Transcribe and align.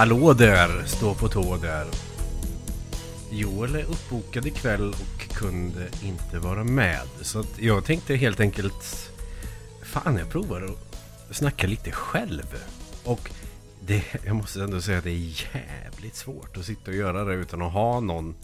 Hallå 0.00 0.32
där, 0.32 0.84
stå 0.86 1.14
på 1.14 1.28
tå 1.28 1.56
där. 1.56 1.86
Joel 3.30 3.74
är 3.74 3.84
uppbokad 3.84 4.46
ikväll 4.46 4.88
och 4.88 5.34
kunde 5.34 5.88
inte 6.04 6.38
vara 6.38 6.64
med. 6.64 7.08
Så 7.20 7.40
att 7.40 7.58
jag 7.58 7.84
tänkte 7.84 8.14
helt 8.14 8.40
enkelt... 8.40 9.12
Fan, 9.82 10.16
jag 10.16 10.30
provar 10.30 10.62
att 10.62 11.36
snacka 11.36 11.66
lite 11.66 11.90
själv. 11.90 12.64
Och 13.04 13.30
det, 13.80 14.04
jag 14.24 14.36
måste 14.36 14.62
ändå 14.62 14.80
säga 14.80 14.98
att 14.98 15.04
det 15.04 15.10
är 15.10 15.54
jävligt 15.54 16.16
svårt 16.16 16.56
att 16.56 16.64
sitta 16.64 16.90
och 16.90 16.96
göra 16.96 17.24
det 17.24 17.34
utan 17.34 17.62
att 17.62 17.72
ha 17.72 18.00
någon... 18.00 18.34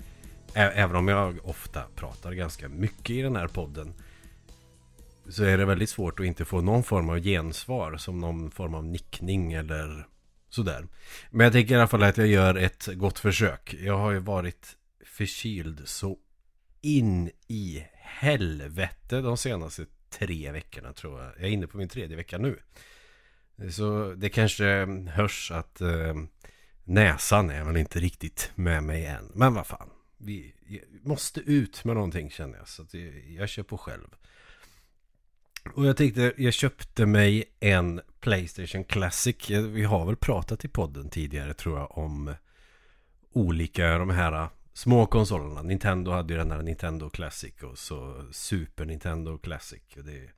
Även 0.55 0.97
om 0.97 1.09
jag 1.09 1.39
ofta 1.45 1.83
pratar 1.95 2.33
ganska 2.33 2.69
mycket 2.69 3.11
i 3.11 3.23
den 3.23 3.37
här 3.37 3.49
podden. 3.49 3.95
Så 5.29 5.45
är 5.45 5.59
det 5.59 5.65
väldigt 5.65 5.91
svårt 5.91 6.21
att 6.21 6.27
inte 6.27 6.45
få 6.45 6.61
någon 6.61 6.83
form 6.83 7.11
av 7.11 7.19
gensvar 7.19 7.97
som 7.97 8.21
någon 8.21 8.51
form 8.51 8.75
av 8.75 8.85
nickning 8.85 9.53
eller 9.53 10.07
sådär. 10.57 10.87
Men 11.31 11.45
jag 11.45 11.53
tänker 11.53 11.75
i 11.75 11.79
alla 11.79 11.89
fall 11.89 12.03
att 12.03 12.17
jag 12.17 12.27
gör 12.27 12.55
ett 12.55 12.87
gott 12.87 13.19
försök. 13.19 13.75
Jag 13.75 13.99
har 13.99 14.11
ju 14.11 14.19
varit 14.19 14.77
förkyld 15.05 15.83
så 15.85 16.19
in 16.81 17.31
i 17.49 17.87
helvete 17.93 19.21
de 19.21 19.37
senaste 19.37 19.87
tre 20.11 20.53
veckorna 20.53 20.93
tror 20.93 21.23
jag. 21.23 21.33
Jag 21.37 21.45
är 21.45 21.49
inne 21.49 21.67
på 21.67 21.77
min 21.77 21.89
tredje 21.89 22.17
vecka 22.17 22.39
nu. 22.39 22.59
Så 23.71 24.15
det 24.17 24.29
kanske 24.29 24.65
hörs 25.11 25.51
att 25.51 25.81
eh, 25.81 26.15
näsan 26.85 27.51
är 27.51 27.65
väl 27.65 27.77
inte 27.77 28.01
riktigt 28.01 28.51
med 28.55 28.83
mig 28.83 29.07
än. 29.07 29.33
Men 29.35 29.55
vad 29.55 29.67
fan. 29.67 29.91
Vi 30.19 30.55
måste 31.05 31.41
ut 31.41 31.85
med 31.85 31.95
någonting 31.95 32.31
känner 32.31 32.59
jag. 32.59 32.69
Så 32.69 32.83
att 32.83 32.95
jag 33.29 33.49
kör 33.49 33.63
på 33.63 33.79
själv. 33.79 34.09
Och 35.75 35.87
jag 35.87 35.97
tänkte, 35.97 36.33
jag 36.37 36.53
köpte 36.53 37.07
mig 37.07 37.45
en 37.61 38.01
Playstation 38.21 38.85
Classic. 38.85 39.51
Vi 39.51 39.85
har 39.85 40.07
väl 40.07 40.17
pratat 40.17 40.65
i 40.65 40.69
podden 40.69 41.09
tidigare 41.09 41.55
tror 41.55 41.79
jag 41.79 41.99
om 41.99 42.35
olika 43.33 43.99
de 43.99 44.11
här 44.11 44.33
äh, 44.33 44.49
små 44.73 45.07
konsolerna. 45.07 45.63
Nintendo 45.63 46.11
hade 46.11 46.33
ju 46.33 46.39
den 46.39 46.51
här 46.51 46.63
Nintendo 46.63 47.11
Classic 47.11 47.63
och 47.63 47.79
så 47.79 48.25
Super 48.31 48.85
Nintendo 48.85 49.39
Classic. 49.39 49.83
Och 49.97 50.05
det 50.05 50.31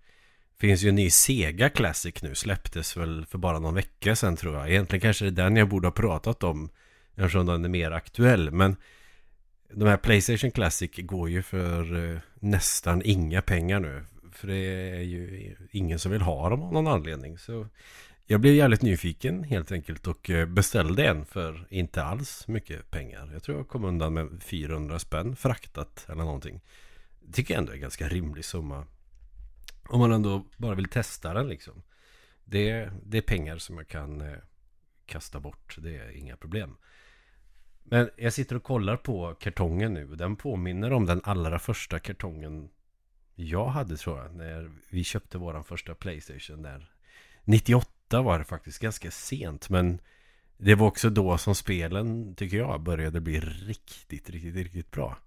finns 0.60 0.82
ju 0.82 0.88
en 0.88 0.94
ny 0.94 1.10
Sega 1.10 1.68
Classic 1.68 2.22
nu. 2.22 2.34
Släpptes 2.34 2.96
väl 2.96 3.26
för 3.26 3.38
bara 3.38 3.58
någon 3.58 3.74
vecka 3.74 4.16
sedan 4.16 4.36
tror 4.36 4.56
jag. 4.56 4.70
Egentligen 4.70 5.00
kanske 5.00 5.24
det 5.24 5.42
är 5.42 5.44
den 5.44 5.56
jag 5.56 5.68
borde 5.68 5.86
ha 5.86 5.92
pratat 5.92 6.42
om. 6.42 6.70
Eftersom 7.14 7.46
den 7.46 7.64
är 7.64 7.68
mer 7.68 7.90
aktuell. 7.90 8.50
Men 8.50 8.76
de 9.72 9.88
här 9.88 9.96
Playstation 9.96 10.50
Classic 10.50 10.90
går 10.96 11.30
ju 11.30 11.42
för 11.42 12.12
äh, 12.12 12.18
nästan 12.34 13.02
inga 13.04 13.42
pengar 13.42 13.80
nu. 13.80 14.04
För 14.38 14.48
det 14.48 14.56
är 14.96 15.02
ju 15.02 15.56
ingen 15.70 15.98
som 15.98 16.12
vill 16.12 16.22
ha 16.22 16.48
dem 16.48 16.62
av 16.62 16.72
någon 16.72 16.86
anledning. 16.86 17.38
Så 17.38 17.66
jag 18.26 18.40
blev 18.40 18.54
jävligt 18.54 18.82
nyfiken 18.82 19.44
helt 19.44 19.72
enkelt 19.72 20.06
och 20.06 20.30
eh, 20.30 20.46
beställde 20.46 21.06
en 21.06 21.24
för 21.24 21.66
inte 21.70 22.02
alls 22.02 22.48
mycket 22.48 22.90
pengar. 22.90 23.30
Jag 23.32 23.42
tror 23.42 23.56
jag 23.58 23.68
kom 23.68 23.84
undan 23.84 24.14
med 24.14 24.42
400 24.42 24.98
spänn 24.98 25.36
fraktat 25.36 26.06
eller 26.08 26.24
någonting. 26.24 26.60
Tycker 27.32 27.54
jag 27.54 27.58
ändå 27.58 27.72
är 27.72 27.76
en 27.76 27.80
ganska 27.80 28.08
rimlig 28.08 28.44
summa. 28.44 28.86
Om 29.88 30.00
man 30.00 30.12
ändå 30.12 30.46
bara 30.56 30.74
vill 30.74 30.88
testa 30.88 31.34
den 31.34 31.48
liksom. 31.48 31.82
Det, 32.44 32.90
det 33.04 33.18
är 33.18 33.22
pengar 33.22 33.58
som 33.58 33.76
jag 33.76 33.88
kan 33.88 34.20
eh, 34.20 34.38
kasta 35.06 35.40
bort. 35.40 35.76
Det 35.78 35.96
är 35.96 36.16
inga 36.16 36.36
problem. 36.36 36.76
Men 37.82 38.10
jag 38.16 38.32
sitter 38.32 38.56
och 38.56 38.62
kollar 38.62 38.96
på 38.96 39.34
kartongen 39.40 39.94
nu. 39.94 40.06
Den 40.06 40.36
påminner 40.36 40.92
om 40.92 41.06
den 41.06 41.20
allra 41.24 41.58
första 41.58 41.98
kartongen 41.98 42.68
jag 43.40 43.66
hade 43.66 43.96
tror 43.96 44.18
jag. 44.18 44.34
När 44.34 44.70
vi 44.88 45.04
köpte 45.04 45.38
våran 45.38 45.64
första 45.64 45.94
Playstation 45.94 46.62
där. 46.62 46.90
98 47.44 48.22
var 48.22 48.38
det 48.38 48.44
faktiskt 48.44 48.78
ganska 48.78 49.10
sent. 49.10 49.70
Men 49.70 50.00
det 50.56 50.74
var 50.74 50.86
också 50.86 51.10
då 51.10 51.38
som 51.38 51.54
spelen 51.54 52.34
tycker 52.34 52.56
jag 52.56 52.80
började 52.80 53.20
bli 53.20 53.40
riktigt, 53.40 54.30
riktigt, 54.30 54.56
riktigt 54.56 54.90
bra. 54.90 55.18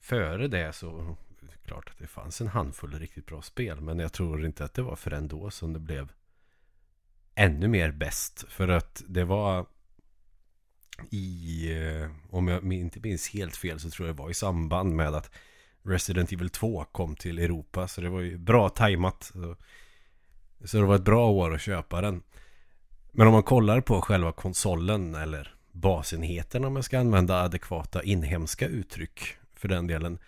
Före 0.00 0.48
det 0.48 0.72
så 0.72 1.16
klart 1.64 1.90
att 1.90 1.98
det 1.98 2.06
fanns 2.06 2.40
en 2.40 2.48
handfull 2.48 2.98
riktigt 2.98 3.26
bra 3.26 3.42
spel. 3.42 3.80
Men 3.80 3.98
jag 3.98 4.12
tror 4.12 4.46
inte 4.46 4.64
att 4.64 4.74
det 4.74 4.82
var 4.82 4.96
förrän 4.96 5.28
då 5.28 5.50
som 5.50 5.72
det 5.72 5.80
blev 5.80 6.12
ännu 7.34 7.68
mer 7.68 7.90
bäst. 7.90 8.44
För 8.48 8.68
att 8.68 9.02
det 9.06 9.24
var 9.24 9.66
i, 11.10 11.66
eh, 11.72 12.10
om 12.30 12.48
jag 12.48 12.72
inte 12.72 13.00
minns 13.00 13.28
helt 13.28 13.56
fel 13.56 13.80
så 13.80 13.90
tror 13.90 14.08
jag 14.08 14.16
det 14.16 14.22
var 14.22 14.30
i 14.30 14.34
samband 14.34 14.96
med 14.96 15.14
att 15.14 15.30
Resident 15.82 16.32
Evil 16.32 16.50
2 16.50 16.84
kom 16.84 17.16
till 17.16 17.38
Europa. 17.38 17.88
Så 17.88 18.00
det 18.00 18.08
var 18.08 18.20
ju 18.20 18.38
bra 18.38 18.68
tajmat. 18.68 19.22
Så, 19.22 19.56
så 20.64 20.76
det 20.76 20.84
var 20.84 20.94
ett 20.94 21.04
bra 21.04 21.30
år 21.30 21.54
att 21.54 21.60
köpa 21.60 22.00
den. 22.00 22.22
Men 23.12 23.26
om 23.26 23.32
man 23.32 23.42
kollar 23.42 23.80
på 23.80 24.00
själva 24.00 24.32
konsolen 24.32 25.14
eller 25.14 25.54
basenheten 25.72 26.64
om 26.64 26.72
man 26.72 26.82
ska 26.82 26.98
använda 26.98 27.42
adekvata 27.42 28.02
inhemska 28.02 28.66
uttryck 28.66 29.20
för 29.54 29.68
den 29.68 29.86
delen. 29.86 30.18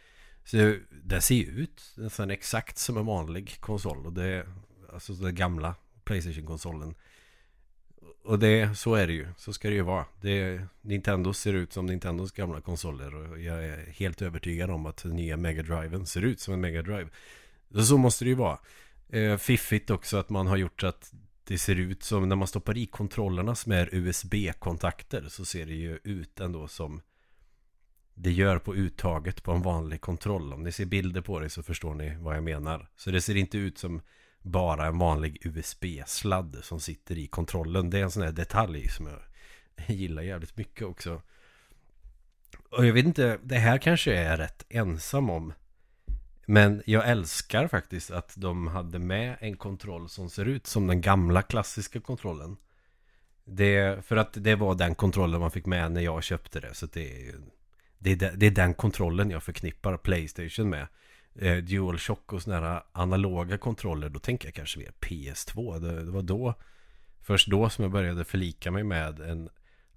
Så 0.44 0.76
det 1.03 1.20
ser 1.20 1.34
ju 1.34 1.47
ut 1.47 1.82
nästan 1.97 2.31
exakt 2.31 2.78
som 2.78 2.97
en 2.97 3.06
vanlig 3.06 3.60
konsol. 3.60 4.06
Och 4.06 4.12
det 4.12 4.25
är 4.25 4.47
alltså 4.93 5.12
den 5.12 5.34
gamla 5.34 5.75
Playstation-konsolen. 6.04 6.94
Och 8.25 8.39
det, 8.39 8.79
så 8.79 8.95
är 8.95 9.07
det 9.07 9.12
ju. 9.12 9.27
Så 9.37 9.53
ska 9.53 9.69
det 9.69 9.75
ju 9.75 9.83
vara. 9.83 10.05
Det, 10.21 10.62
Nintendo 10.81 11.33
ser 11.33 11.53
ut 11.53 11.73
som 11.73 11.87
Nintendos 11.87 12.33
gamla 12.33 12.61
konsoler. 12.61 13.15
Och 13.15 13.41
jag 13.41 13.65
är 13.65 13.87
helt 13.87 14.23
övertygad 14.23 14.71
om 14.71 14.87
att 14.87 14.97
den 14.97 15.17
nya 15.17 15.37
Mega 15.37 15.62
Driven 15.62 16.07
ser 16.07 16.23
ut 16.23 16.41
som 16.41 16.55
en 16.55 16.61
Mega 16.61 16.83
Drive. 16.83 17.09
Så, 17.75 17.83
så 17.83 17.97
måste 17.97 18.25
det 18.25 18.29
ju 18.29 18.35
vara. 18.35 18.59
Eh, 19.09 19.37
fiffigt 19.37 19.91
också 19.91 20.17
att 20.17 20.31
man 20.31 20.47
har 20.47 20.57
gjort 20.57 20.81
så 20.81 20.87
att 20.87 21.12
det 21.45 21.59
ser 21.59 21.77
ut 21.77 22.03
som 22.03 22.29
när 22.29 22.37
man 22.37 22.49
stoppar 22.49 22.77
i 22.77 22.87
kontrollerna 22.87 23.55
som 23.55 23.73
är 23.73 23.89
USB-kontakter. 23.95 25.27
Så 25.29 25.45
ser 25.45 25.67
det 25.67 25.75
ju 25.75 25.99
ut 26.05 26.41
ändå 26.41 26.69
som 26.69 27.01
det 28.15 28.33
gör 28.33 28.59
på 28.59 28.75
uttaget 28.75 29.43
på 29.43 29.53
en 29.53 29.62
vanlig 29.62 30.01
kontroll. 30.01 30.53
Om 30.53 30.62
ni 30.62 30.73
ser 30.73 30.85
bilder 30.85 31.21
på 31.21 31.41
det 31.41 31.51
så 31.51 31.62
förstår 31.62 31.95
ni 31.95 32.17
vad 32.21 32.37
jag 32.37 32.45
menar. 32.45 32.89
Så 32.97 33.11
det 33.11 33.21
ser 33.21 33.37
inte 33.37 33.59
ut 33.59 33.79
som 33.79 34.01
bara 34.44 34.87
en 34.87 34.99
vanlig 34.99 35.38
USB-sladd 35.47 36.59
som 36.62 36.81
sitter 36.81 37.19
i 37.19 37.27
kontrollen. 37.27 37.91
Det 37.91 37.99
är 37.99 38.03
en 38.03 38.10
sån 38.10 38.22
här 38.22 38.32
detalj 38.32 38.88
som 38.88 39.06
jag 39.06 39.21
gillar 39.97 40.22
jävligt 40.22 40.56
mycket 40.56 40.87
också. 40.87 41.22
Och 42.71 42.87
jag 42.87 42.93
vet 42.93 43.05
inte, 43.05 43.38
det 43.43 43.59
här 43.59 43.78
kanske 43.78 44.15
jag 44.15 44.25
är 44.25 44.37
rätt 44.37 44.65
ensam 44.69 45.31
om. 45.31 45.53
Men 46.47 46.82
jag 46.87 47.09
älskar 47.09 47.69
faktiskt 47.69 48.10
att 48.10 48.34
de 48.37 48.66
hade 48.66 48.99
med 48.99 49.37
en 49.41 49.56
kontroll 49.56 50.09
som 50.09 50.31
ser 50.31 50.44
ut 50.44 50.66
som 50.66 50.87
den 50.87 51.00
gamla 51.00 51.43
klassiska 51.43 52.00
kontrollen. 52.00 52.56
Det, 53.44 54.05
för 54.06 54.16
att 54.16 54.32
det 54.32 54.55
var 54.55 54.75
den 54.75 54.94
kontrollen 54.94 55.41
man 55.41 55.50
fick 55.50 55.66
med 55.66 55.93
när 55.93 56.00
jag 56.00 56.22
köpte 56.22 56.61
det. 56.61 56.75
Så 56.75 56.87
det 56.87 57.28
är, 57.28 57.34
det 57.99 58.22
är, 58.22 58.32
det 58.37 58.47
är 58.47 58.50
den 58.50 58.75
kontrollen 58.75 59.31
jag 59.31 59.43
förknippar 59.43 59.97
Playstation 59.97 60.71
med 60.71 60.87
eh, 61.34 61.56
DualShock 61.56 62.33
och 62.33 62.43
sådana 62.43 62.69
här 62.69 62.83
analoga 62.93 63.59
kontroller 63.59 64.09
Då 64.09 64.19
tänker 64.19 64.47
jag 64.49 64.55
kanske 64.55 64.78
mer 64.78 64.93
PS2 65.00 65.81
det, 65.81 66.05
det, 66.05 66.11
var 66.11 66.22
då 66.22 66.55
Först 67.21 67.49
då 67.49 67.71
som 67.71 67.83
jag 67.83 67.93
började 67.93 68.25
förlika 68.25 68.71
mig 68.71 68.84
med 68.84 69.21
en 69.21 69.49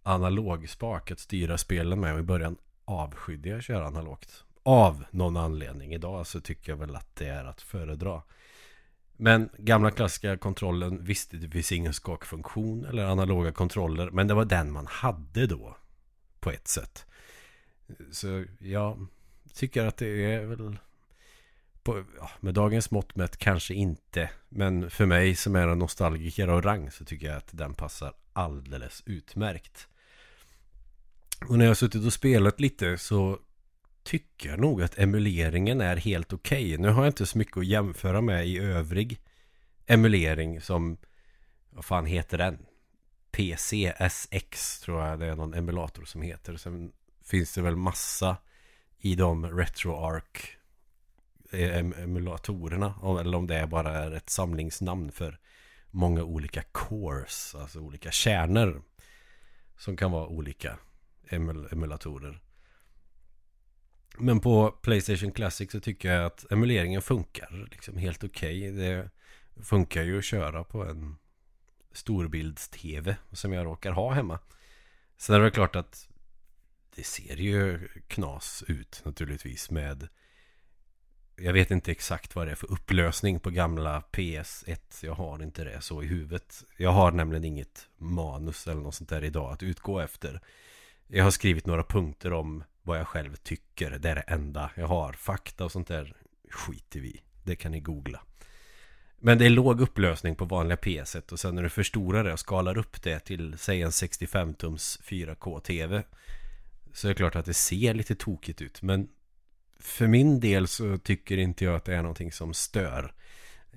analog 0.07 0.69
spak 0.69 1.11
att 1.11 1.19
styra 1.19 1.57
spelen 1.57 1.99
med. 1.99 2.13
Och 2.13 2.19
i 2.19 2.23
början 2.23 2.57
avskydde 2.85 3.49
jag 3.49 3.57
att 3.57 3.63
köra 3.63 3.87
analogt. 3.87 4.43
Av 4.63 5.05
någon 5.11 5.37
anledning. 5.37 5.93
Idag 5.93 6.27
så 6.27 6.41
tycker 6.41 6.71
jag 6.71 6.77
väl 6.77 6.95
att 6.95 7.15
det 7.15 7.27
är 7.27 7.45
att 7.45 7.61
föredra. 7.61 8.21
Men 9.17 9.49
gamla 9.57 9.91
klassiska 9.91 10.37
kontrollen 10.37 11.03
visste 11.03 11.37
det 11.37 11.49
finns 11.49 11.71
ingen 11.71 11.93
skakfunktion 11.93 12.85
eller 12.85 13.05
analoga 13.05 13.51
kontroller. 13.51 14.09
Men 14.11 14.27
det 14.27 14.33
var 14.33 14.45
den 14.45 14.71
man 14.71 14.87
hade 14.87 15.47
då 15.47 15.77
På 16.39 16.51
ett 16.51 16.67
sätt. 16.67 17.05
Så 18.11 18.45
jag 18.59 19.07
tycker 19.53 19.85
att 19.85 19.97
det 19.97 20.33
är 20.33 20.45
väl 20.45 20.77
på, 21.87 22.03
ja, 22.19 22.29
med 22.39 22.53
dagens 22.53 22.91
mått 22.91 23.15
mätt 23.15 23.37
kanske 23.37 23.73
inte. 23.73 24.29
Men 24.49 24.89
för 24.89 25.05
mig 25.05 25.35
som 25.35 25.55
är 25.55 25.67
en 25.67 25.79
nostalgiker 25.79 26.47
av 26.47 26.61
rang 26.61 26.91
så 26.91 27.05
tycker 27.05 27.27
jag 27.27 27.37
att 27.37 27.49
den 27.51 27.73
passar 27.73 28.13
alldeles 28.33 29.03
utmärkt. 29.05 29.87
Och 31.49 31.57
när 31.57 31.65
jag 31.65 31.69
har 31.69 31.75
suttit 31.75 32.05
och 32.05 32.13
spelat 32.13 32.59
lite 32.59 32.97
så 32.97 33.39
tycker 34.03 34.49
jag 34.49 34.59
nog 34.59 34.81
att 34.81 34.99
emuleringen 34.99 35.81
är 35.81 35.95
helt 35.95 36.33
okej. 36.33 36.65
Okay. 36.65 36.77
Nu 36.77 36.89
har 36.89 37.03
jag 37.03 37.09
inte 37.09 37.25
så 37.25 37.37
mycket 37.37 37.57
att 37.57 37.65
jämföra 37.65 38.21
med 38.21 38.47
i 38.47 38.59
övrig 38.59 39.19
emulering 39.85 40.61
som, 40.61 40.97
vad 41.69 41.85
fan 41.85 42.05
heter 42.05 42.37
den? 42.37 42.65
PCSX 43.31 44.79
tror 44.79 45.05
jag 45.05 45.19
det 45.19 45.25
är 45.25 45.35
någon 45.35 45.53
emulator 45.53 46.05
som 46.05 46.21
heter. 46.21 46.57
Sen 46.57 46.91
finns 47.23 47.53
det 47.53 47.61
väl 47.61 47.75
massa 47.75 48.37
i 48.99 49.15
de 49.15 49.45
RetroArch 49.45 50.56
Eh, 51.51 51.77
emulatorerna. 51.77 53.19
Eller 53.19 53.37
om 53.37 53.47
det 53.47 53.67
bara 53.67 53.91
är 53.91 54.11
ett 54.11 54.29
samlingsnamn 54.29 55.11
för 55.11 55.39
många 55.91 56.23
olika 56.23 56.63
cores. 56.71 57.55
Alltså 57.55 57.79
olika 57.79 58.11
kärnor. 58.11 58.81
Som 59.77 59.97
kan 59.97 60.11
vara 60.11 60.27
olika 60.27 60.77
emul 61.29 61.67
emulatorer. 61.71 62.41
Men 64.17 64.39
på 64.39 64.71
Playstation 64.71 65.31
Classic 65.31 65.71
så 65.71 65.79
tycker 65.79 66.13
jag 66.13 66.25
att 66.25 66.51
emuleringen 66.51 67.01
funkar 67.01 67.67
liksom 67.71 67.97
helt 67.97 68.23
okej. 68.23 68.71
Okay. 68.71 68.71
Det 68.71 69.09
funkar 69.63 70.03
ju 70.03 70.17
att 70.17 70.25
köra 70.25 70.63
på 70.63 70.83
en 70.85 71.15
storbilds-tv 71.91 73.15
som 73.31 73.53
jag 73.53 73.65
råkar 73.65 73.91
ha 73.91 74.13
hemma. 74.13 74.39
Sen 75.17 75.35
är 75.35 75.39
det 75.39 75.51
klart 75.51 75.75
att 75.75 76.09
det 76.95 77.03
ser 77.03 77.35
ju 77.35 77.87
knas 78.07 78.63
ut 78.67 79.01
naturligtvis 79.05 79.71
med 79.71 80.07
jag 81.41 81.53
vet 81.53 81.71
inte 81.71 81.91
exakt 81.91 82.35
vad 82.35 82.47
det 82.47 82.51
är 82.51 82.55
för 82.55 82.71
upplösning 82.71 83.39
på 83.39 83.49
gamla 83.49 84.03
PS1 84.11 85.05
Jag 85.05 85.13
har 85.13 85.43
inte 85.43 85.63
det 85.63 85.81
så 85.81 86.03
i 86.03 86.05
huvudet. 86.05 86.63
Jag 86.77 86.91
har 86.91 87.11
nämligen 87.11 87.43
inget 87.43 87.87
manus 87.97 88.67
eller 88.67 88.81
något 88.81 88.95
sånt 88.95 89.09
där 89.09 89.23
idag 89.23 89.53
att 89.53 89.63
utgå 89.63 89.99
efter. 89.99 90.41
Jag 91.07 91.23
har 91.23 91.31
skrivit 91.31 91.65
några 91.65 91.83
punkter 91.83 92.33
om 92.33 92.63
vad 92.81 92.99
jag 92.99 93.07
själv 93.07 93.35
tycker. 93.35 93.91
Det 93.91 94.09
är 94.09 94.15
det 94.15 94.21
enda 94.21 94.71
jag 94.75 94.87
har. 94.87 95.13
Fakta 95.13 95.65
och 95.65 95.71
sånt 95.71 95.87
där 95.87 96.15
skiter 96.49 96.99
vi 96.99 97.21
Det 97.43 97.55
kan 97.55 97.71
ni 97.71 97.79
googla. 97.79 98.21
Men 99.19 99.37
det 99.37 99.45
är 99.45 99.49
låg 99.49 99.81
upplösning 99.81 100.35
på 100.35 100.45
vanliga 100.45 100.77
PS1 100.77 101.31
Och 101.31 101.39
sen 101.39 101.55
när 101.55 101.63
du 101.63 101.69
förstorar 101.69 102.23
det 102.23 102.33
och 102.33 102.39
skalar 102.39 102.77
upp 102.77 103.03
det 103.03 103.19
till 103.19 103.57
Säg 103.57 103.81
en 103.81 103.89
65-tums 103.89 105.01
4K 105.01 105.59
TV 105.59 106.03
Så 106.93 107.07
är 107.07 107.09
det 107.09 107.15
klart 107.15 107.35
att 107.35 107.45
det 107.45 107.53
ser 107.53 107.93
lite 107.93 108.15
tokigt 108.15 108.61
ut. 108.61 108.81
Men 108.81 109.07
för 109.79 110.07
min 110.07 110.39
del 110.39 110.67
så 110.67 110.97
tycker 110.97 111.37
inte 111.37 111.65
jag 111.65 111.75
att 111.75 111.85
det 111.85 111.95
är 111.95 112.01
någonting 112.01 112.31
som 112.31 112.53
stör. 112.53 113.13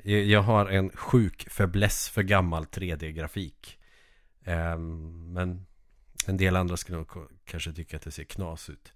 Jag 0.02 0.42
har 0.42 0.66
en 0.66 0.90
sjuk 0.90 1.46
förbläss 1.50 2.08
för 2.08 2.22
gammal 2.22 2.64
3D-grafik. 2.64 3.78
Ehm, 4.44 5.32
men 5.32 5.66
en 6.26 6.36
del 6.36 6.56
andra 6.56 6.76
skulle 6.76 6.98
nog 6.98 7.08
kanske 7.44 7.72
tycka 7.72 7.96
att 7.96 8.02
det 8.02 8.10
ser 8.10 8.24
knas 8.24 8.70
ut. 8.70 8.92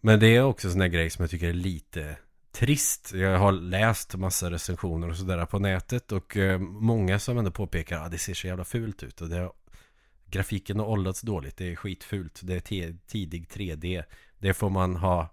Men 0.00 0.20
det 0.20 0.36
är 0.36 0.42
också 0.42 0.68
en 0.68 0.72
sån 0.72 0.80
här 0.80 0.88
grej 0.88 1.10
som 1.10 1.22
jag 1.22 1.30
tycker 1.30 1.48
är 1.48 1.52
lite 1.52 2.16
trist. 2.52 3.12
Jag 3.14 3.38
har 3.38 3.52
läst 3.52 4.16
massa 4.16 4.50
recensioner 4.50 5.08
och 5.08 5.16
sådär 5.16 5.46
på 5.46 5.58
nätet 5.58 6.12
och 6.12 6.36
eh, 6.36 6.58
många 6.58 7.18
som 7.18 7.38
ändå 7.38 7.50
påpekar 7.50 7.96
att 7.96 8.06
ah, 8.06 8.08
det 8.08 8.18
ser 8.18 8.34
så 8.34 8.46
jävla 8.46 8.64
fult 8.64 9.02
ut 9.02 9.20
och 9.20 9.28
det 9.28 9.36
har, 9.36 9.52
grafiken 10.26 10.78
har 10.78 10.86
åldrats 10.86 11.20
dåligt. 11.20 11.56
Det 11.56 11.72
är 11.72 11.76
skitfult. 11.76 12.40
Det 12.42 12.70
är 12.72 12.96
tidig 13.06 13.48
3D. 13.48 14.04
Det 14.38 14.54
får 14.54 14.70
man 14.70 14.96
ha 14.96 15.28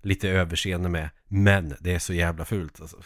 lite 0.00 0.28
överseende 0.28 0.88
med. 0.88 1.10
Men 1.28 1.76
det 1.80 1.94
är 1.94 1.98
så 1.98 2.14
jävla 2.14 2.44
fult 2.44 2.80
alltså. 2.80 3.02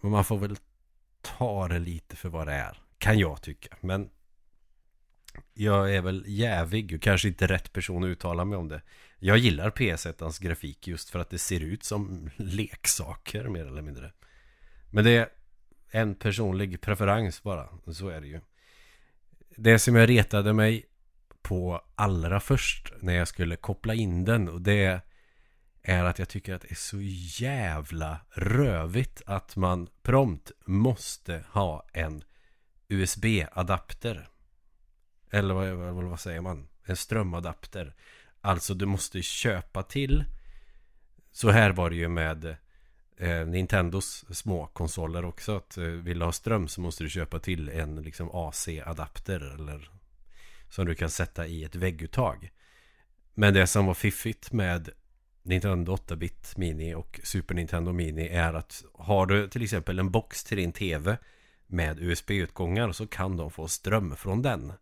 Men 0.00 0.10
man 0.10 0.24
får 0.24 0.38
väl 0.38 0.56
ta 1.22 1.68
det 1.68 1.78
lite 1.78 2.16
för 2.16 2.28
vad 2.28 2.46
det 2.46 2.52
är. 2.52 2.78
Kan 2.98 3.18
jag 3.18 3.42
tycka. 3.42 3.76
Men 3.80 4.10
jag 5.54 5.94
är 5.94 6.00
väl 6.00 6.24
jävig 6.26 6.94
och 6.94 7.02
kanske 7.02 7.28
inte 7.28 7.46
rätt 7.46 7.72
person 7.72 8.04
att 8.04 8.08
uttala 8.08 8.44
mig 8.44 8.58
om 8.58 8.68
det. 8.68 8.82
Jag 9.18 9.38
gillar 9.38 9.70
PS1ans 9.70 10.42
grafik 10.42 10.88
just 10.88 11.10
för 11.10 11.18
att 11.18 11.30
det 11.30 11.38
ser 11.38 11.60
ut 11.60 11.84
som 11.84 12.30
leksaker 12.36 13.48
mer 13.48 13.66
eller 13.66 13.82
mindre. 13.82 14.12
Men 14.90 15.04
det 15.04 15.10
är 15.10 15.28
en 15.90 16.14
personlig 16.14 16.80
preferens 16.80 17.42
bara. 17.42 17.68
Så 17.92 18.08
är 18.08 18.20
det 18.20 18.26
ju. 18.26 18.40
Det 19.56 19.78
som 19.78 19.96
jag 19.96 20.08
retade 20.08 20.52
mig 20.52 20.86
på 21.42 21.82
allra 21.94 22.40
först 22.40 22.92
när 23.00 23.14
jag 23.14 23.28
skulle 23.28 23.56
koppla 23.56 23.94
in 23.94 24.24
den 24.24 24.48
och 24.48 24.62
det 24.62 25.00
är 25.82 26.04
att 26.04 26.18
jag 26.18 26.28
tycker 26.28 26.54
att 26.54 26.60
det 26.60 26.70
är 26.70 26.74
så 26.74 26.98
jävla 27.44 28.20
rövigt 28.30 29.22
att 29.26 29.56
man 29.56 29.88
prompt 30.02 30.52
måste 30.66 31.44
ha 31.52 31.86
en 31.92 32.24
USB-adapter. 32.88 34.28
Eller 35.30 35.54
vad, 35.54 35.68
vad, 35.68 36.04
vad 36.04 36.20
säger 36.20 36.40
man? 36.40 36.68
En 36.84 36.96
strömadapter. 36.96 37.94
Alltså 38.40 38.74
du 38.74 38.86
måste 38.86 39.22
köpa 39.22 39.82
till. 39.82 40.24
Så 41.32 41.50
här 41.50 41.70
var 41.70 41.90
det 41.90 41.96
ju 41.96 42.08
med 42.08 42.56
eh, 43.16 43.46
Nintendos 43.46 44.24
små 44.30 44.66
konsoler 44.66 45.24
också. 45.24 45.56
Att 45.56 45.76
eh, 45.76 45.84
vill 45.84 46.18
du 46.18 46.24
ha 46.24 46.32
ström 46.32 46.68
så 46.68 46.80
måste 46.80 47.04
du 47.04 47.10
köpa 47.10 47.38
till 47.38 47.68
en 47.68 48.02
liksom 48.02 48.30
AC-adapter 48.32 49.54
eller 49.54 49.90
som 50.70 50.86
du 50.86 50.94
kan 50.94 51.10
sätta 51.10 51.46
i 51.46 51.64
ett 51.64 51.74
vägguttag. 51.74 52.50
Men 53.34 53.54
det 53.54 53.66
som 53.66 53.86
var 53.86 53.94
fiffigt 53.94 54.52
med 54.52 54.90
Nintendo 55.42 55.96
8-bit 55.96 56.56
Mini 56.56 56.94
och 56.94 57.20
Super 57.22 57.54
Nintendo 57.54 57.92
Mini 57.92 58.28
är 58.28 58.54
att 58.54 58.84
har 58.94 59.26
du 59.26 59.48
till 59.48 59.62
exempel 59.62 59.98
en 59.98 60.10
box 60.10 60.44
till 60.44 60.56
din 60.56 60.72
TV 60.72 61.16
med 61.66 62.00
USB-utgångar 62.00 62.92
så 62.92 63.06
kan 63.06 63.36
de 63.36 63.50
få 63.50 63.68
ström 63.68 64.16
från 64.16 64.42
den. 64.42 64.72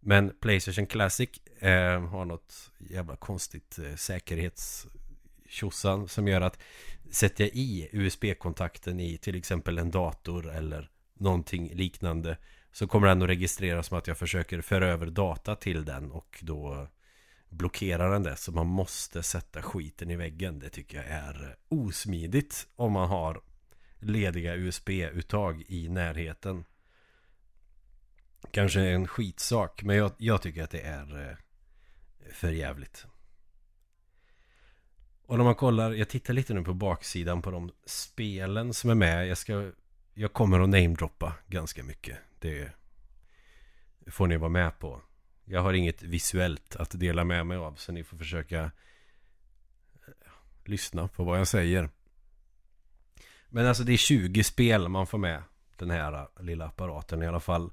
Men 0.00 0.32
Playstation 0.40 0.86
Classic 0.86 1.30
eh, 1.58 2.06
har 2.06 2.24
något 2.24 2.70
jävla 2.78 3.16
konstigt 3.16 3.78
eh, 3.78 3.94
säkerhetstjosan 3.94 6.08
som 6.08 6.28
gör 6.28 6.40
att 6.40 6.58
sätter 7.10 7.44
jag 7.44 7.50
i 7.54 7.88
USB-kontakten 7.92 9.00
i 9.00 9.18
till 9.18 9.34
exempel 9.34 9.78
en 9.78 9.90
dator 9.90 10.50
eller 10.50 10.90
någonting 11.14 11.74
liknande 11.74 12.36
så 12.72 12.86
kommer 12.86 13.08
den 13.08 13.22
att 13.22 13.28
registreras 13.28 13.86
som 13.86 13.98
att 13.98 14.06
jag 14.06 14.18
försöker 14.18 14.60
föra 14.60 14.88
över 14.88 15.06
data 15.06 15.56
till 15.56 15.84
den 15.84 16.12
och 16.12 16.38
då 16.42 16.88
blockerar 17.48 18.12
den 18.12 18.22
det. 18.22 18.36
Så 18.36 18.52
man 18.52 18.66
måste 18.66 19.22
sätta 19.22 19.62
skiten 19.62 20.10
i 20.10 20.16
väggen. 20.16 20.58
Det 20.58 20.68
tycker 20.68 20.96
jag 20.96 21.06
är 21.06 21.56
osmidigt 21.68 22.66
om 22.76 22.92
man 22.92 23.08
har 23.08 23.40
lediga 23.98 24.54
USB-uttag 24.54 25.64
i 25.68 25.88
närheten. 25.88 26.64
Kanske 28.50 28.80
en 28.80 29.06
skitsak, 29.06 29.82
men 29.82 29.96
jag, 29.96 30.12
jag 30.16 30.42
tycker 30.42 30.64
att 30.64 30.70
det 30.70 30.80
är 30.80 31.28
eh, 31.28 31.36
för 32.32 32.50
jävligt. 32.50 33.06
Och 35.26 35.36
när 35.36 35.44
man 35.44 35.54
kollar, 35.54 35.92
jag 35.92 36.08
tittar 36.08 36.34
lite 36.34 36.54
nu 36.54 36.62
på 36.62 36.74
baksidan 36.74 37.42
på 37.42 37.50
de 37.50 37.70
spelen 37.86 38.74
som 38.74 38.90
är 38.90 38.94
med. 38.94 39.28
Jag 39.28 39.38
ska 39.38 39.72
jag 40.14 40.32
kommer 40.32 40.60
att 40.60 40.68
namedroppa 40.68 41.34
ganska 41.46 41.82
mycket. 41.82 42.18
Det 42.38 42.72
får 44.06 44.26
ni 44.26 44.36
vara 44.36 44.50
med 44.50 44.78
på. 44.78 45.00
Jag 45.44 45.60
har 45.60 45.72
inget 45.72 46.02
visuellt 46.02 46.76
att 46.76 47.00
dela 47.00 47.24
med 47.24 47.46
mig 47.46 47.56
av. 47.56 47.74
Så 47.74 47.92
ni 47.92 48.04
får 48.04 48.16
försöka 48.16 48.62
eh, 48.62 48.70
lyssna 50.64 51.08
på 51.08 51.24
vad 51.24 51.38
jag 51.38 51.48
säger. 51.48 51.90
Men 53.48 53.66
alltså 53.66 53.84
det 53.84 53.92
är 53.92 53.96
20 53.96 54.44
spel 54.44 54.88
man 54.88 55.06
får 55.06 55.18
med 55.18 55.42
den 55.76 55.90
här 55.90 56.12
eh, 56.12 56.44
lilla 56.44 56.66
apparaten 56.66 57.22
i 57.22 57.26
alla 57.26 57.40
fall. 57.40 57.72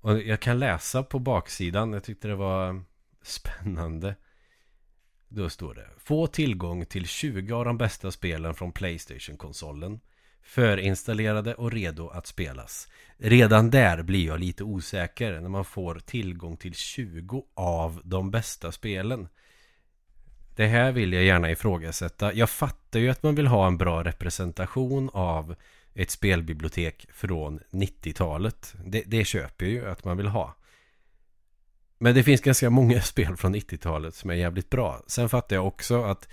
Och 0.00 0.22
jag 0.22 0.40
kan 0.40 0.58
läsa 0.58 1.02
på 1.02 1.18
baksidan. 1.18 1.92
Jag 1.92 2.04
tyckte 2.04 2.28
det 2.28 2.34
var 2.34 2.82
spännande. 3.22 4.16
Då 5.28 5.50
står 5.50 5.74
det 5.74 5.88
Få 5.98 6.26
tillgång 6.26 6.86
till 6.86 7.06
20 7.06 7.54
av 7.54 7.64
de 7.64 7.78
bästa 7.78 8.10
spelen 8.10 8.54
från 8.54 8.72
Playstation-konsolen 8.72 10.00
förinstallerade 10.42 11.54
och 11.54 11.72
redo 11.72 12.08
att 12.08 12.26
spelas. 12.26 12.88
Redan 13.18 13.70
där 13.70 14.02
blir 14.02 14.26
jag 14.26 14.40
lite 14.40 14.64
osäker 14.64 15.40
när 15.40 15.48
man 15.48 15.64
får 15.64 15.94
tillgång 15.94 16.56
till 16.56 16.74
20 16.74 17.44
av 17.54 18.00
de 18.04 18.30
bästa 18.30 18.72
spelen. 18.72 19.28
Det 20.56 20.66
här 20.66 20.92
vill 20.92 21.12
jag 21.12 21.24
gärna 21.24 21.50
ifrågasätta. 21.50 22.32
Jag 22.32 22.50
fattar 22.50 23.00
ju 23.00 23.10
att 23.10 23.22
man 23.22 23.34
vill 23.34 23.46
ha 23.46 23.66
en 23.66 23.78
bra 23.78 24.04
representation 24.04 25.10
av 25.12 25.54
ett 25.94 26.10
spelbibliotek 26.10 27.06
från 27.12 27.60
90-talet. 27.70 28.74
Det, 28.84 29.02
det 29.06 29.24
köper 29.24 29.66
ju 29.66 29.90
att 29.90 30.04
man 30.04 30.16
vill 30.16 30.26
ha. 30.26 30.56
Men 31.98 32.14
det 32.14 32.22
finns 32.22 32.40
ganska 32.40 32.70
många 32.70 33.02
spel 33.02 33.36
från 33.36 33.54
90-talet 33.54 34.14
som 34.14 34.30
är 34.30 34.34
jävligt 34.34 34.70
bra. 34.70 35.02
Sen 35.06 35.28
fattar 35.28 35.56
jag 35.56 35.66
också 35.66 36.02
att 36.02 36.28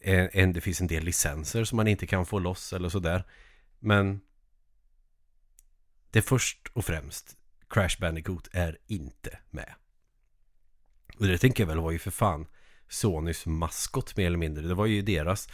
en, 0.00 0.52
det 0.52 0.60
finns 0.60 0.80
en 0.80 0.86
del 0.86 1.04
licenser 1.04 1.64
som 1.64 1.76
man 1.76 1.88
inte 1.88 2.06
kan 2.06 2.26
få 2.26 2.38
loss 2.38 2.72
eller 2.72 2.88
sådär. 2.88 3.24
Men 3.78 4.20
det 6.10 6.22
först 6.22 6.70
och 6.72 6.84
främst 6.84 7.36
Crash 7.68 8.00
Bandicoot 8.00 8.48
är 8.52 8.78
inte 8.86 9.38
med. 9.50 9.74
Och 11.18 11.26
det 11.26 11.38
tänker 11.38 11.62
jag 11.62 11.68
väl 11.68 11.80
var 11.80 11.90
ju 11.90 11.98
för 11.98 12.10
fan 12.10 12.46
Sonys 12.88 13.46
maskot 13.46 14.16
mer 14.16 14.26
eller 14.26 14.38
mindre. 14.38 14.68
Det 14.68 14.74
var 14.74 14.86
ju 14.86 15.02
deras 15.02 15.48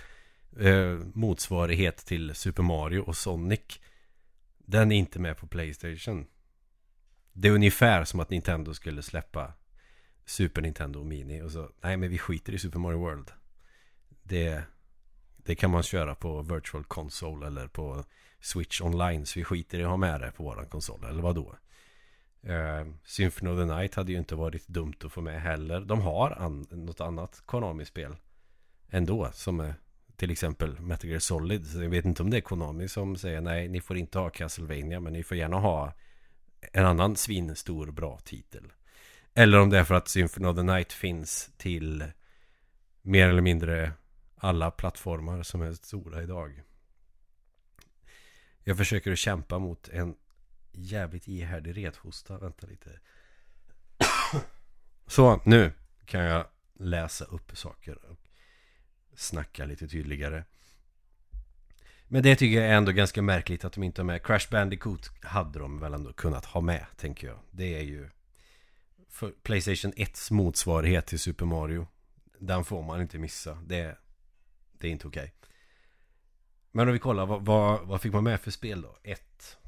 eh, 0.61 0.99
motsvarighet 1.15 1.97
till 1.97 2.35
Super 2.35 2.63
Mario 2.63 3.01
och 3.01 3.17
Sonic. 3.17 3.81
Den 4.59 4.93
är 4.93 4.97
inte 4.97 5.19
med 5.19 5.37
på 5.37 5.47
Playstation. 5.47 6.27
Det 7.33 7.49
är 7.49 7.53
ungefär 7.53 8.05
som 8.05 8.21
att 8.21 8.31
Nintendo 8.31 8.75
skulle 8.75 9.03
släppa 9.03 9.53
Super 10.25 10.63
Nintendo 10.63 11.05
Mini 11.05 11.43
och 11.43 11.51
så 11.51 11.71
Nej 11.81 11.97
men 11.97 12.11
vi 12.11 12.19
skiter 12.19 12.53
i 12.53 12.59
Super 12.59 12.79
Mario 12.79 12.99
World 12.99 13.31
det, 14.29 14.63
det 15.37 15.55
kan 15.55 15.71
man 15.71 15.83
köra 15.83 16.15
på 16.15 16.43
Virtual 16.43 16.85
Console 16.85 17.47
eller 17.47 17.67
på 17.67 18.05
Switch 18.41 18.81
online. 18.81 19.27
Så 19.27 19.39
vi 19.39 19.45
skiter 19.45 19.79
i 19.79 19.83
att 19.83 19.89
ha 19.89 19.97
med 19.97 20.21
det 20.21 20.31
på 20.31 20.43
våran 20.43 20.67
konsol. 20.67 21.05
Eller 21.05 21.23
vad 21.23 21.35
då? 21.35 21.57
Uh, 22.47 22.55
eh, 22.55 22.87
Symphony 23.05 23.51
of 23.51 23.59
the 23.59 23.75
Night 23.75 23.95
hade 23.95 24.13
ju 24.13 24.19
inte 24.19 24.35
varit 24.35 24.69
dumt 24.69 24.95
att 25.05 25.13
få 25.13 25.21
med 25.21 25.43
heller. 25.43 25.81
De 25.81 26.01
har 26.01 26.31
an 26.31 26.67
något 26.71 27.01
annat 27.01 27.43
Konami-spel 27.47 28.17
ändå. 28.91 29.31
Som 29.33 29.61
är 29.61 29.75
till 30.17 30.31
exempel 30.31 30.81
Metal 30.81 31.11
Gear 31.11 31.21
Solid. 31.21 31.67
Så 31.67 31.83
jag 31.83 31.91
vet 31.91 32.05
inte 32.05 32.23
om 32.23 32.31
det 32.31 32.37
är 32.37 32.41
Konami 32.41 32.89
som 32.89 33.17
säger 33.17 33.41
nej, 33.41 33.69
ni 33.69 33.81
får 33.81 33.97
inte 33.97 34.19
ha 34.19 34.31
Castlevania. 34.31 35.01
Men 35.01 35.13
ni 35.13 35.23
får 35.23 35.37
gärna 35.37 35.57
ha 35.57 35.93
en 36.73 36.87
annan 36.87 37.17
svinstor 37.17 37.91
bra 37.91 38.19
titel. 38.25 38.73
Eller 39.35 39.59
om 39.59 39.71
det 39.71 39.79
är 39.79 39.85
för 39.85 39.95
att 39.95 40.09
Symphony 40.09 40.49
of 40.49 40.57
the 40.57 40.63
Night 40.63 40.93
finns 40.93 41.51
till 41.57 42.05
mer 43.03 43.29
eller 43.29 43.43
mindre 43.43 43.93
alla 44.37 44.71
plattformar 44.71 45.43
som 45.43 45.63
är 45.63 45.73
stora 45.73 46.23
idag. 46.23 46.63
Jag 48.65 48.77
försöker 48.77 49.13
att 49.13 49.19
kämpa 49.19 49.59
mot 49.59 49.89
en 49.89 50.17
jävligt 50.73 51.29
ihärdig 51.29 51.77
rethosta. 51.77 52.39
Vänta 52.39 52.67
lite. 52.67 53.01
Så, 55.07 55.41
nu 55.45 55.73
kan 56.05 56.21
jag 56.21 56.47
läsa 56.75 57.25
upp 57.25 57.59
saker 57.59 58.05
och 58.05 58.19
snacka 59.15 59.65
lite 59.65 59.89
tydligare. 59.89 60.45
Men 62.09 62.23
det 62.23 62.37
tycker 62.37 62.61
jag 62.61 62.71
är 62.71 62.75
ändå 62.75 62.93
ganska 62.93 63.23
märkligt 63.23 63.65
att 63.65 63.73
de 63.73 63.83
inte 63.83 64.01
har 64.01 64.07
med. 64.07 64.27
Crash 64.27 64.51
Bandicoot 64.51 65.25
hade 65.25 65.59
de 65.59 65.79
väl 65.81 65.95
ändå 65.95 66.13
kunnat 66.13 66.45
ha 66.45 66.61
med, 66.61 66.87
tänker 66.97 67.27
jag. 67.27 67.39
Det 67.51 67.75
är 67.75 67.83
ju 67.83 68.11
för 69.09 69.31
Playstation 69.43 69.93
1s 69.93 70.33
motsvarighet 70.33 71.07
till 71.07 71.19
Super 71.19 71.45
Mario. 71.45 71.87
Den 72.39 72.65
får 72.65 72.83
man 72.83 73.01
inte 73.01 73.19
missa. 73.19 73.59
Det, 73.67 73.77
är 73.77 73.99
det 74.81 74.89
är 74.89 74.93
inte 74.93 75.07
okej. 75.07 75.23
Okay. 75.23 75.51
Men 76.73 76.89
om 76.89 76.93
vi 76.93 76.99
kollar, 76.99 77.27
vad, 77.27 77.45
vad, 77.45 77.87
vad, 77.87 78.01
fick 78.01 78.13
man 78.13 78.25
med 78.25 78.41
för 78.41 78.51
spel 78.51 78.83
då? 78.83 78.97
1. 79.03 79.59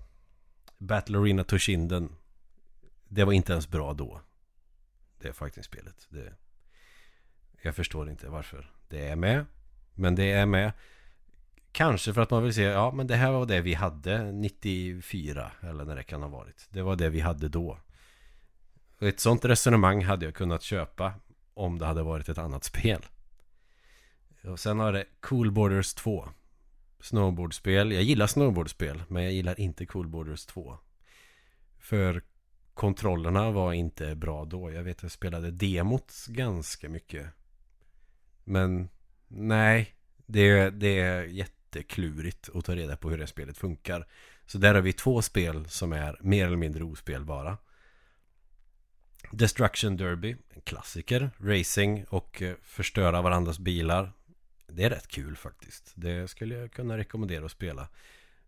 Battle 0.79 1.19
Arena 1.19 1.45
Toshinden. 1.45 2.17
Det 3.09 3.25
var 3.25 3.33
inte 3.33 3.53
ens 3.53 3.69
bra 3.69 3.93
då. 3.93 4.21
Det 5.19 5.33
fighting-spelet. 5.33 6.07
Det, 6.09 6.33
jag 7.63 7.77
förstår 7.77 8.11
inte 8.11 8.29
varför 8.29 8.71
det 8.89 9.09
är 9.09 9.17
med. 9.17 9.47
Men 9.95 10.15
det 10.15 10.33
är 10.33 10.47
med. 10.47 10.73
Kanske 11.73 12.15
för 12.15 12.21
att 12.21 12.31
man 12.31 12.43
vill 12.43 12.55
se, 12.55 12.63
ja 12.63 12.91
men 12.91 13.07
det 13.07 13.17
här 13.17 13.31
var 13.31 13.47
det 13.47 13.61
vi 13.61 13.75
hade 13.75 14.33
94 14.33 15.53
eller 15.61 15.85
när 15.85 15.97
det 15.97 16.03
kan 16.03 16.23
ha 16.23 16.29
varit. 16.29 16.67
Det 16.71 16.83
var 16.83 16.97
det 16.97 17.09
vi 17.09 17.21
hade 17.21 17.49
då. 17.49 17.79
Och 18.99 19.07
ett 19.07 19.21
sånt 19.21 19.45
resonemang 19.45 20.05
hade 20.05 20.25
jag 20.25 20.35
kunnat 20.35 20.63
köpa 20.63 21.13
om 21.55 21.79
det 21.79 21.87
hade 21.87 22.03
varit 22.03 22.29
ett 22.29 22.39
annat 22.39 22.65
spel. 22.73 23.07
Och 24.49 24.61
sen 24.61 24.79
har 24.79 24.93
det 24.93 25.05
Cool 25.21 25.51
Borders 25.51 25.95
2. 25.95 26.29
Snowboardspel. 27.01 27.93
Jag 27.93 28.03
gillar 28.03 28.27
snowboardspel 28.27 29.03
men 29.09 29.23
jag 29.23 29.33
gillar 29.33 29.61
inte 29.61 29.87
Cool 29.87 30.09
Borders 30.09 30.47
2. 30.47 30.79
För 31.79 32.23
kontrollerna 32.75 33.51
var 33.51 33.73
inte 33.73 34.15
bra 34.15 34.45
då. 34.45 34.73
Jag 34.73 34.83
vet 34.83 34.97
att 34.97 35.03
jag 35.03 35.13
spelade 35.13 35.51
demot 35.51 36.13
ganska 36.29 36.89
mycket. 36.89 37.27
Men 38.45 38.89
nej, 39.29 39.95
det, 40.27 40.71
det 40.71 41.01
är 41.01 41.23
jätteklurigt 41.23 42.49
att 42.55 42.65
ta 42.65 42.77
reda 42.77 42.97
på 42.97 43.11
hur 43.11 43.19
det 43.19 43.27
spelet 43.27 43.59
funkar. 43.59 44.07
Så 44.47 44.59
där 44.59 44.75
har 44.75 44.83
vi 44.83 44.93
två 44.93 45.23
spel 45.23 45.69
som 45.69 45.93
är 45.93 46.19
mer 46.21 46.47
eller 46.47 46.57
mindre 46.57 46.85
ospelbara. 46.85 47.59
Destruction 49.33 49.97
Derby, 49.97 50.37
en 50.51 50.61
klassiker. 50.61 51.31
Racing 51.41 52.05
och 52.09 52.43
eh, 52.43 52.55
förstöra 52.63 53.23
varandras 53.23 53.59
bilar. 53.59 54.13
Det 54.69 54.85
är 54.85 54.91
rätt 54.91 55.09
kul 55.09 55.37
faktiskt. 55.37 55.93
Det 55.95 56.29
skulle 56.29 56.55
jag 56.55 56.73
kunna 56.73 56.99
rekommendera 56.99 57.45
att 57.45 57.51
spela. 57.51 57.89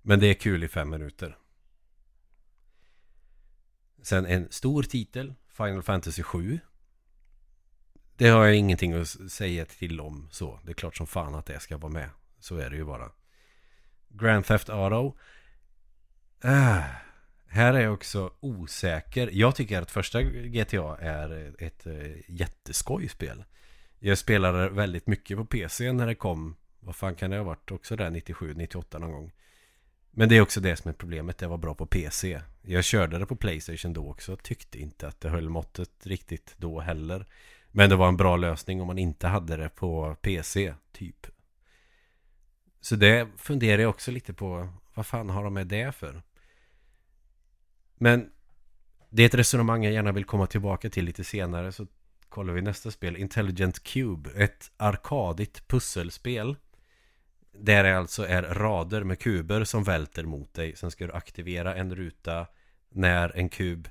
Men 0.02 0.20
det 0.20 0.26
är 0.26 0.34
kul 0.34 0.64
i 0.64 0.68
fem 0.68 0.90
minuter. 0.90 1.38
Sen 4.02 4.26
en 4.26 4.50
stor 4.50 4.82
titel, 4.82 5.34
Final 5.48 5.82
Fantasy 5.82 6.22
7. 6.22 6.60
Det 8.16 8.28
har 8.28 8.44
jag 8.44 8.56
ingenting 8.56 8.92
att 8.92 9.08
säga 9.08 9.64
till 9.64 10.00
om 10.00 10.28
så. 10.30 10.60
Det 10.64 10.70
är 10.70 10.74
klart 10.74 10.96
som 10.96 11.06
fan 11.06 11.34
att 11.34 11.46
det 11.46 11.60
ska 11.60 11.76
vara 11.76 11.92
med. 11.92 12.10
Så 12.38 12.56
är 12.56 12.70
det 12.70 12.76
ju 12.76 12.84
bara. 12.84 13.10
Grand 14.08 14.44
Theft 14.44 14.68
Auto. 14.68 15.16
Äh, 16.44 16.84
här 17.46 17.74
är 17.74 17.80
jag 17.80 17.94
också 17.94 18.32
osäker. 18.40 19.30
Jag 19.32 19.56
tycker 19.56 19.82
att 19.82 19.90
första 19.90 20.22
GTA 20.22 20.96
är 20.96 21.54
ett 21.58 21.86
äh, 21.86 22.30
jätteskojspel. 22.30 23.44
Jag 24.02 24.19
spelade 24.19 24.69
väldigt 24.69 25.07
mycket 25.07 25.37
på 25.37 25.45
PC 25.45 25.92
när 25.92 26.07
det 26.07 26.14
kom. 26.14 26.57
Vad 26.80 26.97
fan 26.97 27.14
kan 27.14 27.30
det 27.30 27.37
ha 27.37 27.45
varit 27.45 27.71
också 27.71 27.97
där 27.97 28.11
97, 28.11 28.54
98 28.54 28.99
någon 28.99 29.12
gång. 29.12 29.33
Men 30.11 30.28
det 30.28 30.37
är 30.37 30.40
också 30.40 30.61
det 30.61 30.76
som 30.76 30.88
är 30.88 30.92
problemet. 30.92 31.38
Det 31.38 31.47
var 31.47 31.59
bra 31.59 31.75
på 31.75 31.87
PC. 31.87 32.42
Jag 32.62 32.85
körde 32.85 33.19
det 33.19 33.26
på 33.26 33.37
Playstation 33.37 33.92
då 33.92 34.11
också. 34.11 34.37
Tyckte 34.37 34.78
inte 34.78 35.09
att 35.09 35.21
det 35.21 35.28
höll 35.28 35.49
måttet 35.49 36.07
riktigt 36.07 36.54
då 36.57 36.80
heller. 36.80 37.26
Men 37.71 37.90
det 37.90 37.97
var 37.97 38.09
en 38.09 38.16
bra 38.16 38.37
lösning 38.37 38.80
om 38.80 38.87
man 38.87 38.99
inte 38.99 39.28
hade 39.28 39.57
det 39.57 39.69
på 39.69 40.16
PC, 40.21 40.75
typ. 40.92 41.26
Så 42.80 42.97
det 42.97 43.28
funderar 43.37 43.83
jag 43.83 43.90
också 43.90 44.11
lite 44.11 44.33
på. 44.33 44.69
Vad 44.95 45.07
fan 45.07 45.30
har 45.30 45.45
de 45.45 45.54
med 45.54 45.66
det 45.66 45.92
för? 45.92 46.23
Men 47.95 48.30
det 49.11 49.23
är 49.23 49.26
ett 49.26 49.35
resonemang 49.35 49.85
jag 49.85 49.92
gärna 49.92 50.12
vill 50.12 50.25
komma 50.25 50.47
tillbaka 50.47 50.90
till 50.90 51.04
lite 51.04 51.25
senare. 51.25 51.73
Så 51.73 51.87
kollar 52.30 52.52
vi 52.52 52.62
nästa 52.62 52.90
spel. 52.90 53.16
Intelligent 53.16 53.82
Cube. 53.82 54.30
Ett 54.37 54.70
arkadigt 54.76 55.68
pusselspel. 55.68 56.56
Där 57.52 57.84
det 57.84 57.99
alltså 57.99 58.26
är 58.26 58.42
rader 58.42 59.04
med 59.04 59.18
kuber 59.18 59.64
som 59.64 59.84
välter 59.84 60.25
mot 60.25 60.54
dig. 60.54 60.76
Sen 60.76 60.90
ska 60.90 61.06
du 61.06 61.12
aktivera 61.12 61.75
en 61.75 61.94
ruta 61.94 62.46
när 62.88 63.37
en 63.37 63.49
kub 63.49 63.88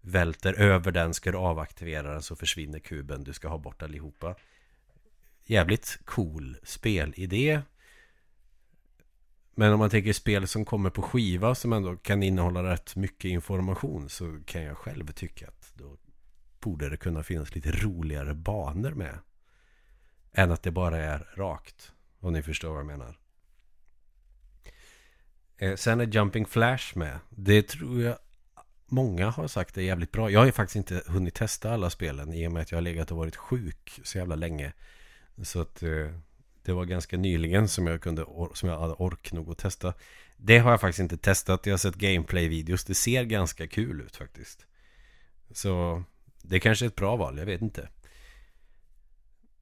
välter 0.00 0.52
över 0.52 0.92
den 0.92 1.14
ska 1.14 1.32
du 1.32 1.38
avaktivera 1.38 2.12
den 2.12 2.22
så 2.22 2.36
försvinner 2.36 2.78
kuben. 2.78 3.24
Du 3.24 3.32
ska 3.32 3.48
ha 3.48 3.58
bort 3.58 3.82
allihopa. 3.82 4.34
Jävligt 5.44 6.00
cool 6.04 6.56
spelidé. 6.62 7.60
Men 9.54 9.72
om 9.72 9.78
man 9.78 9.90
tänker 9.90 10.12
spel 10.12 10.48
som 10.48 10.64
kommer 10.64 10.90
på 10.90 11.02
skiva 11.02 11.54
som 11.54 11.72
ändå 11.72 11.96
kan 11.96 12.22
innehålla 12.22 12.62
rätt 12.62 12.96
mycket 12.96 13.28
information 13.28 14.08
så 14.08 14.40
kan 14.44 14.62
jag 14.62 14.76
själv 14.76 15.12
tycka 15.12 15.48
att 15.48 15.72
då 15.74 15.96
borde 16.60 16.88
det 16.88 16.96
kunna 16.96 17.22
finnas 17.22 17.54
lite 17.54 17.70
roligare 17.70 18.34
banor 18.34 18.90
med. 18.90 19.18
Än 20.32 20.50
att 20.50 20.62
det 20.62 20.70
bara 20.70 20.98
är 20.98 21.28
rakt. 21.34 21.92
Om 22.20 22.32
ni 22.32 22.42
förstår 22.42 22.70
vad 22.70 22.78
jag 22.78 22.86
menar. 22.86 23.18
Eh, 25.56 25.76
sen 25.76 26.00
är 26.00 26.06
Jumping 26.06 26.46
Flash 26.46 26.98
med. 26.98 27.18
Det 27.30 27.68
tror 27.68 28.02
jag 28.02 28.18
många 28.86 29.30
har 29.30 29.48
sagt 29.48 29.78
är 29.78 29.82
jävligt 29.82 30.12
bra. 30.12 30.30
Jag 30.30 30.40
har 30.40 30.46
ju 30.46 30.52
faktiskt 30.52 30.76
inte 30.76 31.02
hunnit 31.06 31.34
testa 31.34 31.74
alla 31.74 31.90
spelen 31.90 32.32
i 32.32 32.48
och 32.48 32.52
med 32.52 32.62
att 32.62 32.70
jag 32.70 32.76
har 32.76 32.82
legat 32.82 33.10
och 33.10 33.16
varit 33.16 33.36
sjuk 33.36 34.00
så 34.04 34.18
jävla 34.18 34.34
länge. 34.34 34.72
Så 35.42 35.60
att 35.60 35.82
eh, 35.82 36.10
det 36.62 36.72
var 36.72 36.84
ganska 36.84 37.16
nyligen 37.16 37.68
som 37.68 37.86
jag 37.86 38.00
kunde 38.00 38.26
som 38.54 38.68
jag 38.68 38.80
hade 38.80 38.94
ork 38.94 39.32
nog 39.32 39.50
att 39.50 39.58
testa. 39.58 39.94
Det 40.36 40.58
har 40.58 40.70
jag 40.70 40.80
faktiskt 40.80 41.00
inte 41.00 41.16
testat. 41.16 41.66
Jag 41.66 41.72
har 41.72 41.78
sett 41.78 41.94
gameplay-videos. 41.94 42.84
Det 42.84 42.94
ser 42.94 43.24
ganska 43.24 43.66
kul 43.66 44.00
ut 44.00 44.16
faktiskt. 44.16 44.66
Så 45.50 46.04
det 46.42 46.60
kanske 46.60 46.84
är 46.84 46.86
ett 46.86 46.96
bra 46.96 47.16
val, 47.16 47.38
jag 47.38 47.46
vet 47.46 47.62
inte. 47.62 47.88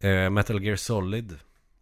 Eh, 0.00 0.30
Metal 0.30 0.64
Gear 0.64 0.76
Solid 0.76 1.38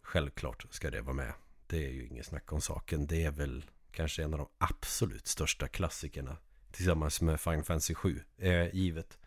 Självklart 0.07 0.65
ska 0.69 0.91
det 0.91 1.01
vara 1.01 1.15
med. 1.15 1.33
Det 1.67 1.85
är 1.85 1.89
ju 1.89 2.07
inget 2.07 2.25
snack 2.25 2.53
om 2.53 2.61
saken. 2.61 3.07
Det 3.07 3.23
är 3.23 3.31
väl 3.31 3.65
kanske 3.91 4.23
en 4.23 4.33
av 4.33 4.39
de 4.39 4.47
absolut 4.57 5.27
största 5.27 5.67
klassikerna 5.67 6.37
tillsammans 6.71 7.21
med 7.21 7.39
Final 7.39 7.63
Fantasy 7.63 7.93
7. 7.93 8.23
Eh, 8.37 8.75
givet. 8.75 9.17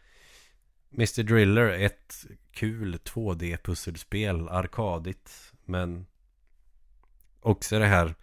Mr 0.93 1.23
Driller, 1.23 1.69
ett 1.69 2.27
kul 2.53 2.97
2D-pusselspel, 2.97 4.49
arkadigt, 4.49 5.53
men 5.65 6.07
också 7.41 7.79
det 7.79 7.87
här 7.87 8.15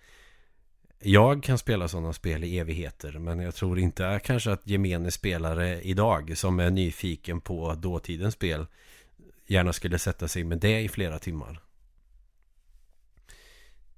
jag 0.99 1.43
kan 1.43 1.57
spela 1.57 1.87
sådana 1.87 2.13
spel 2.13 2.43
i 2.43 2.59
evigheter 2.59 3.19
men 3.19 3.39
jag 3.39 3.55
tror 3.55 3.79
inte 3.79 4.19
kanske 4.23 4.51
att 4.51 4.67
gemene 4.67 5.11
spelare 5.11 5.81
idag 5.81 6.37
som 6.37 6.59
är 6.59 6.69
nyfiken 6.69 7.41
på 7.41 7.73
dåtidens 7.73 8.33
spel 8.33 8.65
gärna 9.47 9.73
skulle 9.73 9.99
sätta 9.99 10.27
sig 10.27 10.43
med 10.43 10.59
det 10.59 10.81
i 10.81 10.89
flera 10.89 11.19
timmar. 11.19 11.61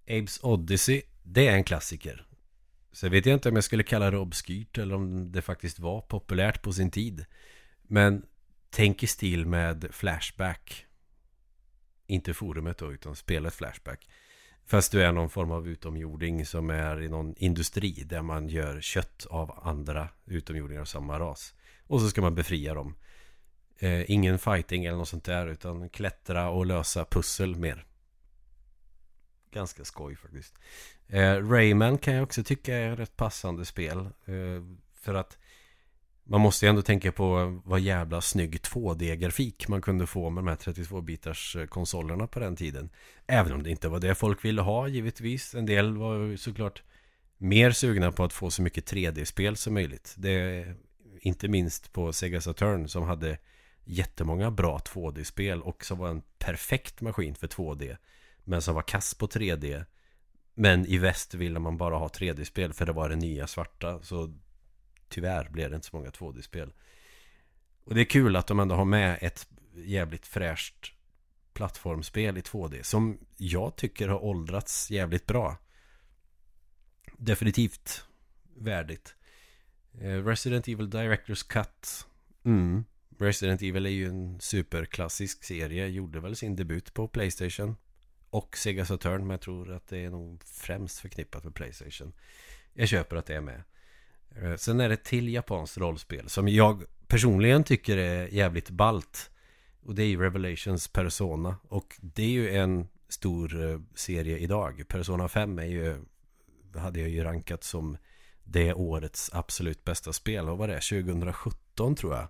Abes 0.07 0.39
Odyssey, 0.43 1.01
det 1.23 1.47
är 1.47 1.55
en 1.55 1.63
klassiker. 1.63 2.25
Så 2.91 3.09
vet 3.09 3.25
jag 3.25 3.33
inte 3.33 3.49
om 3.49 3.55
jag 3.55 3.63
skulle 3.63 3.83
kalla 3.83 4.11
det 4.11 4.17
obskyrt 4.17 4.77
eller 4.77 4.95
om 4.95 5.31
det 5.31 5.41
faktiskt 5.41 5.79
var 5.79 6.01
populärt 6.01 6.61
på 6.61 6.73
sin 6.73 6.91
tid. 6.91 7.25
Men 7.83 8.25
tänk 8.69 9.03
i 9.03 9.07
stil 9.07 9.45
med 9.45 9.87
Flashback. 9.91 10.85
Inte 12.07 12.33
forumet 12.33 12.77
då, 12.77 12.93
utan 12.93 13.15
spelet 13.15 13.53
Flashback. 13.53 14.07
Fast 14.69 14.91
du 14.91 15.03
är 15.03 15.11
någon 15.11 15.29
form 15.29 15.51
av 15.51 15.67
utomjording 15.67 16.45
som 16.45 16.69
är 16.69 17.01
i 17.01 17.09
någon 17.09 17.35
industri 17.37 17.91
där 17.91 18.21
man 18.21 18.49
gör 18.49 18.81
kött 18.81 19.25
av 19.29 19.59
andra 19.63 20.09
utomjordingar 20.25 20.81
av 20.81 20.85
samma 20.85 21.19
ras. 21.19 21.53
Och 21.87 22.01
så 22.01 22.09
ska 22.09 22.21
man 22.21 22.35
befria 22.35 22.73
dem. 22.73 22.95
Eh, 23.79 24.11
ingen 24.11 24.39
fighting 24.39 24.85
eller 24.85 24.97
något 24.97 25.07
sånt 25.07 25.23
där 25.23 25.47
utan 25.47 25.89
klättra 25.89 26.49
och 26.49 26.65
lösa 26.65 27.05
pussel 27.05 27.55
mer 27.55 27.85
ganska 29.51 29.85
skoj 29.85 30.15
faktiskt. 30.15 30.55
Eh, 31.07 31.49
Rayman 31.49 31.97
kan 31.97 32.13
jag 32.13 32.23
också 32.23 32.43
tycka 32.43 32.75
är 32.75 32.91
ett 32.93 32.99
rätt 32.99 33.15
passande 33.15 33.65
spel. 33.65 33.99
Eh, 33.99 34.63
för 34.93 35.13
att 35.13 35.37
man 36.29 36.41
måste 36.41 36.65
ju 36.65 36.69
ändå 36.69 36.81
tänka 36.81 37.11
på 37.11 37.59
vad 37.65 37.79
jävla 37.79 38.21
snygg 38.21 38.55
2D-grafik 38.55 39.67
man 39.67 39.81
kunde 39.81 40.07
få 40.07 40.29
med 40.29 40.43
de 40.43 40.47
här 40.47 40.55
32-bitars 40.55 41.55
eh, 41.55 41.65
konsolerna 41.65 42.27
på 42.27 42.39
den 42.39 42.55
tiden. 42.55 42.89
Även 43.27 43.53
om 43.53 43.63
det 43.63 43.69
inte 43.69 43.89
var 43.89 43.99
det 43.99 44.15
folk 44.15 44.45
ville 44.45 44.61
ha 44.61 44.87
givetvis. 44.87 45.55
En 45.55 45.65
del 45.65 45.97
var 45.97 46.35
såklart 46.37 46.83
mer 47.37 47.71
sugna 47.71 48.11
på 48.11 48.23
att 48.23 48.33
få 48.33 48.51
så 48.51 48.61
mycket 48.61 48.91
3D-spel 48.91 49.55
som 49.55 49.73
möjligt. 49.73 50.15
Det 50.17 50.29
är 50.29 50.75
inte 51.21 51.47
minst 51.47 51.93
på 51.93 52.13
Sega 52.13 52.41
Saturn 52.41 52.87
som 52.87 53.03
hade 53.03 53.37
jättemånga 53.83 54.51
bra 54.51 54.77
2D-spel 54.77 55.61
och 55.61 55.85
som 55.85 55.97
var 55.97 56.09
en 56.09 56.21
perfekt 56.39 57.01
maskin 57.01 57.35
för 57.35 57.47
2D. 57.47 57.97
Men 58.43 58.61
som 58.61 58.75
var 58.75 58.81
kass 58.81 59.13
på 59.13 59.27
3D 59.27 59.85
Men 60.53 60.85
i 60.85 60.97
väst 60.97 61.33
ville 61.33 61.59
man 61.59 61.77
bara 61.77 61.95
ha 61.95 62.07
3D-spel 62.07 62.73
för 62.73 62.85
det 62.85 62.93
var 62.93 63.09
det 63.09 63.15
nya 63.15 63.47
svarta. 63.47 63.99
Så 64.01 64.33
tyvärr 65.09 65.49
blev 65.49 65.69
det 65.69 65.75
inte 65.75 65.87
så 65.87 65.95
många 65.95 66.09
2D-spel. 66.09 66.73
Och 67.83 67.95
det 67.95 68.01
är 68.01 68.05
kul 68.05 68.35
att 68.35 68.47
de 68.47 68.59
ändå 68.59 68.75
har 68.75 68.85
med 68.85 69.17
ett 69.21 69.47
jävligt 69.73 70.27
fräscht 70.27 70.93
plattformsspel 71.53 72.37
i 72.37 72.41
2D. 72.41 72.83
Som 72.83 73.17
jag 73.37 73.75
tycker 73.75 74.07
har 74.07 74.23
åldrats 74.23 74.91
jävligt 74.91 75.25
bra. 75.25 75.57
Definitivt 77.17 78.05
värdigt. 78.55 79.15
Eh, 80.01 80.25
Resident 80.25 80.67
Evil 80.67 80.89
Directors 80.89 81.43
Cut. 81.43 82.07
Mm. 82.43 82.83
Resident 83.17 83.61
Evil 83.61 83.85
är 83.85 83.89
ju 83.89 84.07
en 84.07 84.39
superklassisk 84.39 85.43
serie. 85.43 85.87
Gjorde 85.87 86.19
väl 86.19 86.35
sin 86.35 86.55
debut 86.55 86.93
på 86.93 87.07
Playstation. 87.07 87.75
Och 88.29 88.57
Sega 88.57 88.85
Saturn. 88.85 89.21
Men 89.21 89.29
jag 89.29 89.41
tror 89.41 89.71
att 89.71 89.87
det 89.87 89.97
är 89.97 90.09
nog 90.09 90.43
främst 90.43 90.99
förknippat 90.99 91.43
med 91.43 91.55
Playstation. 91.55 92.13
Jag 92.73 92.87
köper 92.87 93.15
att 93.15 93.25
det 93.25 93.35
är 93.35 93.41
med. 93.41 93.63
Eh, 94.35 94.55
sen 94.55 94.79
är 94.79 94.89
det 94.89 95.03
till 95.03 95.33
japanskt 95.33 95.77
rollspel. 95.77 96.29
Som 96.29 96.47
jag 96.47 96.83
personligen 97.07 97.63
tycker 97.63 97.97
är 97.97 98.27
jävligt 98.27 98.69
balt. 98.69 99.31
Och 99.81 99.95
det 99.95 100.03
är 100.03 100.07
ju 100.07 100.21
Revelations 100.21 100.87
Persona. 100.87 101.55
Och 101.63 101.99
det 102.01 102.23
är 102.23 102.29
ju 102.29 102.55
en 102.55 102.87
stor 103.09 103.69
eh, 103.69 103.79
serie 103.95 104.37
idag. 104.37 104.83
Persona 104.87 105.27
5 105.27 105.59
är 105.59 105.63
ju 105.63 105.97
hade 106.75 106.99
jag 106.99 107.09
ju 107.09 107.23
rankat 107.23 107.63
som 107.63 107.97
det 108.43 108.73
årets 108.73 109.29
absolut 109.33 109.83
bästa 109.83 110.13
spel. 110.13 110.45
Vad 110.45 110.57
var 110.57 110.67
det? 110.67 110.79
2017 110.79 111.95
tror 111.95 112.15
jag. 112.15 112.27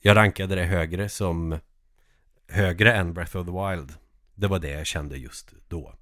Jag 0.00 0.16
rankade 0.16 0.54
det 0.54 0.64
högre 0.64 1.08
som 1.08 1.58
högre 2.48 2.94
än 2.94 3.14
Breath 3.14 3.36
of 3.36 3.46
the 3.46 3.52
Wild. 3.52 3.94
Det 4.34 4.46
var 4.46 4.58
det 4.58 4.70
jag 4.70 4.86
kände 4.86 5.16
just 5.16 5.52
då. 5.68 5.94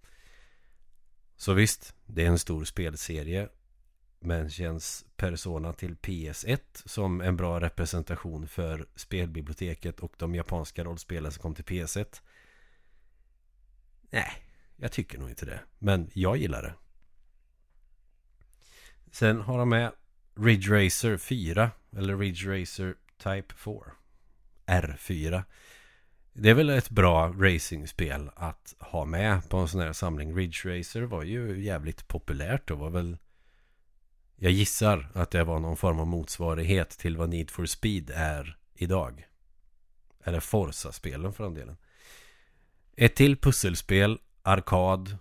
Så 1.36 1.52
visst, 1.52 1.94
det 2.06 2.22
är 2.22 2.26
en 2.26 2.38
stor 2.38 2.64
spelserie. 2.64 3.48
Men 4.20 4.50
känns 4.50 5.04
Persona 5.16 5.72
till 5.72 5.96
PS1 5.96 6.60
som 6.84 7.20
en 7.20 7.36
bra 7.36 7.60
representation 7.60 8.48
för 8.48 8.86
spelbiblioteket 8.94 10.00
och 10.00 10.14
de 10.18 10.34
japanska 10.34 10.84
rollspelen 10.84 11.32
som 11.32 11.42
kom 11.42 11.54
till 11.54 11.64
PS1? 11.64 12.22
Nej, 14.10 14.32
jag 14.76 14.92
tycker 14.92 15.18
nog 15.18 15.28
inte 15.28 15.46
det. 15.46 15.60
Men 15.78 16.10
jag 16.12 16.36
gillar 16.36 16.62
det. 16.62 16.74
Sen 19.10 19.40
har 19.40 19.58
de 19.58 19.68
med 19.68 19.92
Ridge 20.34 20.84
Racer 20.84 21.16
4 21.16 21.70
eller 21.96 22.16
Ridge 22.16 22.60
Racer 22.60 22.94
Type 23.18 23.54
4 23.54 23.74
R4 24.66 25.42
Det 26.32 26.50
är 26.50 26.54
väl 26.54 26.70
ett 26.70 26.90
bra 26.90 27.28
racingspel 27.28 28.30
att 28.34 28.74
ha 28.78 29.04
med 29.04 29.48
på 29.48 29.56
en 29.56 29.68
sån 29.68 29.80
här 29.80 29.92
samling 29.92 30.36
Ridge 30.36 30.78
Racer 30.78 31.02
var 31.02 31.22
ju 31.22 31.64
jävligt 31.64 32.08
populärt 32.08 32.70
och 32.70 32.78
var 32.78 32.90
väl 32.90 33.16
jag 34.38 34.52
gissar 34.52 35.10
att 35.14 35.30
det 35.30 35.44
var 35.44 35.60
någon 35.60 35.76
form 35.76 36.00
av 36.00 36.06
motsvarighet 36.06 36.90
till 36.90 37.16
vad 37.16 37.28
Need 37.28 37.50
for 37.50 37.66
Speed 37.66 38.10
är 38.14 38.58
idag. 38.74 39.26
Eller 40.24 40.40
Forza-spelen 40.40 41.32
för 41.32 41.44
den 41.44 41.54
delen. 41.54 41.76
Ett 42.96 43.16
till 43.16 43.36
pusselspel 43.36 44.18
Arkad 44.42 45.18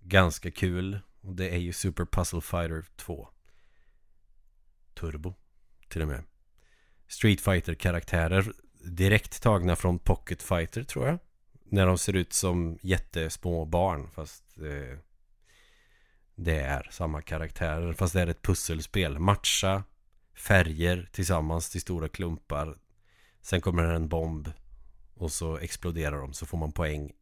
Ganska 0.00 0.50
kul. 0.50 0.98
Och 1.20 1.34
det 1.34 1.48
är 1.48 1.58
ju 1.58 1.72
Super 1.72 2.04
Puzzle 2.04 2.40
Fighter 2.40 2.84
2 2.96 3.28
Turbo 4.94 5.34
Till 5.88 6.02
och 6.02 6.08
med. 6.08 6.24
Street 7.08 7.40
Fighter 7.40 7.74
karaktärer 7.74 8.52
Direkt 8.84 9.42
tagna 9.42 9.76
från 9.76 9.98
Pocket 9.98 10.42
Fighter 10.42 10.82
tror 10.82 11.06
jag. 11.06 11.18
När 11.64 11.86
de 11.86 11.98
ser 11.98 12.16
ut 12.16 12.32
som 12.32 12.78
jättesmå 12.82 13.64
barn 13.64 14.10
Fast 14.10 14.44
eh, 14.58 14.98
det 16.42 16.60
är 16.60 16.88
samma 16.90 17.22
karaktärer 17.22 17.92
Fast 17.92 18.14
det 18.14 18.20
är 18.20 18.26
ett 18.26 18.42
pusselspel 18.42 19.18
Matcha 19.18 19.82
Färger 20.34 21.08
tillsammans 21.12 21.70
till 21.70 21.80
stora 21.80 22.08
klumpar 22.08 22.78
Sen 23.40 23.60
kommer 23.60 23.82
en 23.82 24.08
bomb 24.08 24.52
Och 25.14 25.32
så 25.32 25.58
exploderar 25.58 26.18
de 26.18 26.32
så 26.32 26.46
får 26.46 26.58
man 26.58 26.72
poäng 26.72 27.12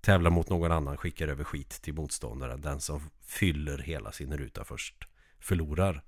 Tävlar 0.00 0.30
mot 0.30 0.48
någon 0.48 0.72
annan, 0.72 0.96
skickar 0.96 1.28
över 1.28 1.44
skit 1.44 1.70
till 1.70 1.94
motståndaren. 1.94 2.60
Den 2.60 2.80
som 2.80 3.10
fyller 3.20 3.78
hela 3.78 4.12
sin 4.12 4.36
ruta 4.36 4.64
först 4.64 5.08
förlorar. 5.40 6.04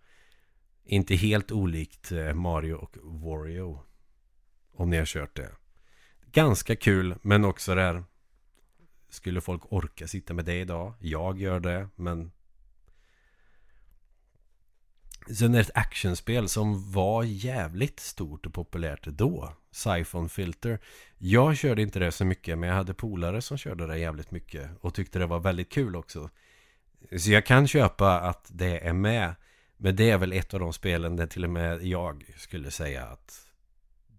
Inte 0.84 1.14
helt 1.14 1.52
olikt 1.52 2.12
eh, 2.12 2.34
Mario 2.34 2.74
och 2.74 2.96
Wario. 3.02 3.82
Om 4.72 4.90
ni 4.90 4.96
har 4.96 5.06
kört 5.06 5.36
det. 5.36 5.50
Ganska 6.32 6.76
kul, 6.76 7.14
men 7.22 7.44
också 7.44 7.74
det 7.74 7.80
här 7.80 8.04
Skulle 9.08 9.40
folk 9.40 9.72
orka 9.72 10.08
sitta 10.08 10.34
med 10.34 10.44
det 10.44 10.60
idag? 10.60 10.94
Jag 10.98 11.38
gör 11.38 11.60
det, 11.60 11.88
men 11.94 12.32
Sen 15.26 15.54
är 15.54 15.58
det 15.58 15.64
ett 15.64 15.76
actionspel 15.76 16.48
som 16.48 16.92
var 16.92 17.22
jävligt 17.24 18.00
stort 18.00 18.46
och 18.46 18.54
populärt 18.54 19.06
då. 19.06 19.52
Siphon 19.70 20.28
Filter. 20.28 20.78
Jag 21.18 21.56
körde 21.56 21.82
inte 21.82 21.98
det 21.98 22.12
så 22.12 22.24
mycket 22.24 22.58
men 22.58 22.68
jag 22.68 22.76
hade 22.76 22.94
polare 22.94 23.42
som 23.42 23.58
körde 23.58 23.86
det 23.86 23.98
jävligt 23.98 24.30
mycket 24.30 24.70
och 24.80 24.94
tyckte 24.94 25.18
det 25.18 25.26
var 25.26 25.40
väldigt 25.40 25.72
kul 25.72 25.96
också. 25.96 26.30
Så 27.18 27.30
jag 27.30 27.46
kan 27.46 27.68
köpa 27.68 28.20
att 28.20 28.46
det 28.48 28.86
är 28.86 28.92
med. 28.92 29.34
Men 29.76 29.96
det 29.96 30.10
är 30.10 30.18
väl 30.18 30.32
ett 30.32 30.54
av 30.54 30.60
de 30.60 30.72
spelen 30.72 31.16
där 31.16 31.26
till 31.26 31.44
och 31.44 31.50
med 31.50 31.82
jag 31.82 32.24
skulle 32.36 32.70
säga 32.70 33.04
att 33.04 33.46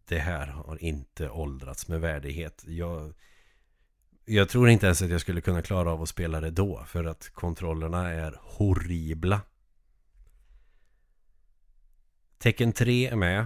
det 0.06 0.20
här 0.20 0.48
har 0.48 0.84
inte 0.84 1.30
åldrats 1.30 1.88
med 1.88 2.02
värdighet. 2.02 2.64
Jag, 2.68 3.14
jag 4.26 4.50
tror 4.50 4.70
inte 4.70 4.86
ens 4.86 5.02
att 5.02 5.10
jag 5.10 5.22
skulle 5.22 5.42
kunna 5.42 5.62
klara 5.62 5.92
av 5.92 6.02
att 6.02 6.10
spela 6.10 6.42
det 6.42 6.52
då 6.52 6.84
för 6.88 7.04
att 7.04 7.30
kontrollerna 7.34 8.10
är 8.10 8.40
horribla. 8.42 9.42
Tecken 12.42 12.74
3 12.74 13.08
är 13.08 13.16
med. 13.16 13.46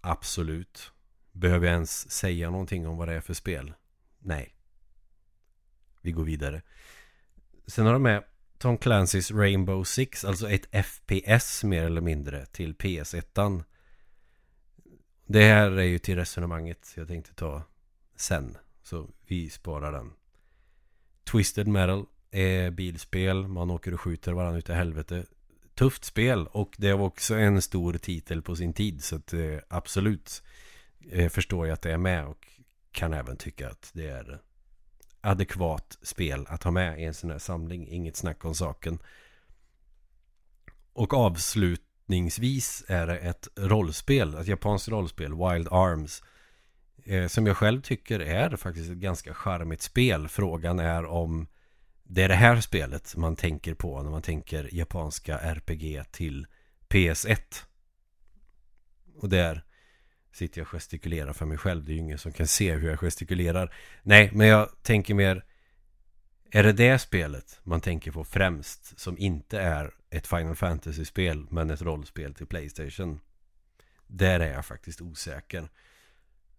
Absolut. 0.00 0.92
Behöver 1.32 1.66
jag 1.66 1.74
ens 1.74 2.10
säga 2.10 2.50
någonting 2.50 2.86
om 2.86 2.96
vad 2.96 3.08
det 3.08 3.14
är 3.14 3.20
för 3.20 3.34
spel? 3.34 3.74
Nej. 4.18 4.54
Vi 6.00 6.12
går 6.12 6.24
vidare. 6.24 6.62
Sen 7.66 7.86
har 7.86 7.92
de 7.92 8.02
med 8.02 8.24
Tom 8.58 8.78
Clancy's 8.78 9.36
Rainbow 9.36 9.84
Six, 9.84 10.24
alltså 10.24 10.50
ett 10.50 10.86
FPS 10.86 11.64
mer 11.64 11.84
eller 11.84 12.00
mindre 12.00 12.46
till 12.46 12.74
PS1. 12.74 13.64
Det 15.26 15.44
här 15.44 15.70
är 15.70 15.82
ju 15.82 15.98
till 15.98 16.16
resonemanget 16.16 16.92
jag 16.96 17.08
tänkte 17.08 17.34
ta 17.34 17.62
sen. 18.16 18.56
Så 18.82 19.10
vi 19.26 19.50
sparar 19.50 19.92
den. 19.92 20.12
Twisted 21.24 21.68
Metal 21.68 22.06
är 22.30 22.70
bilspel. 22.70 23.48
Man 23.48 23.70
åker 23.70 23.94
och 23.94 24.00
skjuter 24.00 24.32
varandra 24.32 24.58
utav 24.58 24.76
helvete 24.76 25.26
tufft 25.78 26.04
spel 26.04 26.46
och 26.46 26.74
det 26.78 26.92
var 26.92 27.06
också 27.06 27.34
en 27.34 27.62
stor 27.62 27.92
titel 27.92 28.42
på 28.42 28.56
sin 28.56 28.72
tid 28.72 29.04
så 29.04 29.16
att 29.16 29.32
eh, 29.32 29.58
absolut 29.68 30.42
eh, 31.10 31.28
förstår 31.28 31.66
jag 31.66 31.74
att 31.74 31.82
det 31.82 31.92
är 31.92 31.98
med 31.98 32.26
och 32.26 32.48
kan 32.92 33.14
även 33.14 33.36
tycka 33.36 33.68
att 33.68 33.90
det 33.94 34.06
är 34.06 34.40
adekvat 35.20 35.98
spel 36.02 36.46
att 36.48 36.62
ha 36.62 36.70
med 36.70 37.00
i 37.00 37.04
en 37.04 37.14
sån 37.14 37.30
här 37.30 37.38
samling. 37.38 37.88
Inget 37.88 38.16
snack 38.16 38.44
om 38.44 38.54
saken. 38.54 38.98
Och 40.92 41.14
avslutningsvis 41.14 42.84
är 42.88 43.06
det 43.06 43.18
ett 43.18 43.48
rollspel, 43.56 44.34
ett 44.34 44.46
japanskt 44.46 44.88
rollspel, 44.88 45.34
Wild 45.34 45.68
Arms. 45.70 46.22
Eh, 47.04 47.26
som 47.26 47.46
jag 47.46 47.56
själv 47.56 47.80
tycker 47.80 48.20
är 48.20 48.56
faktiskt 48.56 48.90
ett 48.90 48.96
ganska 48.96 49.34
charmigt 49.34 49.82
spel. 49.82 50.28
Frågan 50.28 50.78
är 50.78 51.04
om 51.04 51.46
det 52.10 52.22
är 52.22 52.28
det 52.28 52.34
här 52.34 52.60
spelet 52.60 53.16
man 53.16 53.36
tänker 53.36 53.74
på 53.74 54.02
när 54.02 54.10
man 54.10 54.22
tänker 54.22 54.74
japanska 54.74 55.38
RPG 55.38 56.04
till 56.10 56.46
PS1. 56.88 57.38
Och 59.16 59.28
där 59.28 59.64
sitter 60.32 60.60
jag 60.60 60.64
och 60.64 60.70
gestikulerar 60.70 61.32
för 61.32 61.46
mig 61.46 61.58
själv. 61.58 61.84
Det 61.84 61.92
är 61.92 61.94
ju 61.94 62.00
ingen 62.00 62.18
som 62.18 62.32
kan 62.32 62.46
se 62.46 62.72
hur 62.72 62.88
jag 62.88 62.98
gestikulerar. 62.98 63.74
Nej, 64.02 64.30
men 64.32 64.46
jag 64.46 64.82
tänker 64.82 65.14
mer 65.14 65.44
Är 66.50 66.62
det 66.62 66.72
det 66.72 66.98
spelet 66.98 67.60
man 67.62 67.80
tänker 67.80 68.12
på 68.12 68.24
främst 68.24 69.00
som 69.00 69.18
inte 69.18 69.60
är 69.60 69.94
ett 70.10 70.26
Final 70.26 70.56
Fantasy-spel 70.56 71.46
men 71.50 71.70
ett 71.70 71.82
rollspel 71.82 72.34
till 72.34 72.46
Playstation? 72.46 73.20
Där 74.06 74.40
är 74.40 74.52
jag 74.52 74.66
faktiskt 74.66 75.00
osäker. 75.00 75.68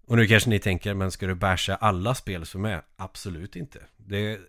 Och 0.06 0.18
nu 0.18 0.28
kanske 0.28 0.50
ni 0.50 0.60
tänker, 0.60 0.94
men 0.94 1.12
ska 1.12 1.28
du 1.28 1.36
basha 1.36 1.76
alla 1.76 2.16
spel 2.16 2.46
som 2.46 2.66
är? 2.66 2.82
Absolut 2.96 3.56
inte. 3.56 3.80
Det, 3.98 4.40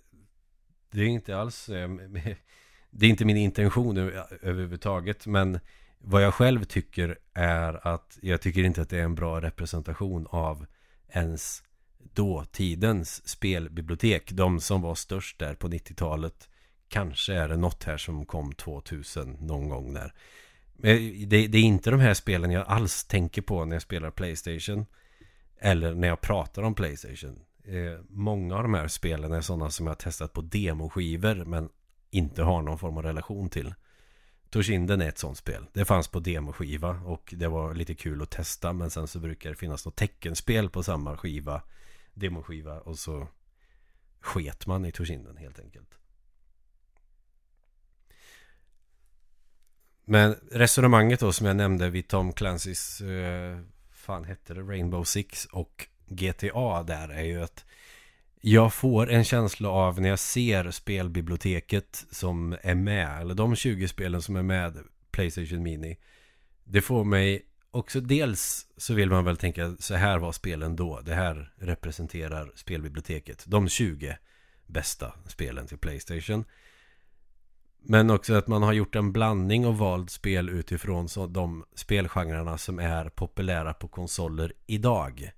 det 0.91 1.01
är 1.01 1.07
inte 1.07 1.37
alls 1.37 1.69
eh, 1.69 1.89
Det 2.91 3.07
är 3.07 3.11
inte 3.11 3.25
min 3.25 3.37
intention 3.37 3.99
överhuvudtaget 4.43 5.27
Men 5.27 5.61
vad 5.99 6.23
jag 6.23 6.35
själv 6.35 6.65
tycker 6.65 7.19
är 7.35 7.87
att 7.89 8.19
Jag 8.23 8.41
tycker 8.41 8.65
inte 8.65 8.83
att 8.83 8.89
det 8.89 8.99
är 8.99 9.05
en 9.05 9.15
bra 9.15 9.41
representation 9.41 10.27
av 10.31 10.67
Ens 11.09 11.63
dåtidens 12.15 13.29
spelbibliotek. 13.29 14.33
De 14.33 14.61
som 14.61 14.83
var 14.83 14.95
störst 14.95 15.39
där 15.39 15.55
på 15.55 15.69
90-talet 15.69 16.49
Kanske 16.89 17.35
är 17.35 17.49
det 17.49 17.57
något 17.57 17.85
här 17.85 17.97
som 17.97 18.27
kom 18.27 18.53
2000 18.53 19.37
någon 19.41 19.69
gång 19.69 19.95
där. 19.95 20.15
Eh, 20.83 21.27
det, 21.27 21.47
det, 21.47 21.59
är 21.59 21.63
inte 21.63 21.91
de 21.91 22.01
här 22.01 22.15
spelen 22.15 22.51
jag 22.51 22.67
alls 22.67 23.05
tänker 23.05 23.43
på 23.43 23.65
när 23.65 23.75
jag 23.75 23.83
spelar 23.83 24.11
Playstation 24.11 24.87
Eller 25.59 25.95
när 25.95 26.09
jag 26.09 26.21
pratar 26.21 26.63
om 26.63 26.75
Playstation 26.75 27.41
eh, 27.65 28.01
Många 28.09 28.57
av 28.57 28.63
de 28.63 28.75
här 28.75 28.89
spelen 28.89 29.33
är 29.33 29.41
sådana 29.41 29.71
som 29.71 29.87
jag 29.87 29.91
har 29.91 29.97
testat 29.97 30.33
på 30.33 30.41
demoskivor 30.41 31.45
Men 31.45 31.69
inte 32.11 32.43
har 32.43 32.63
någon 32.63 32.79
form 32.79 32.97
av 32.97 33.03
relation 33.03 33.49
till. 33.51 33.75
Toshinden 34.51 35.01
är 35.01 35.09
ett 35.09 35.19
sånt 35.19 35.39
spel. 35.39 35.67
Det 35.73 35.85
fanns 35.85 36.09
på 36.09 36.21
demoskiva 36.21 36.91
och 36.91 37.35
det 37.37 37.49
var 37.49 37.75
lite 37.75 37.95
kul 37.95 38.23
att 38.23 38.31
testa 38.31 38.73
men 38.73 38.91
sen 38.91 39.09
så 39.09 39.19
brukar 39.19 39.51
det 39.51 39.57
finnas 39.57 39.87
något 39.87 39.97
teckenspel 39.97 40.71
på 40.71 40.83
samma 40.83 41.17
skiva, 41.17 41.63
demoskiva 42.15 42.81
och 42.81 42.99
så 42.99 43.29
sket 44.21 44.67
man 44.67 44.85
i 44.85 44.93
Toshinden 44.93 45.37
helt 45.37 45.59
enkelt. 45.59 45.95
Men 50.05 50.37
resonemanget 50.53 51.21
då 51.21 51.33
som 51.33 51.47
jag 51.47 51.57
nämnde 51.57 51.91
vid 51.91 52.09
Tom 52.09 52.33
Clancys 52.33 53.01
eh, 53.01 53.59
fan 53.91 54.25
hette 54.25 54.55
det? 54.55 54.61
Rainbow 54.61 55.05
Six 55.05 55.47
och 55.47 55.89
GTA 56.11 56.83
där 56.83 57.09
är 57.09 57.23
ju 57.23 57.43
att 57.43 57.65
jag 58.41 58.75
får 58.75 59.11
en 59.11 59.25
känsla 59.25 59.69
av 59.69 60.01
när 60.01 60.09
jag 60.09 60.19
ser 60.19 60.71
spelbiblioteket 60.71 62.05
som 62.11 62.57
är 62.63 62.75
med, 62.75 63.21
eller 63.21 63.35
de 63.35 63.57
20 63.57 63.89
spelen 63.89 64.23
som 64.23 64.37
är 64.37 64.43
med 64.43 64.79
Playstation 65.11 65.63
Mini. 65.63 65.99
Det 66.65 66.81
får 66.81 67.05
mig 67.05 67.47
också 67.71 68.01
dels 68.01 68.67
så 68.77 68.95
vill 68.95 69.11
man 69.11 69.25
väl 69.25 69.37
tänka 69.37 69.77
så 69.79 69.95
här 69.95 70.19
var 70.19 70.33
spelen 70.33 70.77
då. 70.77 71.01
Det 71.01 71.15
här 71.15 71.53
representerar 71.57 72.53
spelbiblioteket. 72.55 73.45
De 73.47 73.69
20 73.69 74.19
bästa 74.67 75.13
spelen 75.27 75.67
till 75.67 75.79
Playstation. 75.79 76.45
Men 77.83 78.11
också 78.11 78.35
att 78.35 78.47
man 78.47 78.63
har 78.63 78.73
gjort 78.73 78.97
en 78.97 79.13
blandning 79.13 79.67
och 79.67 79.79
valt 79.79 80.11
spel 80.11 80.49
utifrån 80.49 81.09
så 81.09 81.27
de 81.27 81.65
spelgenrerna 81.75 82.59
som 82.59 82.79
är 82.79 83.09
populära 83.09 83.75
på 83.75 83.89
konsoler 83.89 84.53
idag. 84.67 85.31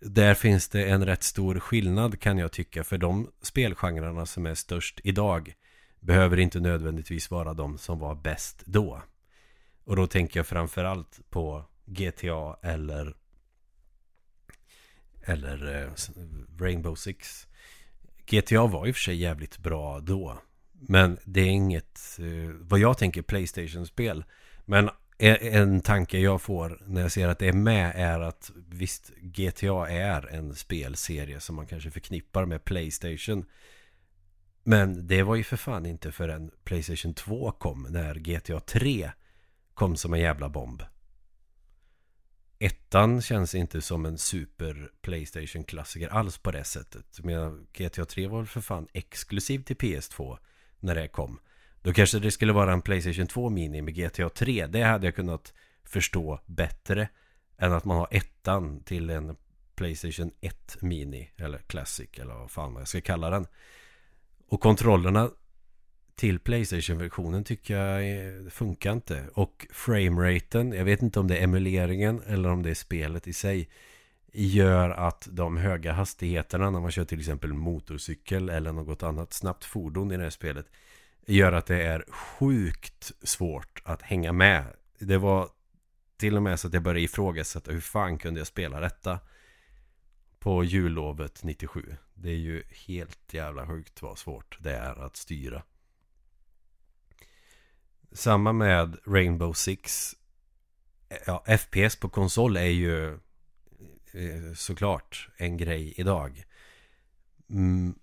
Där 0.00 0.34
finns 0.34 0.68
det 0.68 0.84
en 0.84 1.06
rätt 1.06 1.22
stor 1.22 1.60
skillnad 1.60 2.20
kan 2.20 2.38
jag 2.38 2.52
tycka 2.52 2.84
för 2.84 2.98
de 2.98 3.30
spelgenrerna 3.42 4.26
som 4.26 4.46
är 4.46 4.54
störst 4.54 5.00
idag 5.04 5.54
behöver 6.00 6.38
inte 6.38 6.60
nödvändigtvis 6.60 7.30
vara 7.30 7.54
de 7.54 7.78
som 7.78 7.98
var 7.98 8.14
bäst 8.14 8.62
då. 8.66 9.02
Och 9.84 9.96
då 9.96 10.06
tänker 10.06 10.38
jag 10.38 10.46
framförallt 10.46 11.20
på 11.30 11.64
GTA 11.84 12.56
eller 12.62 13.14
eller 15.22 15.82
eh, 15.82 15.90
Rainbow 16.60 16.94
Six. 16.94 17.46
GTA 18.26 18.66
var 18.66 18.86
i 18.86 18.90
och 18.90 18.94
för 18.94 19.02
sig 19.02 19.16
jävligt 19.16 19.58
bra 19.58 20.00
då. 20.00 20.38
Men 20.72 21.18
det 21.24 21.40
är 21.40 21.50
inget, 21.50 22.18
eh, 22.18 22.50
vad 22.60 22.78
jag 22.80 22.98
tänker, 22.98 23.22
Playstation-spel. 23.22 24.24
Men 24.64 24.90
en 25.18 25.80
tanke 25.80 26.18
jag 26.18 26.42
får 26.42 26.82
när 26.86 27.00
jag 27.00 27.12
ser 27.12 27.28
att 27.28 27.38
det 27.38 27.48
är 27.48 27.52
med 27.52 27.92
är 27.94 28.20
att 28.20 28.50
visst, 28.68 29.12
GTA 29.16 29.88
är 29.88 30.34
en 30.34 30.54
spelserie 30.54 31.40
som 31.40 31.56
man 31.56 31.66
kanske 31.66 31.90
förknippar 31.90 32.44
med 32.44 32.64
Playstation. 32.64 33.44
Men 34.62 35.06
det 35.06 35.22
var 35.22 35.34
ju 35.34 35.44
för 35.44 35.56
fan 35.56 35.86
inte 35.86 36.12
förrän 36.12 36.50
Playstation 36.64 37.14
2 37.14 37.52
kom 37.52 37.86
när 37.90 38.14
GTA 38.14 38.60
3 38.60 39.10
kom 39.74 39.96
som 39.96 40.14
en 40.14 40.20
jävla 40.20 40.48
bomb. 40.48 40.82
Ettan 42.58 43.22
känns 43.22 43.54
inte 43.54 43.80
som 43.80 44.06
en 44.06 44.18
super 44.18 44.90
Playstation-klassiker 45.00 46.08
alls 46.08 46.38
på 46.38 46.50
det 46.50 46.64
sättet. 46.64 47.20
Men 47.22 47.66
GTA 47.72 48.04
3 48.04 48.26
var 48.26 48.38
väl 48.38 48.46
för 48.46 48.60
fan 48.60 48.88
exklusiv 48.92 49.62
till 49.62 49.76
PS2 49.76 50.38
när 50.80 50.94
det 50.94 51.08
kom. 51.08 51.38
Då 51.82 51.92
kanske 51.92 52.18
det 52.18 52.30
skulle 52.30 52.52
vara 52.52 52.72
en 52.72 52.82
Playstation 52.82 53.26
2 53.26 53.50
Mini 53.50 53.82
med 53.82 53.94
GTA 53.94 54.28
3. 54.28 54.66
Det 54.66 54.82
hade 54.82 55.06
jag 55.06 55.14
kunnat 55.14 55.52
förstå 55.84 56.40
bättre 56.46 57.08
än 57.58 57.72
att 57.72 57.84
man 57.84 57.96
har 57.96 58.08
ettan 58.10 58.82
till 58.82 59.10
en 59.10 59.36
Playstation 59.74 60.30
1 60.40 60.76
Mini 60.80 61.30
eller 61.36 61.58
Classic 61.58 62.08
eller 62.18 62.34
vad 62.34 62.50
fan 62.50 62.74
jag 62.74 62.88
ska 62.88 63.00
kalla 63.00 63.30
den. 63.30 63.46
Och 64.48 64.60
kontrollerna 64.60 65.30
till 66.16 66.38
Playstation-versionen 66.38 67.44
tycker 67.44 67.76
jag 67.76 68.52
funkar 68.52 68.92
inte. 68.92 69.24
Och 69.34 69.66
frameraten, 69.70 70.72
jag 70.72 70.84
vet 70.84 71.02
inte 71.02 71.20
om 71.20 71.28
det 71.28 71.38
är 71.38 71.44
emuleringen 71.44 72.22
eller 72.26 72.48
om 72.48 72.62
det 72.62 72.70
är 72.70 72.74
spelet 72.74 73.28
i 73.28 73.32
sig 73.32 73.68
gör 74.32 74.90
att 74.90 75.28
de 75.30 75.56
höga 75.56 75.92
hastigheterna 75.92 76.70
när 76.70 76.80
man 76.80 76.90
kör 76.90 77.04
till 77.04 77.18
exempel 77.18 77.52
motorcykel 77.52 78.48
eller 78.48 78.72
något 78.72 79.02
annat 79.02 79.32
snabbt 79.32 79.64
fordon 79.64 80.12
i 80.12 80.16
det 80.16 80.22
här 80.22 80.30
spelet 80.30 80.66
gör 81.34 81.52
att 81.52 81.66
det 81.66 81.82
är 81.82 82.04
sjukt 82.08 83.12
svårt 83.22 83.82
att 83.84 84.02
hänga 84.02 84.32
med. 84.32 84.76
Det 84.98 85.18
var 85.18 85.48
till 86.16 86.36
och 86.36 86.42
med 86.42 86.60
så 86.60 86.68
att 86.68 86.74
jag 86.74 86.82
började 86.82 87.00
ifrågasätta 87.00 87.72
hur 87.72 87.80
fan 87.80 88.18
kunde 88.18 88.40
jag 88.40 88.46
spela 88.46 88.80
detta 88.80 89.20
på 90.38 90.64
jullovet 90.64 91.42
97. 91.42 91.96
Det 92.14 92.30
är 92.30 92.36
ju 92.36 92.62
helt 92.86 93.34
jävla 93.34 93.66
sjukt 93.66 94.02
vad 94.02 94.18
svårt 94.18 94.58
det 94.60 94.76
är 94.76 95.04
att 95.04 95.16
styra. 95.16 95.62
Samma 98.12 98.52
med 98.52 98.96
Rainbow 99.06 99.52
Six. 99.52 100.14
Ja, 101.26 101.44
FPS 101.58 101.96
på 101.96 102.08
konsol 102.08 102.56
är 102.56 102.62
ju 102.62 103.12
eh, 104.12 104.54
såklart 104.54 105.28
en 105.36 105.56
grej 105.56 105.94
idag. 105.96 106.44
Mm, 107.50 107.98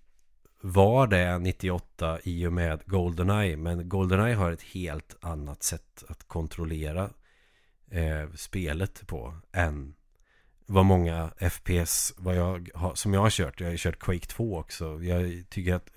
var 0.60 1.06
det 1.06 1.38
98 1.38 2.18
i 2.24 2.46
och 2.46 2.52
med 2.52 2.82
Goldeneye. 2.86 3.56
Men 3.56 3.88
Goldeneye 3.88 4.34
har 4.34 4.52
ett 4.52 4.62
helt 4.62 5.16
annat 5.20 5.62
sätt 5.62 6.04
att 6.08 6.28
kontrollera 6.28 7.10
eh, 7.90 8.30
spelet 8.34 9.06
på 9.06 9.34
än 9.52 9.94
vad 10.66 10.84
många 10.84 11.30
FPS 11.50 12.14
vad 12.16 12.36
jag 12.36 12.70
har, 12.74 12.94
som 12.94 13.14
jag 13.14 13.20
har 13.20 13.30
kört. 13.30 13.60
Jag 13.60 13.70
har 13.70 13.76
kört 13.76 13.98
Quake 13.98 14.26
2 14.26 14.58
också. 14.58 15.02
Jag 15.02 15.44
tycker 15.48 15.74
att 15.74 15.90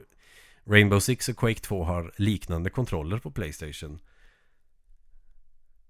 Rainbow 0.65 0.99
Six 0.99 1.29
och 1.29 1.37
Quake 1.37 1.59
2 1.59 1.83
har 1.83 2.13
liknande 2.15 2.69
kontroller 2.69 3.19
på 3.19 3.31
Playstation. 3.31 3.99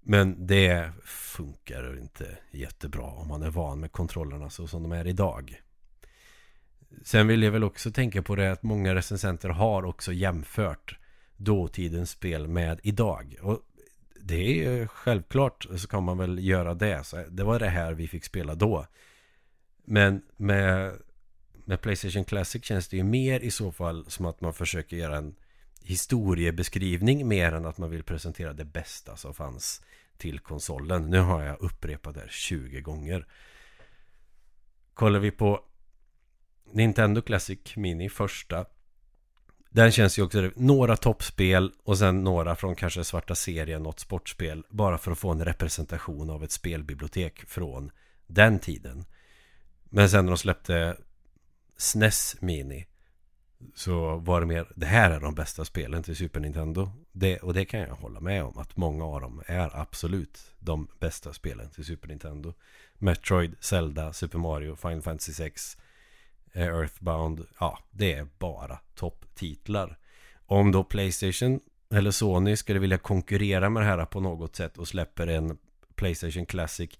Men 0.02 0.46
det 0.46 0.92
funkar 1.04 1.98
inte 1.98 2.38
jättebra 2.50 3.06
om 3.06 3.28
man 3.28 3.42
är 3.42 3.50
van 3.50 3.80
med 3.80 3.92
kontrollerna 3.92 4.50
så 4.50 4.66
som 4.66 4.82
de 4.82 4.92
är 4.92 5.06
idag. 5.06 5.60
Sen 7.02 7.26
vill 7.26 7.42
jag 7.42 7.50
väl 7.50 7.64
också 7.64 7.90
tänka 7.90 8.22
på 8.22 8.36
det 8.36 8.52
att 8.52 8.62
många 8.62 8.94
recensenter 8.94 9.48
har 9.48 9.84
också 9.84 10.12
jämfört 10.12 10.98
dåtidens 11.36 12.10
spel 12.10 12.48
med 12.48 12.80
idag. 12.82 13.36
Och 13.42 13.60
det 14.22 14.34
är 14.34 14.70
ju 14.70 14.88
självklart 14.88 15.66
så 15.76 15.88
kan 15.88 16.04
man 16.04 16.18
väl 16.18 16.38
göra 16.46 16.74
det. 16.74 17.04
Så 17.04 17.24
det 17.30 17.44
var 17.44 17.58
det 17.58 17.68
här 17.68 17.92
vi 17.92 18.08
fick 18.08 18.24
spela 18.24 18.54
då. 18.54 18.86
Men 19.84 20.22
med, 20.36 20.94
med 21.64 21.80
Playstation 21.80 22.24
Classic 22.24 22.64
känns 22.64 22.88
det 22.88 22.96
ju 22.96 23.04
mer 23.04 23.40
i 23.40 23.50
så 23.50 23.72
fall 23.72 24.10
som 24.10 24.26
att 24.26 24.40
man 24.40 24.54
försöker 24.54 24.96
göra 24.96 25.16
en 25.16 25.34
historiebeskrivning 25.82 27.28
mer 27.28 27.52
än 27.52 27.66
att 27.66 27.78
man 27.78 27.90
vill 27.90 28.02
presentera 28.02 28.52
det 28.52 28.64
bästa 28.64 29.16
som 29.16 29.34
fanns 29.34 29.82
till 30.16 30.38
konsolen. 30.38 31.10
Nu 31.10 31.18
har 31.18 31.42
jag 31.42 31.60
upprepat 31.60 32.14
det 32.14 32.20
här 32.20 32.28
20 32.28 32.80
gånger. 32.80 33.26
Kollar 34.94 35.18
vi 35.18 35.30
på 35.30 35.64
Nintendo 36.72 37.22
Classic 37.22 37.76
Mini 37.76 38.08
första. 38.08 38.64
Den 39.70 39.92
känns 39.92 40.18
ju 40.18 40.22
också 40.22 40.50
några 40.56 40.96
toppspel 40.96 41.72
och 41.84 41.98
sen 41.98 42.24
några 42.24 42.56
från 42.56 42.74
kanske 42.74 43.04
svarta 43.04 43.34
serien, 43.34 43.82
något 43.82 44.00
sportspel 44.00 44.64
Bara 44.68 44.98
för 44.98 45.12
att 45.12 45.18
få 45.18 45.30
en 45.30 45.44
representation 45.44 46.30
av 46.30 46.44
ett 46.44 46.52
spelbibliotek 46.52 47.44
från 47.48 47.90
den 48.26 48.58
tiden. 48.58 49.04
Men 49.84 50.10
sen 50.10 50.24
när 50.24 50.32
de 50.32 50.38
släppte 50.38 50.96
SNES 51.76 52.36
Mini 52.40 52.86
Så 53.74 54.16
var 54.16 54.40
det 54.40 54.46
mer 54.46 54.72
Det 54.76 54.86
här 54.86 55.10
är 55.10 55.20
de 55.20 55.34
bästa 55.34 55.64
spelen 55.64 56.02
till 56.02 56.16
Super 56.16 56.40
Nintendo. 56.40 56.90
Det, 57.12 57.38
Och 57.38 57.54
det 57.54 57.64
kan 57.64 57.80
jag 57.80 57.94
hålla 57.94 58.20
med 58.20 58.44
om 58.44 58.58
Att 58.58 58.76
många 58.76 59.04
av 59.04 59.20
dem 59.20 59.42
är 59.46 59.80
absolut 59.80 60.52
De 60.58 60.88
bästa 61.00 61.32
spelen 61.32 61.70
till 61.70 61.84
Super 61.84 62.08
Nintendo. 62.08 62.54
Metroid, 62.94 63.56
Zelda, 63.60 64.12
Super 64.12 64.38
Mario, 64.38 64.76
Final 64.76 65.02
Fantasy 65.02 65.32
6 65.32 65.76
Eh, 66.52 66.66
Earthbound, 66.66 67.46
ja, 67.58 67.78
det 67.90 68.12
är 68.12 68.26
bara 68.38 68.78
topptitlar. 68.94 69.98
Om 70.46 70.72
då 70.72 70.84
Playstation 70.84 71.60
eller 71.94 72.10
Sony 72.10 72.56
skulle 72.56 72.78
vilja 72.78 72.98
konkurrera 72.98 73.70
med 73.70 73.82
det 73.82 73.86
här 73.86 74.04
på 74.04 74.20
något 74.20 74.56
sätt 74.56 74.78
och 74.78 74.88
släpper 74.88 75.26
en 75.26 75.58
Playstation 75.94 76.46
Classic 76.46 76.90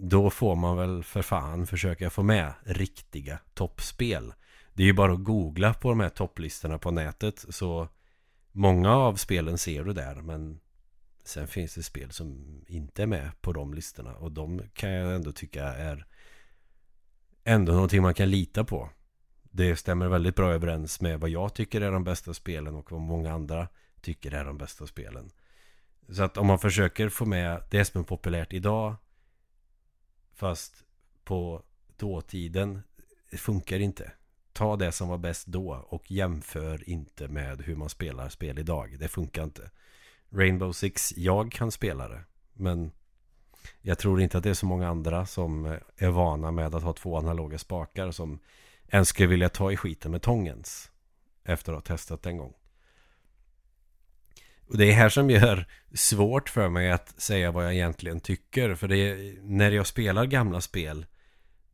då 0.00 0.30
får 0.30 0.56
man 0.56 0.76
väl 0.76 1.04
för 1.04 1.22
fan 1.22 1.66
försöka 1.66 2.10
få 2.10 2.22
med 2.22 2.52
riktiga 2.64 3.38
toppspel. 3.54 4.32
Det 4.74 4.82
är 4.82 4.86
ju 4.86 4.92
bara 4.92 5.12
att 5.12 5.24
googla 5.24 5.74
på 5.74 5.88
de 5.88 6.00
här 6.00 6.08
topplistorna 6.08 6.78
på 6.78 6.90
nätet 6.90 7.44
så 7.48 7.88
många 8.52 8.92
av 8.92 9.14
spelen 9.14 9.58
ser 9.58 9.84
du 9.84 9.92
där 9.92 10.14
men 10.14 10.60
sen 11.24 11.46
finns 11.46 11.74
det 11.74 11.82
spel 11.82 12.10
som 12.10 12.60
inte 12.66 13.02
är 13.02 13.06
med 13.06 13.30
på 13.40 13.52
de 13.52 13.74
listorna 13.74 14.14
och 14.14 14.32
de 14.32 14.62
kan 14.74 14.90
jag 14.90 15.14
ändå 15.14 15.32
tycka 15.32 15.64
är 15.64 16.06
ändå 17.48 17.72
någonting 17.72 18.02
man 18.02 18.14
kan 18.14 18.30
lita 18.30 18.64
på. 18.64 18.90
Det 19.42 19.76
stämmer 19.76 20.08
väldigt 20.08 20.36
bra 20.36 20.52
överens 20.52 21.00
med 21.00 21.20
vad 21.20 21.30
jag 21.30 21.54
tycker 21.54 21.80
är 21.80 21.92
de 21.92 22.04
bästa 22.04 22.34
spelen 22.34 22.74
och 22.74 22.92
vad 22.92 23.00
många 23.00 23.32
andra 23.32 23.68
tycker 24.00 24.32
är 24.32 24.44
de 24.44 24.58
bästa 24.58 24.86
spelen. 24.86 25.30
Så 26.08 26.22
att 26.22 26.36
om 26.36 26.46
man 26.46 26.58
försöker 26.58 27.08
få 27.08 27.24
med 27.24 27.62
det 27.70 27.84
som 27.84 28.00
är 28.00 28.04
populärt 28.04 28.52
idag 28.52 28.96
Fast 30.34 30.84
på 31.24 31.62
dåtiden 31.96 32.82
Det 33.30 33.36
funkar 33.36 33.78
inte 33.78 34.12
ta 34.58 34.76
det 34.76 34.92
som 34.92 35.08
var 35.08 35.18
bäst 35.18 35.46
då 35.46 35.86
och 35.88 36.10
jämför 36.10 36.88
inte 36.88 37.28
med 37.28 37.62
hur 37.62 37.76
man 37.76 37.88
spelar 37.88 38.28
spel 38.28 38.58
idag. 38.58 38.96
Det 38.98 39.08
funkar 39.08 39.44
inte. 39.44 39.70
Rainbow 40.30 40.72
Six, 40.72 41.16
jag 41.16 41.52
kan 41.52 41.72
spela 41.72 42.08
det. 42.08 42.24
Men 42.52 42.92
jag 43.82 43.98
tror 43.98 44.20
inte 44.20 44.38
att 44.38 44.44
det 44.44 44.50
är 44.50 44.54
så 44.54 44.66
många 44.66 44.88
andra 44.88 45.26
som 45.26 45.66
eh, 45.66 45.76
är 45.96 46.10
vana 46.10 46.50
med 46.50 46.74
att 46.74 46.82
ha 46.82 46.92
två 46.92 47.18
analoga 47.18 47.58
spakar 47.58 48.10
som 48.10 48.40
ens 48.88 49.08
skulle 49.08 49.28
vilja 49.28 49.48
ta 49.48 49.72
i 49.72 49.76
skiten 49.76 50.10
med 50.10 50.22
tångens. 50.22 50.90
Efter 51.44 51.72
att 51.72 51.88
ha 51.88 51.96
testat 51.96 52.26
en 52.26 52.36
gång. 52.36 52.52
Och 54.68 54.78
det 54.78 54.90
är 54.90 54.92
här 54.92 55.08
som 55.08 55.30
gör 55.30 55.66
svårt 55.94 56.48
för 56.48 56.68
mig 56.68 56.90
att 56.90 57.20
säga 57.20 57.50
vad 57.50 57.64
jag 57.64 57.74
egentligen 57.74 58.20
tycker. 58.20 58.74
För 58.74 58.88
det 58.88 58.96
är, 58.96 59.38
när 59.42 59.70
jag 59.70 59.86
spelar 59.86 60.24
gamla 60.24 60.60
spel 60.60 61.06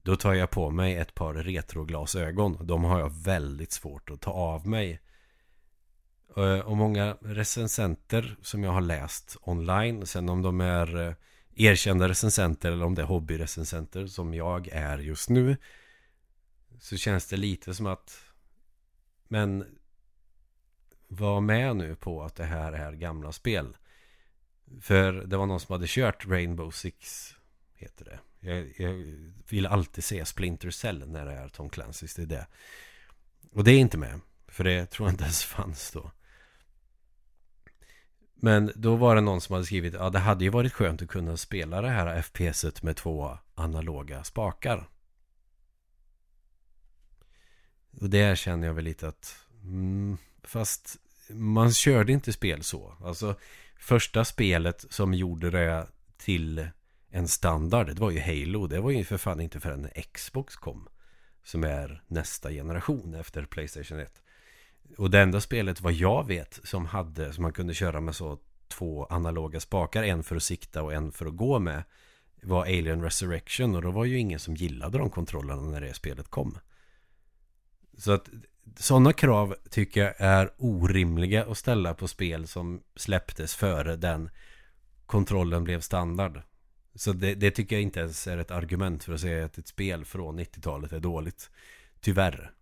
då 0.05 0.17
tar 0.17 0.35
jag 0.35 0.51
på 0.51 0.71
mig 0.71 0.97
ett 0.97 1.15
par 1.15 1.35
retroglasögon. 1.35 2.67
De 2.67 2.85
har 2.85 3.01
jag 3.01 3.13
väldigt 3.25 3.73
svårt 3.73 4.11
att 4.11 4.21
ta 4.21 4.31
av 4.31 4.67
mig. 4.67 5.01
Eh, 6.37 6.59
och 6.59 6.77
många 6.77 7.17
recensenter 7.21 8.37
som 8.43 8.65
jag 8.65 8.73
har 8.73 8.81
läst 8.81 9.37
online. 9.41 10.07
Sen 10.07 10.29
om 10.29 10.43
de 10.43 10.61
är 10.61 11.09
eh, 11.09 11.15
erkända 11.57 12.09
recensenter 12.09 12.73
eller 12.73 12.85
om 12.85 12.95
det 12.95 13.03
är 13.03 13.07
hobbyrecensenter 13.07 14.07
som 14.07 14.35
jag 14.35 14.69
är 14.69 14.99
just 14.99 15.29
nu. 15.29 15.57
Så 16.81 16.97
känns 16.97 17.27
det 17.27 17.37
lite 17.37 17.75
som 17.75 17.87
att 17.87 18.21
Men 19.29 19.79
Var 21.09 21.41
med 21.41 21.77
nu 21.77 21.97
på 21.97 22.23
att 22.23 22.37
det 22.37 22.45
här 22.45 22.73
är 22.73 22.93
gamla 22.93 23.33
spel. 23.33 23.77
För 24.81 25.13
det 25.13 25.37
var 25.37 25.47
någon 25.47 25.61
som 25.61 25.73
hade 25.73 25.87
kört 25.89 26.27
Rainbow 26.27 26.71
Six 26.71 27.31
Heter 27.75 28.05
det 28.05 28.19
jag, 28.45 28.75
jag 28.79 28.93
vill 29.49 29.67
alltid 29.67 30.05
se 30.05 30.25
Splinter 30.25 30.71
Cell 30.71 31.09
när 31.09 31.27
det 31.27 31.33
är 31.33 31.49
Tom 31.49 31.71
Clancy's, 31.71 32.17
det 32.17 32.23
är 32.23 32.27
det. 32.27 32.47
Och 33.53 33.65
det 33.65 33.73
är 33.73 33.79
inte 33.79 33.99
med. 33.99 34.21
För 34.49 34.65
det 34.65 34.87
tror 34.87 35.09
jag 35.09 35.13
inte 35.13 35.25
ens 35.25 35.45
fanns 35.45 35.91
då. 35.91 36.11
Men 38.35 38.73
då 38.75 38.97
var 38.97 39.15
det 39.15 39.21
någon 39.21 39.41
som 39.41 39.53
hade 39.53 39.67
skrivit 39.67 39.95
Ja 39.95 40.11
det 40.11 40.19
hade 40.19 40.45
ju 40.45 40.51
varit 40.51 40.73
skönt 40.73 41.03
att 41.03 41.09
kunna 41.09 41.37
spela 41.37 41.81
det 41.81 41.89
här 41.89 42.23
FPSet 42.23 42.83
med 42.83 42.97
två 42.97 43.39
analoga 43.55 44.25
spakar. 44.25 44.89
Och 48.01 48.11
det 48.11 48.39
känner 48.39 48.67
jag 48.67 48.75
väl 48.75 48.85
lite 48.85 49.09
att 49.09 49.37
mm, 49.63 50.19
Fast 50.43 50.97
man 51.29 51.73
körde 51.73 52.13
inte 52.13 52.33
spel 52.33 52.63
så. 52.63 52.97
Alltså 53.05 53.37
första 53.79 54.25
spelet 54.25 54.85
som 54.91 55.15
gjorde 55.15 55.51
det 55.51 55.87
till 56.17 56.69
en 57.11 57.29
standard. 57.29 57.87
Det 57.87 58.01
var 58.01 58.11
ju 58.11 58.21
Halo. 58.21 58.67
Det 58.67 58.81
var 58.81 58.91
ju 58.91 59.05
för 59.05 59.19
fan 59.19 59.41
inte 59.41 59.61
förrän 59.61 59.89
Xbox 60.13 60.57
kom. 60.57 60.89
Som 61.43 61.65
är 61.65 62.03
nästa 62.07 62.51
generation 62.51 63.15
efter 63.15 63.45
Playstation 63.45 64.01
1. 64.01 64.23
Och 64.99 65.11
det 65.11 65.21
enda 65.21 65.41
spelet 65.41 65.81
vad 65.81 65.93
jag 65.93 66.27
vet 66.27 66.61
som 66.65 66.87
hade 66.87 67.33
som 67.33 67.43
man 67.43 67.53
kunde 67.53 67.75
köra 67.75 68.01
med 68.01 68.15
så 68.15 68.39
två 68.69 69.05
analoga 69.05 69.61
spakar. 69.61 70.03
En 70.03 70.23
för 70.23 70.37
att 70.37 70.43
sikta 70.43 70.83
och 70.83 70.95
en 70.95 71.13
för 71.13 71.27
att 71.27 71.37
gå 71.37 71.59
med. 71.59 71.83
Var 72.43 72.63
Alien 72.63 73.03
Resurrection 73.03 73.75
och 73.75 73.83
då 73.83 73.91
var 73.91 74.05
ju 74.05 74.19
ingen 74.19 74.39
som 74.39 74.55
gillade 74.55 74.99
de 74.99 75.11
kontrollerna 75.11 75.63
när 75.63 75.81
det 75.81 75.95
spelet 75.95 76.29
kom. 76.29 76.59
Så 77.99 78.13
att 78.13 78.29
sådana 78.77 79.13
krav 79.13 79.57
tycker 79.71 80.01
jag 80.01 80.15
är 80.19 80.51
orimliga 80.59 81.45
att 81.45 81.59
ställa 81.59 81.95
på 81.95 82.09
spel 82.09 82.47
som 82.47 82.83
släpptes 82.97 83.55
före 83.55 83.97
den 83.97 84.31
kontrollen 85.07 85.65
blev 85.65 85.81
standard. 85.81 86.43
Så 86.95 87.13
det, 87.13 87.35
det, 87.35 87.51
tycker 87.51 87.77
jag 87.77 87.83
inte 87.83 88.01
ens 88.01 88.27
är 88.27 88.39
ett 88.39 88.51
argument 88.51 89.05
för 89.05 89.13
att 89.13 89.21
säga 89.21 89.45
att 89.45 89.59
ett 89.59 89.69
spel 89.69 90.05
från 90.05 90.41
90-talet 90.41 90.93
är 90.93 91.01
dåligt. 91.01 91.51
Tyvärr. 92.01 92.53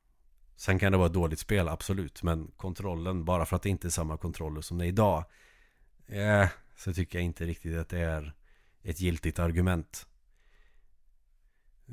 Sen 0.63 0.79
kan 0.79 0.93
det 0.93 0.99
vara 0.99 1.07
ett 1.07 1.13
dåligt 1.13 1.39
spel, 1.39 1.69
absolut. 1.69 2.23
Men 2.23 2.51
kontrollen, 2.57 3.25
bara 3.25 3.47
för 3.47 3.57
att 3.57 3.63
det 3.63 3.69
inte 3.69 3.89
är 3.89 3.91
samma 3.91 4.17
kontroller 4.17 4.61
som 4.61 4.79
det 4.79 4.85
är 4.85 4.89
idag. 4.89 5.25
Eh, 6.07 6.49
så 6.77 6.93
tycker 6.93 7.19
jag 7.19 7.25
inte 7.25 7.45
riktigt 7.45 7.77
att 7.77 7.89
det 7.89 7.99
är 7.99 8.35
ett 8.83 9.01
giltigt 9.01 9.39
argument. 9.39 10.07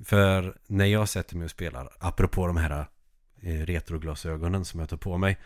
För 0.06 0.60
när 0.68 0.86
jag 0.86 1.10
sätter 1.10 1.36
mig 1.36 1.46
och 1.46 1.52
spelar, 1.52 1.96
apropå 2.00 2.48
de 2.48 2.58
här 2.58 2.86
eh, 3.42 3.66
retroglasögonen 3.66 4.66
som 4.66 4.80
jag 4.80 4.90
tar 4.90 4.98
på 4.98 5.18
mig. 5.18 5.40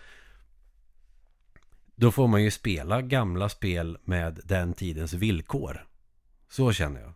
Då 1.95 2.11
får 2.11 2.27
man 2.27 2.43
ju 2.43 2.51
spela 2.51 3.01
gamla 3.01 3.49
spel 3.49 3.97
med 4.03 4.39
den 4.45 4.73
tidens 4.73 5.13
villkor. 5.13 5.87
Så 6.49 6.73
känner 6.73 7.01
jag. 7.01 7.13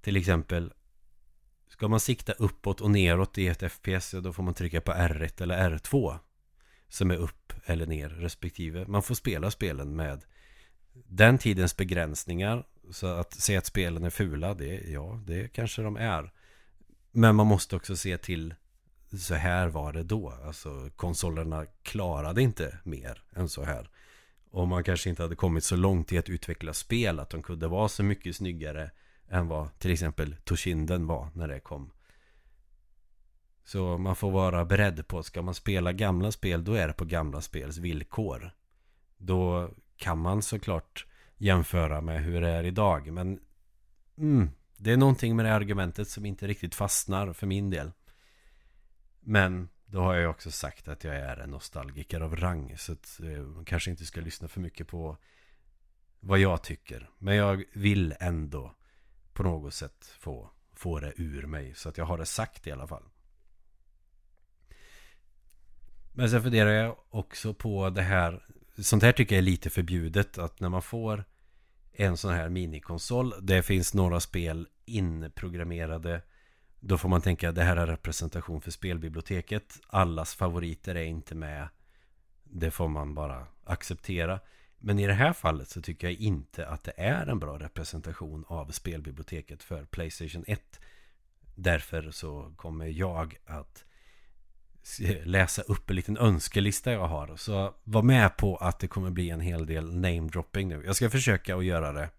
Till 0.00 0.16
exempel 0.16 0.72
Ska 1.68 1.88
man 1.88 2.00
sikta 2.00 2.32
uppåt 2.32 2.80
och 2.80 2.90
neråt 2.90 3.38
i 3.38 3.46
ett 3.46 3.72
FPS 3.72 4.14
Då 4.22 4.32
får 4.32 4.42
man 4.42 4.54
trycka 4.54 4.80
på 4.80 4.92
R1 4.92 5.42
eller 5.42 5.70
R2 5.70 6.18
Som 6.88 7.10
är 7.10 7.16
upp 7.16 7.52
eller 7.66 7.86
ner 7.86 8.08
respektive. 8.08 8.84
Man 8.88 9.02
får 9.02 9.14
spela 9.14 9.50
spelen 9.50 9.96
med 9.96 10.24
Den 10.92 11.38
tidens 11.38 11.76
begränsningar 11.76 12.64
Så 12.90 13.06
att 13.06 13.34
säga 13.34 13.58
att 13.58 13.66
spelen 13.66 14.04
är 14.04 14.10
fula 14.10 14.54
det, 14.54 14.90
Ja, 14.90 15.20
det 15.26 15.48
kanske 15.48 15.82
de 15.82 15.96
är. 15.96 16.32
Men 17.12 17.36
man 17.36 17.46
måste 17.46 17.76
också 17.76 17.96
se 17.96 18.18
till 18.18 18.54
Så 19.18 19.34
här 19.34 19.68
var 19.68 19.92
det 19.92 20.02
då. 20.02 20.30
Alltså 20.44 20.90
konsolerna 20.96 21.66
klarade 21.82 22.42
inte 22.42 22.78
mer 22.84 23.22
än 23.34 23.48
så 23.48 23.64
här. 23.64 23.90
Och 24.50 24.68
man 24.68 24.84
kanske 24.84 25.10
inte 25.10 25.22
hade 25.22 25.36
kommit 25.36 25.64
så 25.64 25.76
långt 25.76 26.12
i 26.12 26.18
att 26.18 26.28
utveckla 26.28 26.72
spel 26.72 27.20
att 27.20 27.30
de 27.30 27.42
kunde 27.42 27.68
vara 27.68 27.88
så 27.88 28.02
mycket 28.02 28.36
snyggare 28.36 28.90
än 29.28 29.48
vad 29.48 29.78
till 29.78 29.90
exempel 29.90 30.36
Toshinden 30.44 31.06
var 31.06 31.28
när 31.34 31.48
det 31.48 31.60
kom. 31.60 31.90
Så 33.64 33.98
man 33.98 34.16
får 34.16 34.30
vara 34.30 34.64
beredd 34.64 35.08
på 35.08 35.18
att 35.18 35.26
ska 35.26 35.42
man 35.42 35.54
spela 35.54 35.92
gamla 35.92 36.32
spel 36.32 36.64
då 36.64 36.74
är 36.74 36.88
det 36.88 36.92
på 36.92 37.04
gamla 37.04 37.40
spels 37.40 37.78
villkor. 37.78 38.50
Då 39.18 39.70
kan 39.96 40.18
man 40.18 40.42
såklart 40.42 41.06
jämföra 41.36 42.00
med 42.00 42.24
hur 42.24 42.40
det 42.40 42.48
är 42.48 42.64
idag 42.64 43.12
men 43.12 43.40
mm, 44.18 44.50
det 44.76 44.92
är 44.92 44.96
någonting 44.96 45.36
med 45.36 45.44
det 45.44 45.54
argumentet 45.54 46.08
som 46.08 46.26
inte 46.26 46.46
riktigt 46.46 46.74
fastnar 46.74 47.32
för 47.32 47.46
min 47.46 47.70
del. 47.70 47.92
Men 49.20 49.68
då 49.86 50.00
har 50.00 50.14
jag 50.14 50.30
också 50.30 50.50
sagt 50.50 50.88
att 50.88 51.04
jag 51.04 51.16
är 51.16 51.36
en 51.36 51.50
nostalgiker 51.50 52.20
av 52.20 52.36
rang. 52.36 52.74
Så 52.76 52.92
att 52.92 53.20
eh, 53.20 53.42
man 53.42 53.64
kanske 53.64 53.90
inte 53.90 54.06
ska 54.06 54.20
lyssna 54.20 54.48
för 54.48 54.60
mycket 54.60 54.88
på 54.88 55.16
vad 56.20 56.38
jag 56.38 56.62
tycker. 56.62 57.10
Men 57.18 57.36
jag 57.36 57.64
vill 57.72 58.14
ändå 58.20 58.74
på 59.36 59.42
något 59.42 59.74
sätt 59.74 60.14
få, 60.18 60.50
få 60.74 61.00
det 61.00 61.12
ur 61.16 61.46
mig. 61.46 61.74
Så 61.74 61.88
att 61.88 61.98
jag 61.98 62.04
har 62.04 62.18
det 62.18 62.26
sagt 62.26 62.66
i 62.66 62.72
alla 62.72 62.86
fall. 62.86 63.02
Men 66.12 66.30
sen 66.30 66.42
funderar 66.42 66.70
jag 66.70 66.96
också 67.10 67.54
på 67.54 67.90
det 67.90 68.02
här. 68.02 68.46
Sånt 68.78 69.02
här 69.02 69.12
tycker 69.12 69.34
jag 69.34 69.38
är 69.38 69.42
lite 69.42 69.70
förbjudet. 69.70 70.38
Att 70.38 70.60
när 70.60 70.68
man 70.68 70.82
får 70.82 71.24
en 71.92 72.16
sån 72.16 72.32
här 72.32 72.48
minikonsol. 72.48 73.34
Det 73.42 73.62
finns 73.62 73.94
några 73.94 74.20
spel 74.20 74.68
inprogrammerade 74.84 76.22
då 76.80 76.98
får 76.98 77.08
man 77.08 77.20
tänka 77.20 77.48
att 77.48 77.54
det 77.54 77.62
här 77.62 77.76
är 77.76 77.86
representation 77.86 78.60
för 78.60 78.70
spelbiblioteket. 78.70 79.80
Allas 79.86 80.34
favoriter 80.34 80.94
är 80.94 81.04
inte 81.04 81.34
med. 81.34 81.68
Det 82.44 82.70
får 82.70 82.88
man 82.88 83.14
bara 83.14 83.46
acceptera. 83.64 84.40
Men 84.78 84.98
i 84.98 85.06
det 85.06 85.14
här 85.14 85.32
fallet 85.32 85.68
så 85.68 85.82
tycker 85.82 86.06
jag 86.06 86.14
inte 86.14 86.68
att 86.68 86.84
det 86.84 86.92
är 86.96 87.26
en 87.26 87.38
bra 87.38 87.58
representation 87.58 88.44
av 88.48 88.70
spelbiblioteket 88.70 89.62
för 89.62 89.84
Playstation 89.84 90.44
1. 90.46 90.80
Därför 91.54 92.10
så 92.10 92.52
kommer 92.56 92.86
jag 92.86 93.36
att 93.46 93.84
läsa 95.24 95.62
upp 95.62 95.90
en 95.90 95.96
liten 95.96 96.18
önskelista 96.18 96.92
jag 96.92 97.06
har. 97.06 97.36
Så 97.36 97.74
var 97.84 98.02
med 98.02 98.36
på 98.36 98.56
att 98.56 98.78
det 98.78 98.88
kommer 98.88 99.10
bli 99.10 99.30
en 99.30 99.40
hel 99.40 99.66
del 99.66 99.96
namedropping 99.96 100.68
nu. 100.68 100.82
Jag 100.86 100.96
ska 100.96 101.10
försöka 101.10 101.56
att 101.56 101.64
göra 101.64 101.92
det 101.92 102.10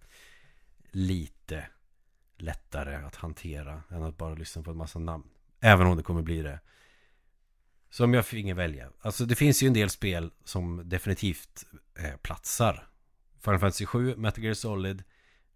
lite 0.91 1.67
lättare 2.37 2.95
att 2.95 3.15
hantera 3.15 3.83
än 3.89 4.03
att 4.03 4.17
bara 4.17 4.33
lyssna 4.33 4.63
på 4.63 4.71
en 4.71 4.77
massa 4.77 4.99
namn. 4.99 5.29
Även 5.59 5.87
om 5.87 5.97
det 5.97 6.03
kommer 6.03 6.21
bli 6.21 6.41
det. 6.41 6.59
Som 7.89 8.13
jag 8.13 8.25
finge 8.25 8.53
välja. 8.53 8.89
Alltså 9.01 9.25
det 9.25 9.35
finns 9.35 9.63
ju 9.63 9.67
en 9.67 9.73
del 9.73 9.89
spel 9.89 10.31
som 10.43 10.89
definitivt 10.89 11.65
eh, 11.99 12.17
platsar. 12.17 12.89
Final 13.39 13.59
Fantasy 13.59 13.85
7, 13.85 14.15
Metal 14.15 14.43
Gear 14.43 14.53
Solid, 14.53 15.03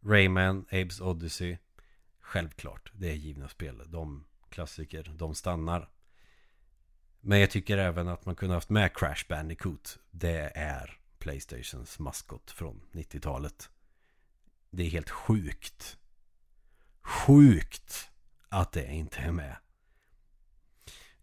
Rayman, 0.05 0.65
Abes 0.71 1.01
Odyssey. 1.01 1.57
Självklart, 2.21 2.91
det 2.93 3.09
är 3.09 3.15
givna 3.15 3.47
spel. 3.47 3.83
De 3.87 4.25
klassiker, 4.49 5.11
de 5.15 5.35
stannar. 5.35 5.89
Men 7.21 7.39
jag 7.39 7.51
tycker 7.51 7.77
även 7.77 8.07
att 8.07 8.25
man 8.25 8.35
kunde 8.35 8.55
haft 8.55 8.69
med 8.69 8.97
Crash 8.97 9.25
Bandicoot. 9.29 9.99
Det 10.11 10.51
är 10.55 10.99
Playstations 11.19 11.99
maskot 11.99 12.51
från 12.51 12.81
90-talet. 12.91 13.69
Det 14.69 14.83
är 14.83 14.89
helt 14.89 15.09
sjukt 15.09 15.97
Sjukt 17.01 18.09
att 18.49 18.71
det 18.71 18.93
inte 18.93 19.19
är 19.19 19.31
med. 19.31 19.55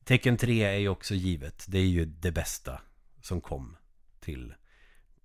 Tecken 0.09 0.37
3 0.37 0.63
är 0.63 0.79
ju 0.79 0.89
också 0.89 1.15
givet. 1.15 1.65
Det 1.69 1.79
är 1.79 1.87
ju 1.87 2.05
det 2.05 2.33
bästa 2.33 2.81
som 3.21 3.41
kom 3.41 3.77
till 4.21 4.55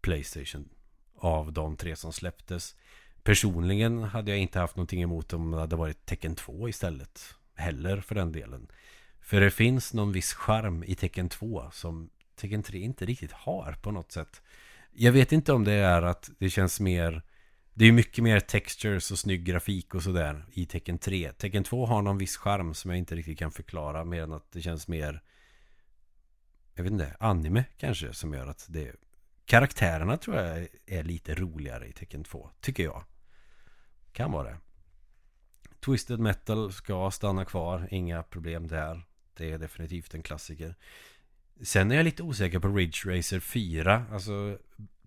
Playstation 0.02 0.70
av 1.16 1.54
de 1.54 1.78
tre 1.78 1.96
som 1.96 2.14
släpptes. 2.14 2.76
Personligen 3.24 4.04
hade 4.04 4.32
jag 4.32 4.40
inte 4.40 4.60
haft 4.60 4.76
någonting 4.76 5.02
emot 5.02 5.34
om 5.34 5.52
det 5.52 5.60
hade 5.60 5.76
varit 5.76 6.06
tecken 6.06 6.36
2 6.36 6.70
istället. 6.70 7.36
Heller 7.56 8.02
för 8.02 8.16
den 8.16 8.32
delen. 8.32 8.68
För 9.22 9.42
det 9.42 9.52
finns 9.52 9.94
någon 9.94 10.12
viss 10.12 10.34
charm 10.34 10.84
i 10.84 10.96
tecken 10.96 11.30
2 11.30 11.70
som 11.72 12.10
tecken 12.36 12.64
3 12.64 12.80
inte 12.80 13.06
riktigt 13.06 13.32
har 13.32 13.78
på 13.82 13.92
något 13.92 14.12
sätt. 14.12 14.42
Jag 14.92 15.12
vet 15.12 15.32
inte 15.32 15.54
om 15.54 15.64
det 15.64 15.74
är 15.74 16.02
att 16.02 16.30
det 16.40 16.50
känns 16.50 16.80
mer 16.80 17.22
det 17.76 17.86
är 17.86 17.92
mycket 17.92 18.24
mer 18.24 18.40
textures 18.40 19.12
och 19.12 19.20
snygg 19.20 19.44
grafik 19.44 19.96
och 19.96 20.04
sådär 20.04 20.46
i 20.54 20.66
tecken 20.66 20.98
3 20.98 21.32
Tecken 21.32 21.64
2 21.64 21.86
har 21.86 22.02
någon 22.02 22.18
viss 22.18 22.38
charm 22.38 22.74
som 22.74 22.92
jag 22.92 22.98
inte 22.98 23.16
riktigt 23.16 23.40
kan 23.40 23.52
förklara 23.52 24.06
mer 24.06 24.24
än 24.24 24.34
att 24.34 24.52
det 24.52 24.62
känns 24.62 24.88
mer 24.88 25.22
Jag 26.74 26.84
vet 26.84 26.92
inte, 26.92 27.16
anime 27.20 27.66
kanske 27.78 28.14
som 28.14 28.34
gör 28.34 28.48
att 28.48 28.66
det 28.70 28.96
Karaktärerna 29.46 30.18
tror 30.18 30.38
jag 30.38 30.68
är 30.86 31.04
lite 31.04 31.36
roligare 31.36 31.88
i 31.88 31.92
tecken 31.92 32.24
2 32.24 32.50
Tycker 32.62 32.84
jag. 32.84 33.04
Kan 34.12 34.32
vara 34.32 34.50
det. 34.50 34.58
Twisted 35.80 36.20
Metal 36.20 36.74
ska 36.74 37.12
stanna 37.12 37.46
kvar 37.46 37.88
Inga 37.92 38.24
problem 38.24 38.68
där. 38.68 39.02
Det 39.34 39.52
är 39.52 39.58
definitivt 39.58 40.14
en 40.14 40.24
klassiker. 40.24 40.76
Sen 41.62 41.92
är 41.92 41.96
jag 41.96 42.04
lite 42.04 42.24
osäker 42.24 42.60
på 42.60 42.68
Ridge 42.68 43.18
Racer 43.18 43.40
4 43.40 44.06
Alltså 44.12 44.58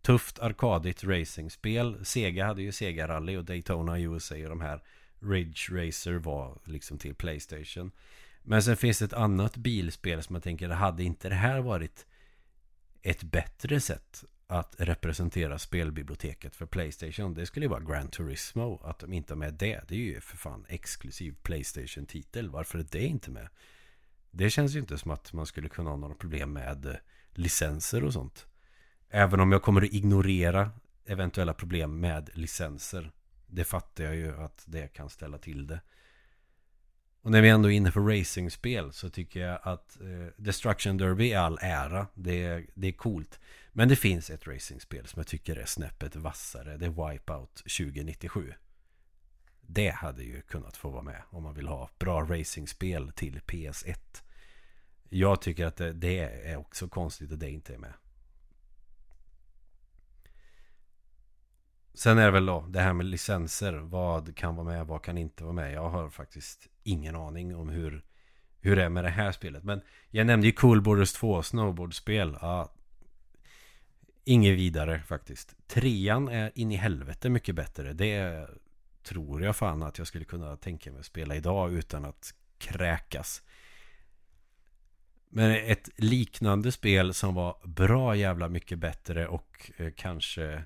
Tufft 0.07 0.39
arkadigt 0.39 1.05
racingspel. 1.05 2.05
Sega 2.05 2.47
hade 2.47 2.63
ju 2.63 2.73
Sega 2.73 3.09
Rally 3.09 3.37
och 3.37 3.45
Daytona 3.45 4.01
USA 4.01 4.35
och 4.35 4.49
de 4.49 4.61
här 4.61 4.83
Ridge 5.21 5.87
Racer 5.87 6.15
var 6.15 6.59
liksom 6.65 6.99
till 6.99 7.15
Playstation. 7.15 7.91
Men 8.43 8.63
sen 8.63 8.77
finns 8.77 8.99
det 8.99 9.05
ett 9.05 9.13
annat 9.13 9.57
bilspel 9.57 10.23
som 10.23 10.35
jag 10.35 10.43
tänker 10.43 10.69
Hade 10.69 11.05
inte 11.05 11.29
det 11.29 11.35
här 11.35 11.61
varit 11.61 12.07
Ett 13.03 13.23
bättre 13.23 13.81
sätt 13.81 14.25
Att 14.47 14.75
representera 14.79 15.59
spelbiblioteket 15.59 16.57
för 16.57 16.67
Playstation? 16.67 17.35
Det 17.35 17.47
skulle 17.47 17.67
ju 17.67 17.71
vara 17.71 17.81
Gran 17.81 18.09
Turismo 18.09 18.81
Att 18.85 18.99
de 18.99 19.13
inte 19.13 19.33
har 19.33 19.39
med 19.39 19.55
det. 19.55 19.81
Det 19.89 19.95
är 19.95 19.99
ju 19.99 20.21
för 20.21 20.37
fan 20.37 20.67
exklusiv 20.69 21.37
Playstation-titel. 21.43 22.51
Varför 22.51 22.79
är 22.79 22.87
det 22.91 23.07
inte 23.07 23.31
med? 23.31 23.49
Det 24.31 24.51
känns 24.51 24.75
ju 24.75 24.79
inte 24.79 24.99
som 24.99 25.11
att 25.11 25.33
man 25.33 25.47
skulle 25.47 25.69
kunna 25.69 25.91
ha 25.91 25.97
några 25.97 26.15
problem 26.15 26.53
med 26.53 26.87
eh, 26.87 26.95
licenser 27.35 28.05
och 28.05 28.13
sånt. 28.13 28.47
Även 29.11 29.41
om 29.41 29.53
jag 29.53 29.63
kommer 29.63 29.83
att 29.83 29.93
ignorera 29.93 30.71
eventuella 31.07 31.55
problem 31.55 32.01
med 32.01 32.31
licenser. 32.35 33.11
Det 33.47 33.65
fattar 33.65 34.05
jag 34.05 34.15
ju 34.15 34.37
att 34.37 34.65
det 34.67 34.89
kan 34.89 35.11
ställa 35.11 35.39
till 35.39 35.67
det. 35.67 35.81
Och 37.23 37.31
när 37.31 37.43
vi 37.43 37.49
ändå 37.49 37.71
är 37.71 37.77
inne 37.77 37.93
på 37.93 38.01
racingspel 38.01 38.93
så 38.93 39.11
tycker 39.11 39.41
jag 39.41 39.59
att 39.63 40.01
eh, 40.01 40.33
Destruction 40.37 40.97
Derby 40.97 41.33
är 41.33 41.39
all 41.39 41.59
ära. 41.61 42.07
Det 42.15 42.45
är, 42.45 42.67
det 42.75 42.89
är 42.89 42.93
coolt. 42.93 43.41
Men 43.73 43.89
det 43.89 43.97
finns 43.97 44.31
ett 44.31 44.47
racingspel 44.47 45.07
som 45.07 45.21
jag 45.21 45.27
tycker 45.27 45.57
är 45.57 45.65
snäppet 45.65 46.17
vassare. 46.17 46.77
Det 46.77 46.87
är 46.87 47.11
Wipeout 47.11 47.55
2097. 47.55 48.53
Det 49.61 49.91
hade 49.91 50.23
ju 50.25 50.41
kunnat 50.41 50.77
få 50.77 50.91
vara 50.91 51.03
med 51.03 51.23
om 51.31 51.43
man 51.43 51.55
vill 51.55 51.67
ha 51.67 51.91
bra 51.99 52.21
racingspel 52.21 53.13
till 53.13 53.41
PS1. 53.47 54.23
Jag 55.09 55.43
tycker 55.43 55.67
att 55.67 55.77
det, 55.77 55.93
det 55.93 56.19
är 56.51 56.57
också 56.57 56.89
konstigt 56.89 57.33
att 57.33 57.41
det 57.41 57.51
inte 57.51 57.75
är 57.75 57.79
med. 57.79 57.93
Sen 61.97 62.19
är 62.19 62.25
det 62.25 62.31
väl 62.31 62.47
då 62.47 62.67
det 62.69 62.81
här 62.81 62.93
med 62.93 63.07
licenser. 63.07 63.73
Vad 63.73 64.37
kan 64.37 64.57
vara 64.57 64.67
med, 64.67 64.87
vad 64.87 65.03
kan 65.03 65.19
inte 65.19 65.45
vara 65.45 65.55
med? 65.55 65.73
Jag 65.73 65.91
har 65.91 66.11
faktiskt 66.11 66.69
ingen 66.83 67.17
aning 67.17 67.57
om 67.57 67.69
hur, 67.69 68.05
hur 68.61 68.77
det 68.77 68.85
är 68.85 68.89
med 68.89 69.05
det 69.05 69.11
här 69.11 69.33
spelet. 69.33 69.65
Men 69.65 69.81
jag 70.11 70.27
nämnde 70.27 70.47
ju 70.47 70.53
Cool 70.53 70.83
Borders 70.83 71.13
2 71.13 71.43
snowboardspel. 71.43 72.39
Ja, 72.41 72.75
inget 74.25 74.59
vidare 74.59 75.03
faktiskt. 75.07 75.55
Trean 75.67 76.29
är 76.29 76.53
in 76.55 76.73
i 76.73 76.77
helvete 76.77 77.29
mycket 77.29 77.55
bättre. 77.55 77.93
Det 77.93 78.47
tror 79.03 79.43
jag 79.43 79.57
fan 79.57 79.83
att 79.83 79.99
jag 79.99 80.07
skulle 80.07 80.25
kunna 80.25 80.57
tänka 80.57 80.91
mig 80.91 81.01
att 81.01 81.07
spela 81.07 81.37
idag 81.37 81.73
utan 81.73 82.05
att 82.05 82.35
kräkas. 82.59 83.43
Men 85.29 85.51
ett 85.51 85.89
liknande 85.97 86.73
spel 86.73 87.15
som 87.15 87.35
var 87.35 87.57
bra 87.65 88.17
jävla 88.17 88.49
mycket 88.49 88.79
bättre 88.79 89.29
och 89.29 89.71
eh, 89.77 89.93
kanske 89.97 90.65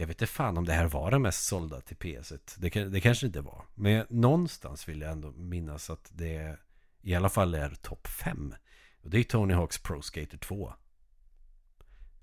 jag 0.00 0.06
vet 0.06 0.22
inte 0.22 0.32
fan 0.32 0.58
om 0.58 0.64
det 0.64 0.72
här 0.72 0.86
var 0.86 1.10
det 1.10 1.18
mest 1.18 1.46
sålda 1.46 1.80
till 1.80 1.96
PS1 1.96 2.56
det, 2.56 2.84
det 2.84 3.00
kanske 3.00 3.26
inte 3.26 3.40
var. 3.40 3.64
Men 3.74 4.06
någonstans 4.08 4.88
vill 4.88 5.00
jag 5.00 5.10
ändå 5.10 5.32
minnas 5.32 5.90
att 5.90 6.10
det 6.14 6.58
I 7.02 7.14
alla 7.14 7.28
fall 7.28 7.54
är 7.54 7.70
topp 7.82 8.06
5 8.06 8.54
Och 9.02 9.10
det 9.10 9.18
är 9.18 9.22
Tony 9.22 9.54
Hawks 9.54 9.78
Pro 9.78 10.02
Skater 10.02 10.38
2 10.38 10.72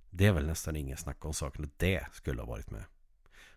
Det 0.09 0.25
är 0.25 0.31
väl 0.31 0.47
nästan 0.47 0.75
ingen 0.75 0.97
snack 0.97 1.25
om 1.25 1.33
saken 1.33 1.65
att 1.65 1.79
det 1.79 2.05
skulle 2.11 2.41
ha 2.41 2.47
varit 2.47 2.71
med. 2.71 2.83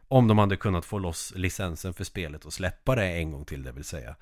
Om 0.09 0.28
de 0.28 0.38
hade 0.38 0.57
kunnat 0.57 0.85
få 0.85 0.98
loss 0.98 1.33
licensen 1.37 1.94
för 1.94 2.04
spelet 2.04 2.44
och 2.44 2.52
släppa 2.52 2.94
det 2.94 3.07
en 3.07 3.33
gång 3.33 3.44
till 3.44 3.62
det 3.62 3.72
vill 3.72 3.85
säga. 3.85 4.16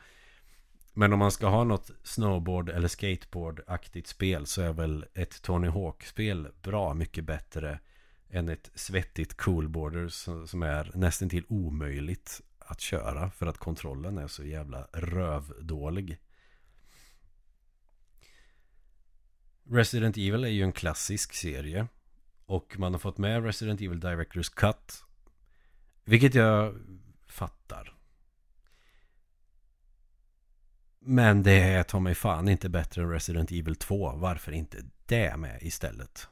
Men 0.92 1.12
om 1.12 1.18
man 1.18 1.30
ska 1.30 1.46
ha 1.46 1.64
något 1.64 1.90
snowboard 2.02 2.68
eller 2.68 2.88
skateboard-aktigt 2.88 4.06
spel 4.06 4.46
så 4.46 4.62
är 4.62 4.72
väl 4.72 5.06
ett 5.14 5.42
Tony 5.42 5.68
Hawk-spel 5.68 6.48
bra 6.62 6.94
mycket 6.94 7.24
bättre 7.24 7.78
än 8.30 8.48
ett 8.48 8.70
svettigt 8.74 9.36
coolboarder 9.36 10.08
som 10.46 10.62
är 10.62 10.90
nästan 10.94 11.28
till 11.28 11.44
omöjligt 11.48 12.40
att 12.58 12.80
köra 12.80 13.30
för 13.30 13.46
att 13.46 13.58
kontrollen 13.58 14.18
är 14.18 14.28
så 14.28 14.44
jävla 14.44 14.88
rövdålig. 14.92 16.18
Resident 19.70 20.16
Evil 20.16 20.44
är 20.44 20.48
ju 20.48 20.62
en 20.62 20.72
klassisk 20.72 21.34
serie 21.34 21.86
och 22.46 22.78
man 22.78 22.92
har 22.92 22.98
fått 22.98 23.18
med 23.18 23.44
Resident 23.44 23.80
Evil 23.80 24.00
Directors 24.00 24.48
Cut 24.48 25.04
vilket 26.04 26.34
jag 26.34 26.74
fattar 27.26 27.96
Men 31.08 31.42
det 31.42 31.52
är 31.52 31.82
ta 31.82 32.00
mig 32.00 32.14
fan 32.14 32.48
inte 32.48 32.68
bättre 32.68 33.02
än 33.02 33.10
Resident 33.10 33.50
Evil 33.50 33.76
2. 33.76 34.12
Varför 34.16 34.52
inte 34.52 34.76
det 35.06 35.36
med 35.36 35.58
istället? 35.62 36.28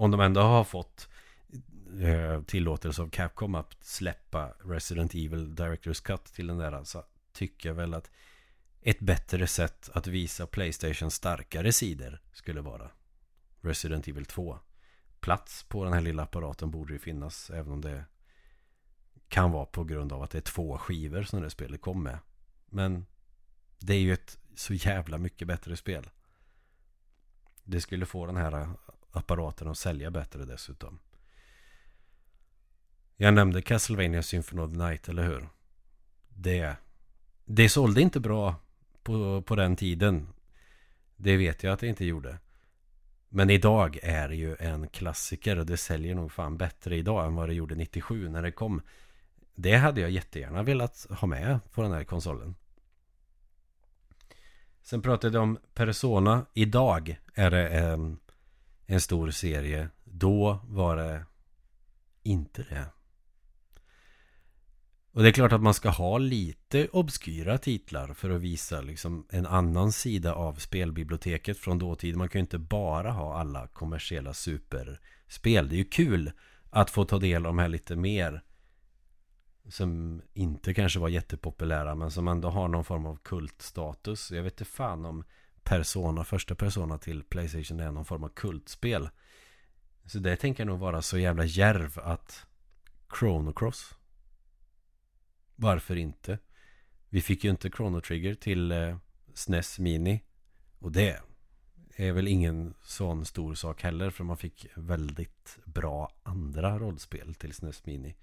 Om 0.00 0.10
de 0.10 0.20
ändå 0.20 0.40
har 0.40 0.64
fått 0.64 1.08
eh, 2.00 2.42
tillåtelse 2.42 3.02
av 3.02 3.10
Capcom 3.10 3.54
att 3.54 3.84
släppa 3.84 4.54
Resident 4.64 5.14
Evil 5.14 5.54
Directors 5.54 6.00
Cut 6.00 6.24
till 6.24 6.46
den 6.46 6.58
där 6.58 6.84
så 6.84 7.04
tycker 7.32 7.68
jag 7.68 7.76
väl 7.76 7.94
att 7.94 8.10
ett 8.80 9.00
bättre 9.00 9.46
sätt 9.46 9.90
att 9.92 10.06
visa 10.06 10.46
Playstation 10.46 11.10
starkare 11.10 11.72
sidor 11.72 12.20
skulle 12.32 12.60
vara 12.60 12.90
Resident 13.60 14.08
Evil 14.08 14.24
2. 14.24 14.58
Plats 15.20 15.64
på 15.64 15.84
den 15.84 15.92
här 15.92 16.00
lilla 16.00 16.22
apparaten 16.22 16.70
borde 16.70 16.92
ju 16.92 16.98
finnas 16.98 17.50
även 17.50 17.72
om 17.72 17.80
det 17.80 18.04
kan 19.28 19.52
vara 19.52 19.66
på 19.66 19.84
grund 19.84 20.12
av 20.12 20.22
att 20.22 20.30
det 20.30 20.38
är 20.38 20.42
två 20.42 20.78
skivor 20.78 21.22
som 21.22 21.42
det 21.42 21.50
spelet 21.50 21.80
kom 21.80 22.02
med. 22.02 22.18
Men 22.66 23.06
det 23.78 23.94
är 23.94 24.00
ju 24.00 24.12
ett 24.12 24.38
så 24.54 24.74
jävla 24.74 25.18
mycket 25.18 25.48
bättre 25.48 25.76
spel. 25.76 26.10
Det 27.64 27.80
skulle 27.80 28.06
få 28.06 28.26
den 28.26 28.36
här 28.36 28.68
apparaten 29.12 29.68
att 29.68 29.78
sälja 29.78 30.10
bättre 30.10 30.44
dessutom. 30.44 30.98
Jag 33.16 33.34
nämnde 33.34 33.62
Castlevania 33.62 34.22
Symphony 34.22 34.62
of 34.62 34.70
the 34.70 34.78
Night, 34.78 35.08
eller 35.08 35.22
hur? 35.24 35.48
Det, 36.28 36.76
det 37.44 37.68
sålde 37.68 38.00
inte 38.00 38.20
bra 38.20 38.54
på, 39.02 39.42
på 39.42 39.56
den 39.56 39.76
tiden. 39.76 40.28
Det 41.16 41.36
vet 41.36 41.62
jag 41.62 41.72
att 41.72 41.80
det 41.80 41.86
inte 41.86 42.04
gjorde. 42.04 42.38
Men 43.28 43.50
idag 43.50 43.98
är 44.02 44.28
det 44.28 44.36
ju 44.36 44.56
en 44.56 44.88
klassiker 44.88 45.58
och 45.58 45.66
det 45.66 45.76
säljer 45.76 46.14
nog 46.14 46.32
fan 46.32 46.56
bättre 46.56 46.96
idag 46.96 47.26
än 47.26 47.34
vad 47.34 47.48
det 47.48 47.54
gjorde 47.54 47.74
97 47.74 48.28
när 48.28 48.42
det 48.42 48.52
kom. 48.52 48.82
Det 49.54 49.76
hade 49.76 50.00
jag 50.00 50.10
jättegärna 50.10 50.62
velat 50.62 51.06
ha 51.10 51.28
med 51.28 51.58
på 51.72 51.82
den 51.82 51.92
här 51.92 52.04
konsolen. 52.04 52.54
Sen 54.82 55.02
pratade 55.02 55.36
jag 55.36 55.42
om 55.42 55.58
Persona. 55.74 56.46
Idag 56.54 57.20
är 57.34 57.50
det 57.50 57.68
en, 57.68 58.18
en 58.90 59.00
stor 59.00 59.30
serie. 59.30 59.88
Då 60.04 60.60
var 60.64 60.96
det 60.96 61.24
inte 62.22 62.62
det. 62.62 62.86
Och 65.12 65.22
det 65.22 65.28
är 65.28 65.32
klart 65.32 65.52
att 65.52 65.62
man 65.62 65.74
ska 65.74 65.88
ha 65.88 66.18
lite 66.18 66.88
obskyra 66.88 67.58
titlar 67.58 68.14
för 68.14 68.30
att 68.30 68.40
visa 68.40 68.80
liksom 68.80 69.26
en 69.30 69.46
annan 69.46 69.92
sida 69.92 70.34
av 70.34 70.54
spelbiblioteket 70.54 71.58
från 71.58 71.78
dåtid. 71.78 72.16
Man 72.16 72.28
kan 72.28 72.38
ju 72.38 72.42
inte 72.42 72.58
bara 72.58 73.10
ha 73.10 73.38
alla 73.38 73.66
kommersiella 73.66 74.34
superspel. 74.34 75.68
Det 75.68 75.74
är 75.74 75.78
ju 75.78 75.84
kul 75.84 76.32
att 76.70 76.90
få 76.90 77.04
ta 77.04 77.18
del 77.18 77.46
av 77.46 77.52
de 77.52 77.58
här 77.58 77.68
lite 77.68 77.96
mer 77.96 78.42
som 79.68 80.22
inte 80.32 80.74
kanske 80.74 80.98
var 80.98 81.08
jättepopulära 81.08 81.94
men 81.94 82.10
som 82.10 82.28
ändå 82.28 82.48
har 82.48 82.68
någon 82.68 82.84
form 82.84 83.06
av 83.06 83.16
kultstatus. 83.16 84.30
Jag 84.30 84.42
vet 84.42 84.52
inte 84.52 84.64
fan 84.64 85.04
om 85.04 85.24
Persona, 85.70 86.24
första 86.24 86.54
Persona 86.54 86.98
till 86.98 87.22
Playstation 87.22 87.80
är 87.80 87.90
någon 87.90 88.04
form 88.04 88.24
av 88.24 88.28
kultspel. 88.28 89.08
Så 90.04 90.18
det 90.18 90.36
tänker 90.36 90.60
jag 90.60 90.66
nog 90.66 90.78
vara 90.78 91.02
så 91.02 91.18
jävla 91.18 91.44
järv 91.44 91.98
att 91.98 92.46
Chrono 93.18 93.52
Cross 93.52 93.94
Varför 95.56 95.96
inte? 95.96 96.38
Vi 97.08 97.22
fick 97.22 97.44
ju 97.44 97.50
inte 97.50 97.70
Chrono 97.70 98.00
Trigger 98.00 98.34
till 98.34 98.72
eh, 98.72 98.96
SNES 99.34 99.78
Mini 99.78 100.22
Och 100.78 100.92
det 100.92 101.20
är 101.96 102.12
väl 102.12 102.28
ingen 102.28 102.74
sån 102.82 103.24
stor 103.24 103.54
sak 103.54 103.82
heller 103.82 104.10
för 104.10 104.24
man 104.24 104.36
fick 104.36 104.66
väldigt 104.74 105.58
bra 105.64 106.12
andra 106.22 106.78
rollspel 106.78 107.34
till 107.34 107.52
SNES 107.52 107.86
Mini 107.86 108.16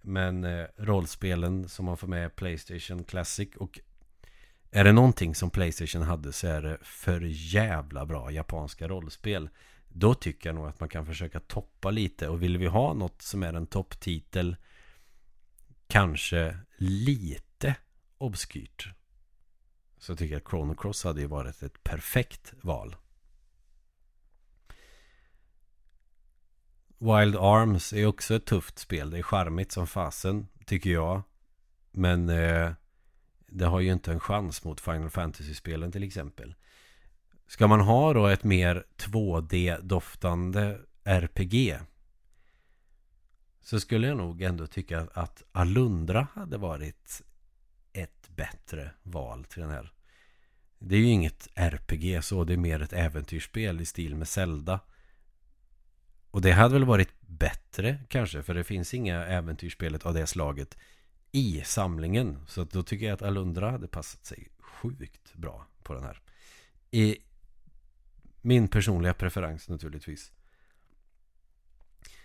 men 0.00 0.44
eh, 0.44 0.66
rollspelen 0.76 1.68
som 1.68 1.84
man 1.84 1.96
får 1.96 2.08
med 2.08 2.36
Playstation 2.36 3.04
Classic 3.04 3.56
och 3.56 3.80
är 4.74 4.84
det 4.84 4.92
någonting 4.92 5.34
som 5.34 5.50
Playstation 5.50 6.02
hade 6.02 6.32
så 6.32 6.46
är 6.46 6.62
det 6.62 6.78
för 6.82 7.20
jävla 7.24 8.06
bra 8.06 8.30
japanska 8.30 8.88
rollspel. 8.88 9.50
Då 9.88 10.14
tycker 10.14 10.48
jag 10.48 10.56
nog 10.56 10.66
att 10.66 10.80
man 10.80 10.88
kan 10.88 11.06
försöka 11.06 11.40
toppa 11.40 11.90
lite 11.90 12.28
och 12.28 12.42
vill 12.42 12.58
vi 12.58 12.66
ha 12.66 12.94
något 12.94 13.22
som 13.22 13.42
är 13.42 13.52
en 13.52 13.66
topptitel 13.66 14.56
kanske 15.86 16.58
lite 16.78 17.74
obskyrt 18.18 18.88
så 20.02 20.16
tycker 20.16 20.34
jag 20.34 20.42
att 20.42 20.50
Chrono 20.50 20.74
Cross 20.74 21.04
hade 21.04 21.20
ju 21.20 21.26
varit 21.26 21.62
ett 21.62 21.84
perfekt 21.84 22.54
val. 22.60 22.96
Wild 26.98 27.36
Arms 27.36 27.92
är 27.92 28.06
också 28.06 28.34
ett 28.34 28.44
tufft 28.44 28.78
spel. 28.78 29.10
Det 29.10 29.18
är 29.18 29.22
charmigt 29.22 29.72
som 29.72 29.86
fasen, 29.86 30.48
tycker 30.66 30.90
jag. 30.90 31.22
Men 31.90 32.28
eh, 32.28 32.72
det 33.52 33.66
har 33.66 33.80
ju 33.80 33.92
inte 33.92 34.12
en 34.12 34.20
chans 34.20 34.64
mot 34.64 34.80
Final 34.80 35.10
Fantasy-spelen 35.10 35.92
till 35.92 36.02
exempel. 36.02 36.54
Ska 37.46 37.66
man 37.66 37.80
ha 37.80 38.12
då 38.12 38.26
ett 38.26 38.44
mer 38.44 38.84
2D-doftande 38.96 40.78
RPG 41.04 41.78
så 43.60 43.80
skulle 43.80 44.06
jag 44.06 44.16
nog 44.16 44.42
ändå 44.42 44.66
tycka 44.66 45.08
att 45.12 45.42
Alundra 45.52 46.26
hade 46.34 46.58
varit 46.58 47.22
ett 47.92 48.28
bättre 48.28 48.90
val 49.02 49.44
till 49.44 49.62
den 49.62 49.70
här. 49.70 49.92
Det 50.78 50.94
är 50.94 50.98
ju 50.98 51.06
inget 51.06 51.48
RPG 51.54 52.24
så, 52.24 52.44
det 52.44 52.52
är 52.52 52.56
mer 52.56 52.82
ett 52.82 52.92
äventyrsspel 52.92 53.80
i 53.80 53.86
stil 53.86 54.14
med 54.14 54.28
Zelda. 54.28 54.80
Och 56.30 56.42
det 56.42 56.52
hade 56.52 56.74
väl 56.74 56.84
varit 56.84 57.20
bättre 57.20 57.98
kanske, 58.08 58.42
för 58.42 58.54
det 58.54 58.64
finns 58.64 58.94
inga 58.94 59.26
äventyrsspelet 59.26 60.06
av 60.06 60.14
det 60.14 60.26
slaget 60.26 60.76
i 61.32 61.62
samlingen. 61.64 62.38
Så 62.46 62.64
då 62.64 62.82
tycker 62.82 63.06
jag 63.06 63.14
att 63.14 63.22
Alundra 63.22 63.70
hade 63.70 63.88
passat 63.88 64.26
sig 64.26 64.48
sjukt 64.58 65.34
bra 65.34 65.66
på 65.82 65.94
den 65.94 66.02
här. 66.02 66.20
I 66.90 67.16
min 68.40 68.68
personliga 68.68 69.14
preferens 69.14 69.68
naturligtvis. 69.68 70.32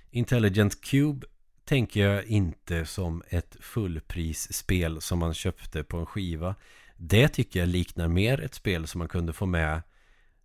Intelligent 0.09 0.81
Cube 0.81 1.27
tänker 1.65 2.07
jag 2.07 2.25
inte 2.25 2.85
som 2.85 3.23
ett 3.29 3.57
fullprisspel 3.59 5.01
som 5.01 5.19
man 5.19 5.33
köpte 5.33 5.83
på 5.83 5.97
en 5.97 6.05
skiva. 6.05 6.55
Det 6.97 7.27
tycker 7.27 7.59
jag 7.59 7.69
liknar 7.69 8.07
mer 8.07 8.41
ett 8.41 8.53
spel 8.53 8.87
som 8.87 8.99
man 8.99 9.07
kunde 9.07 9.33
få 9.33 9.45
med 9.45 9.81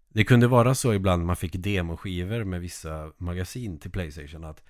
Det 0.08 0.24
kunde 0.24 0.46
vara 0.46 0.74
så 0.74 0.94
ibland 0.94 1.26
man 1.26 1.36
fick 1.36 1.52
demoskivor 1.52 2.44
med 2.44 2.60
vissa 2.60 3.12
magasin 3.18 3.78
till 3.78 3.90
Playstation 3.90 4.44
att 4.44 4.62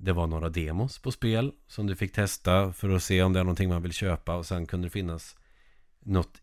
det 0.00 0.12
var 0.12 0.26
några 0.26 0.48
demos 0.48 0.98
på 0.98 1.12
spel 1.12 1.52
som 1.66 1.86
du 1.86 1.96
fick 1.96 2.12
testa 2.12 2.72
för 2.72 2.88
att 2.88 3.02
se 3.02 3.22
om 3.22 3.32
det 3.32 3.40
är 3.40 3.44
någonting 3.44 3.68
man 3.68 3.82
vill 3.82 3.92
köpa 3.92 4.36
och 4.36 4.46
sen 4.46 4.66
kunde 4.66 4.86
det 4.86 4.90
finnas 4.90 5.36
Något 6.00 6.42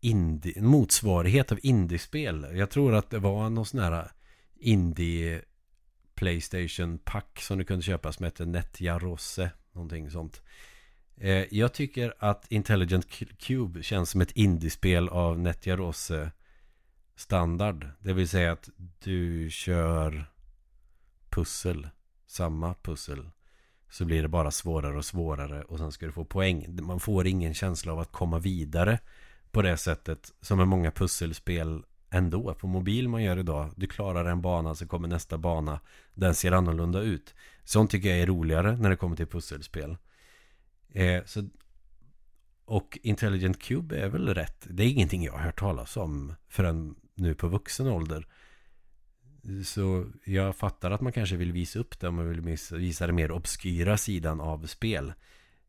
indie, 0.00 0.52
en 0.56 0.66
motsvarighet 0.66 1.52
av 1.52 1.58
indiespel. 1.62 2.46
Jag 2.54 2.70
tror 2.70 2.94
att 2.94 3.10
det 3.10 3.18
var 3.18 3.50
någon 3.50 3.66
sån 3.66 3.80
här 3.80 4.10
indie 4.56 5.42
Playstation-pack 6.14 7.40
som 7.40 7.58
du 7.58 7.64
kunde 7.64 7.82
köpa 7.82 8.12
som 8.12 8.24
hette 8.24 8.44
Netja 8.44 8.98
Rosse. 8.98 9.50
Någonting 9.72 10.10
sånt. 10.10 10.42
Eh, 11.16 11.54
jag 11.54 11.72
tycker 11.72 12.14
att 12.18 12.52
Intelligent 12.52 13.06
Cube 13.38 13.82
känns 13.82 14.10
som 14.10 14.20
ett 14.20 14.32
indiespel 14.32 15.08
av 15.08 15.38
Netja 15.38 15.76
Rosse 15.76 16.30
standard. 17.16 17.88
Det 18.00 18.12
vill 18.12 18.28
säga 18.28 18.52
att 18.52 18.68
du 18.98 19.50
kör 19.50 20.24
pussel. 21.30 21.88
Samma 22.28 22.74
pussel. 22.74 23.30
Så 23.90 24.04
blir 24.04 24.22
det 24.22 24.28
bara 24.28 24.50
svårare 24.50 24.96
och 24.96 25.04
svårare 25.04 25.62
och 25.62 25.78
sen 25.78 25.92
ska 25.92 26.06
du 26.06 26.12
få 26.12 26.24
poäng. 26.24 26.78
Man 26.82 27.00
får 27.00 27.26
ingen 27.26 27.54
känsla 27.54 27.92
av 27.92 27.98
att 27.98 28.12
komma 28.12 28.38
vidare 28.38 28.98
på 29.50 29.62
det 29.62 29.76
sättet 29.76 30.32
som 30.40 30.58
med 30.58 30.68
många 30.68 30.90
pusselspel 30.90 31.82
ändå 32.10 32.54
på 32.54 32.66
mobil 32.66 33.08
man 33.08 33.22
gör 33.22 33.38
idag. 33.38 33.70
Du 33.76 33.86
klarar 33.86 34.24
en 34.24 34.42
bana 34.42 34.74
så 34.74 34.86
kommer 34.86 35.08
nästa 35.08 35.38
bana. 35.38 35.80
Den 36.14 36.34
ser 36.34 36.52
annorlunda 36.52 37.00
ut. 37.00 37.34
Sånt 37.64 37.90
tycker 37.90 38.08
jag 38.08 38.18
är 38.18 38.26
roligare 38.26 38.76
när 38.76 38.90
det 38.90 38.96
kommer 38.96 39.16
till 39.16 39.26
pusselspel. 39.26 39.96
Eh, 40.92 41.24
så, 41.24 41.48
och 42.64 42.98
Intelligent 43.02 43.62
Cube 43.62 43.96
är 43.96 44.08
väl 44.08 44.34
rätt. 44.34 44.66
Det 44.70 44.82
är 44.82 44.88
ingenting 44.88 45.24
jag 45.24 45.32
har 45.32 45.40
hört 45.40 45.58
talas 45.58 45.96
om 45.96 46.34
förrän 46.48 46.94
nu 47.14 47.34
på 47.34 47.48
vuxen 47.48 47.86
ålder. 47.86 48.26
Så 49.64 50.06
jag 50.24 50.56
fattar 50.56 50.90
att 50.90 51.00
man 51.00 51.12
kanske 51.12 51.36
vill 51.36 51.52
visa 51.52 51.78
upp 51.78 52.00
det 52.00 52.08
om 52.08 52.14
man 52.14 52.28
vill 52.28 52.56
visa 52.72 53.06
den 53.06 53.16
mer 53.16 53.30
obskyra 53.30 53.96
sidan 53.96 54.40
av 54.40 54.66
spel. 54.66 55.12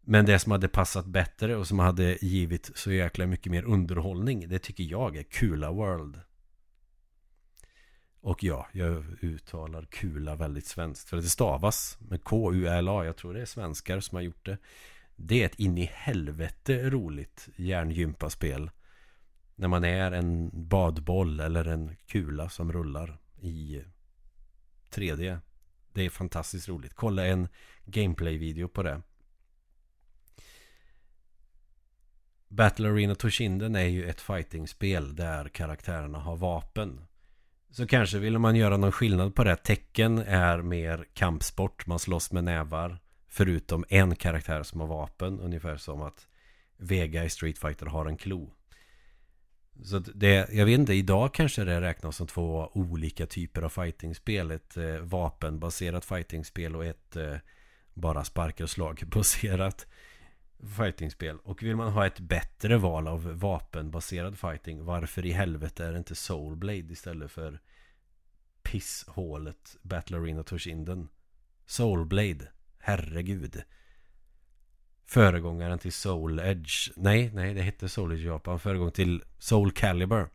Men 0.02 0.26
det 0.26 0.40
som 0.40 0.52
hade 0.52 0.68
passat 0.68 1.06
bättre 1.06 1.56
och 1.56 1.68
som 1.68 1.80
hade 1.80 2.18
givit 2.26 2.72
så 2.76 2.92
jäkla 2.92 3.26
mycket 3.26 3.52
mer 3.52 3.64
underhållning 3.64 4.50
Det 4.50 4.60
tycker 4.60 4.84
jag 4.84 5.18
är 5.18 5.24
Kula 5.24 5.72
World 5.72 6.22
och 8.22 8.44
ja, 8.44 8.68
jag 8.72 9.06
uttalar 9.22 9.86
kula 9.86 10.36
väldigt 10.36 10.66
svenskt. 10.66 11.10
För 11.10 11.18
det 11.18 11.24
stavas 11.24 11.98
med 12.00 12.24
K-U-L-A. 12.24 13.06
Jag 13.06 13.18
tror 13.18 13.34
det 13.34 13.42
är 13.42 13.46
svenskar 13.46 14.00
som 14.00 14.16
har 14.16 14.24
gjort 14.24 14.46
det. 14.46 14.58
Det 15.16 15.42
är 15.42 15.46
ett 15.46 15.60
in 15.60 15.78
i 15.78 15.92
helvete 15.94 16.90
roligt 16.90 17.50
hjärngympaspel. 17.56 18.70
När 19.56 19.68
man 19.68 19.84
är 19.84 20.12
en 20.12 20.50
badboll 20.54 21.40
eller 21.40 21.66
en 21.66 21.96
kula 22.08 22.50
som 22.50 22.72
rullar 22.72 23.18
i 23.42 23.84
3D. 24.92 25.40
Det 25.94 26.06
är 26.06 26.10
fantastiskt 26.10 26.70
roligt. 26.70 26.94
Kolla 26.94 27.26
en 27.26 27.48
gameplay-video 27.86 28.68
på 28.68 28.84
det. 28.84 29.02
Battle 32.48 32.90
Arena 32.90 33.16
Toshinden 33.16 33.76
är 33.76 33.86
ju 33.86 34.10
ett 34.10 34.22
fighting-spel 34.22 35.16
där 35.16 35.50
karaktärerna 35.50 36.20
har 36.20 36.36
vapen. 36.36 37.02
Så 37.72 37.88
kanske 37.88 38.20
vill 38.20 38.40
man 38.40 38.56
göra 38.56 38.78
någon 38.78 38.92
skillnad 38.92 39.36
på 39.36 39.44
det. 39.44 39.56
Tecken 39.56 40.18
är 40.18 40.62
mer 40.62 41.06
kampsport. 41.14 41.88
Man 41.88 42.00
slåss 42.00 42.32
med 42.32 42.44
nävar. 42.44 43.00
Förutom 43.28 43.86
en 43.90 44.16
karaktär 44.16 44.64
som 44.64 44.80
har 44.80 44.88
vapen. 44.88 45.40
Ungefär 45.40 45.78
som 45.78 46.02
att 46.02 46.28
Vega 46.78 47.24
i 47.24 47.30
Street 47.30 47.58
Fighter 47.58 47.86
har 47.86 48.06
en 48.06 48.18
klo. 48.18 48.54
Så 49.84 50.00
det, 50.00 50.54
jag 50.54 50.66
vet 50.66 50.80
inte, 50.80 50.94
idag 50.94 51.34
kanske 51.34 51.64
det 51.64 51.82
räknas 51.82 52.16
som 52.16 52.28
två 52.28 52.72
olika 52.74 53.26
typer 53.26 53.62
av 53.62 53.70
fightingspel. 53.70 54.52
Ett 54.52 54.78
eh, 54.78 54.96
vapenbaserat 54.96 56.06
fightingspel 56.06 56.76
och 56.76 56.86
ett 56.86 57.16
eh, 57.16 57.36
bara 57.94 58.24
sparkar 58.24 58.64
och 58.64 58.70
slag 58.70 59.04
baserat 59.06 59.88
fightingspel. 60.78 61.38
Och 61.44 61.64
vill 61.64 61.76
man 61.76 61.92
ha 61.92 62.06
ett 62.06 62.20
bättre 62.20 62.78
val 62.78 63.08
av 63.08 63.40
vapenbaserad 63.40 64.38
fighting 64.40 64.86
Varför 64.86 65.26
i 65.26 65.32
helvete 65.32 65.86
är 65.86 65.92
det 65.92 65.98
inte 65.98 66.16
Soulblade 66.16 66.94
istället 66.94 67.32
för 67.32 67.60
pisshålet 68.64 69.78
Battle 69.82 70.18
Arena 70.18 70.44
Toshinden 70.44 71.10
Soulblade 71.66 72.48
Herregud 72.80 73.64
Föregångaren 75.10 75.80
till 75.80 75.94
Soul 75.94 76.40
Edge 76.40 76.92
Nej, 76.96 77.32
nej 77.34 77.54
det 77.54 77.62
hette 77.62 77.90
Soul 77.90 78.12
Edge 78.12 78.26
Japan 78.26 78.60
Föregång 78.60 78.92
till 78.92 79.24
Soul 79.40 79.72
Calibur 79.72 80.30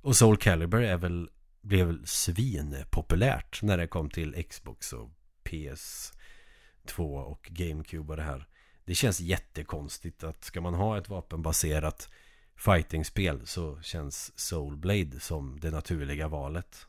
Och 0.00 0.16
Soul 0.16 0.36
Calibur 0.36 0.82
är 0.82 0.96
väl 0.96 1.30
Blev 1.60 1.86
väl 1.86 2.06
svinpopulärt 2.06 3.62
När 3.62 3.78
det 3.78 3.86
kom 3.86 4.10
till 4.10 4.44
Xbox 4.50 4.92
och 4.92 5.10
PS2 5.44 7.22
och 7.22 7.48
GameCube 7.50 8.12
och 8.12 8.16
det 8.16 8.22
här 8.22 8.48
det 8.84 8.94
känns 8.94 9.20
jättekonstigt 9.20 10.24
att 10.24 10.44
ska 10.44 10.60
man 10.60 10.74
ha 10.74 10.98
ett 10.98 11.08
vapenbaserat 11.08 12.10
fightingspel 12.56 13.46
så 13.46 13.80
känns 13.82 14.38
Soul 14.38 14.76
Blade 14.76 15.20
som 15.20 15.60
det 15.60 15.70
naturliga 15.70 16.28
valet. 16.28 16.86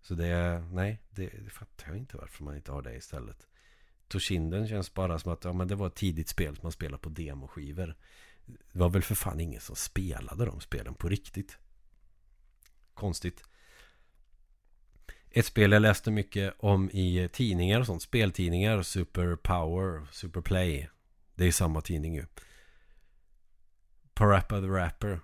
Så 0.00 0.14
det, 0.14 0.60
nej, 0.72 1.02
det, 1.10 1.26
det 1.26 1.50
fattar 1.50 1.88
jag 1.88 1.96
inte 1.96 2.16
varför 2.16 2.44
man 2.44 2.56
inte 2.56 2.72
har 2.72 2.82
det 2.82 2.96
istället. 2.96 3.48
Toshinden 4.08 4.68
känns 4.68 4.94
bara 4.94 5.18
som 5.18 5.32
att 5.32 5.44
ja, 5.44 5.52
men 5.52 5.68
det 5.68 5.74
var 5.74 5.86
ett 5.86 5.94
tidigt 5.94 6.28
spel 6.28 6.54
som 6.56 6.62
man 6.62 6.72
spelade 6.72 7.02
på 7.02 7.08
demoskivor. 7.08 7.96
Det 8.46 8.78
var 8.78 8.88
väl 8.88 9.02
för 9.02 9.14
fan 9.14 9.40
ingen 9.40 9.60
som 9.60 9.76
spelade 9.76 10.44
de 10.44 10.60
spelen 10.60 10.94
på 10.94 11.08
riktigt. 11.08 11.58
Konstigt. 12.94 13.44
Ett 15.30 15.46
spel 15.46 15.72
jag 15.72 15.82
läste 15.82 16.10
mycket 16.10 16.54
om 16.58 16.90
i 16.90 17.28
tidningar 17.32 17.80
och 17.80 17.86
sånt. 17.86 18.02
Speltidningar. 18.02 18.82
Super 18.82 19.36
Power, 19.36 20.06
Super 20.12 20.40
Play. 20.40 20.90
Det 21.34 21.44
är 21.44 21.52
samma 21.52 21.80
tidning 21.80 22.14
ju. 22.14 22.24
Parappa 24.14 24.60
the 24.60 24.66
Rapper. 24.66 25.20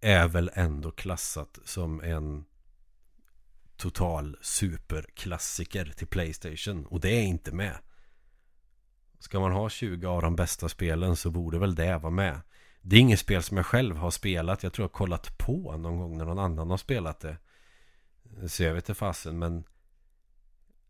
Är 0.00 0.28
väl 0.28 0.50
ändå 0.54 0.90
klassat 0.90 1.58
som 1.64 2.00
en 2.00 2.44
total 3.82 4.36
superklassiker 4.40 5.84
till 5.96 6.06
Playstation. 6.06 6.86
Och 6.86 7.00
det 7.00 7.08
är 7.08 7.22
inte 7.22 7.52
med. 7.52 7.78
Ska 9.18 9.40
man 9.40 9.52
ha 9.52 9.68
20 9.68 10.06
av 10.06 10.22
de 10.22 10.36
bästa 10.36 10.68
spelen 10.68 11.16
så 11.16 11.30
borde 11.30 11.58
väl 11.58 11.74
det 11.74 11.98
vara 11.98 12.10
med. 12.10 12.40
Det 12.80 12.96
är 12.96 13.00
inget 13.00 13.20
spel 13.20 13.42
som 13.42 13.56
jag 13.56 13.66
själv 13.66 13.96
har 13.96 14.10
spelat. 14.10 14.62
Jag 14.62 14.72
tror 14.72 14.84
jag 14.84 14.88
har 14.88 14.94
kollat 14.94 15.38
på 15.38 15.76
någon 15.76 15.98
gång 15.98 16.18
när 16.18 16.24
någon 16.24 16.38
annan 16.38 16.70
har 16.70 16.76
spelat 16.76 17.20
det. 17.20 17.36
Så 18.48 18.62
jag 18.62 18.74
vet 18.74 18.84
inte 18.84 18.94
fasen 18.94 19.38
men 19.38 19.64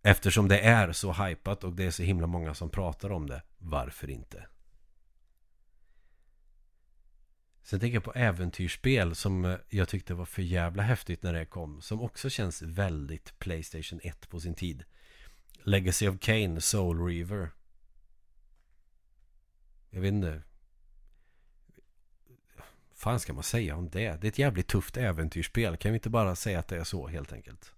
Eftersom 0.02 0.48
det 0.48 0.60
är 0.60 0.92
så 0.92 1.12
hypat 1.12 1.64
och 1.64 1.72
det 1.72 1.84
är 1.84 1.90
så 1.90 2.02
himla 2.02 2.26
många 2.26 2.54
som 2.54 2.70
pratar 2.70 3.12
om 3.12 3.26
det 3.26 3.42
Varför 3.58 4.10
inte? 4.10 4.46
Sen 7.62 7.80
tänker 7.80 7.96
jag 7.96 8.04
på 8.04 8.12
äventyrsspel 8.14 9.14
som 9.14 9.44
eh, 9.44 9.56
jag 9.68 9.88
tyckte 9.88 10.14
var 10.14 10.24
för 10.24 10.42
jävla 10.42 10.82
häftigt 10.82 11.22
när 11.22 11.32
det 11.32 11.44
kom. 11.44 11.82
Som 11.82 12.00
också 12.00 12.30
känns 12.30 12.62
väldigt 12.62 13.38
Playstation 13.38 14.00
1 14.02 14.28
på 14.28 14.40
sin 14.40 14.54
tid. 14.54 14.84
Legacy 15.62 16.08
of 16.08 16.20
Kane, 16.20 16.60
Soul 16.60 17.06
Reaver. 17.06 17.50
Jag 19.90 20.00
vet 20.00 20.12
inte. 20.12 20.42
fan 22.94 23.20
ska 23.20 23.32
man 23.32 23.42
säga 23.42 23.76
om 23.76 23.90
det? 23.90 24.20
Det 24.20 24.26
är 24.26 24.28
ett 24.28 24.38
jävligt 24.38 24.68
tufft 24.68 24.96
äventyrsspel. 24.96 25.76
Kan 25.76 25.92
vi 25.92 25.96
inte 25.96 26.10
bara 26.10 26.36
säga 26.36 26.58
att 26.58 26.68
det 26.68 26.76
är 26.76 26.84
så 26.84 27.06
helt 27.06 27.32
enkelt? 27.32 27.72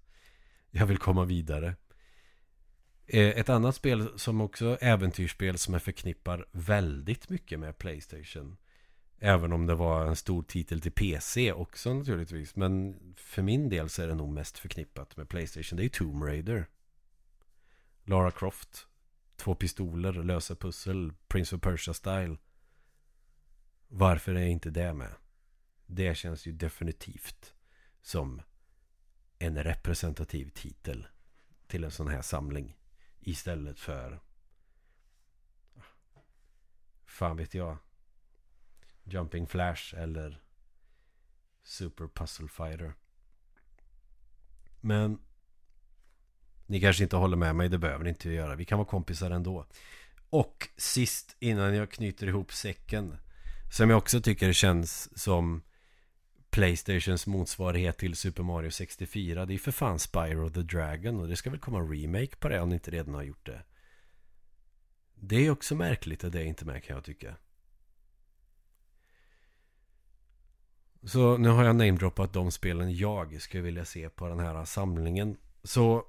Jag 0.70 0.86
vill 0.86 0.98
komma 0.98 1.24
vidare. 1.24 1.76
Eh, 3.06 3.28
ett 3.28 3.48
annat 3.48 3.74
spel 3.74 4.18
som 4.18 4.40
också 4.40 4.78
äventyrsspel 4.80 5.58
som 5.58 5.74
jag 5.74 5.82
förknippar 5.82 6.46
väldigt 6.52 7.28
mycket 7.28 7.60
med 7.60 7.78
Playstation. 7.78 8.56
Även 9.18 9.52
om 9.52 9.66
det 9.66 9.74
var 9.74 10.06
en 10.06 10.16
stor 10.16 10.42
titel 10.42 10.80
till 10.80 10.92
PC 10.92 11.52
också 11.52 11.94
naturligtvis. 11.94 12.56
Men 12.56 12.98
för 13.16 13.42
min 13.42 13.68
del 13.68 13.88
så 13.88 14.02
är 14.02 14.08
det 14.08 14.14
nog 14.14 14.32
mest 14.32 14.58
förknippat 14.58 15.16
med 15.16 15.28
Playstation. 15.28 15.76
Det 15.76 15.84
är 15.84 15.88
Tomb 15.88 16.22
Raider. 16.22 16.66
Lara 18.04 18.30
Croft. 18.30 18.86
Två 19.36 19.54
pistoler, 19.54 20.12
lösa 20.12 20.56
pussel, 20.56 21.12
Prince 21.28 21.56
of 21.56 21.62
Persia-style. 21.62 22.38
Varför 23.88 24.34
är 24.34 24.46
inte 24.46 24.70
det 24.70 24.94
med? 24.94 25.14
Det 25.86 26.14
känns 26.14 26.46
ju 26.46 26.52
definitivt 26.52 27.54
som 28.02 28.42
en 29.38 29.64
representativ 29.64 30.50
titel 30.50 31.06
till 31.66 31.84
en 31.84 31.90
sån 31.90 32.08
här 32.08 32.22
samling. 32.22 32.76
Istället 33.20 33.78
för 33.78 34.20
Fan 37.04 37.36
vet 37.36 37.54
jag 37.54 37.78
Jumping 39.04 39.46
Flash 39.46 39.94
eller 39.94 40.40
Super 41.62 42.06
Puzzle 42.06 42.48
Fighter. 42.48 42.94
Men 44.80 45.18
Ni 46.66 46.80
kanske 46.80 47.02
inte 47.02 47.16
håller 47.16 47.36
med 47.36 47.56
mig, 47.56 47.68
det 47.68 47.78
behöver 47.78 48.04
ni 48.04 48.10
inte 48.10 48.30
göra. 48.30 48.54
Vi 48.54 48.64
kan 48.64 48.78
vara 48.78 48.88
kompisar 48.88 49.30
ändå. 49.30 49.66
Och 50.30 50.68
sist 50.76 51.36
innan 51.40 51.74
jag 51.74 51.90
knyter 51.90 52.26
ihop 52.26 52.52
säcken 52.52 53.16
Som 53.72 53.90
jag 53.90 53.98
också 53.98 54.20
tycker 54.20 54.52
känns 54.52 55.18
som 55.22 55.62
Playstations 56.50 57.26
motsvarighet 57.26 57.98
till 57.98 58.16
Super 58.16 58.42
Mario 58.42 58.70
64 58.70 59.46
Det 59.46 59.54
är 59.54 59.58
för 59.58 59.72
fan 59.72 59.98
Spyro 59.98 60.50
the 60.50 60.62
Dragon 60.62 61.20
Och 61.20 61.28
det 61.28 61.36
ska 61.36 61.50
väl 61.50 61.60
komma 61.60 61.78
en 61.78 61.92
remake 61.92 62.36
på 62.36 62.48
det 62.48 62.60
om 62.60 62.68
ni 62.68 62.74
inte 62.74 62.90
redan 62.90 63.14
har 63.14 63.22
gjort 63.22 63.46
det. 63.46 63.62
Det 65.14 65.46
är 65.46 65.50
också 65.50 65.74
märkligt 65.74 66.24
att 66.24 66.32
det 66.32 66.40
är 66.40 66.44
inte 66.44 66.64
med 66.64 66.84
kan 66.84 66.96
jag 66.96 67.04
tycka. 67.04 67.36
Så 71.06 71.36
nu 71.36 71.48
har 71.48 71.64
jag 71.64 71.76
namedroppat 71.76 72.32
de 72.32 72.50
spelen 72.50 72.96
jag 72.96 73.40
skulle 73.40 73.62
vilja 73.62 73.84
se 73.84 74.08
på 74.08 74.28
den 74.28 74.38
här 74.38 74.64
samlingen. 74.64 75.36
Så 75.62 76.04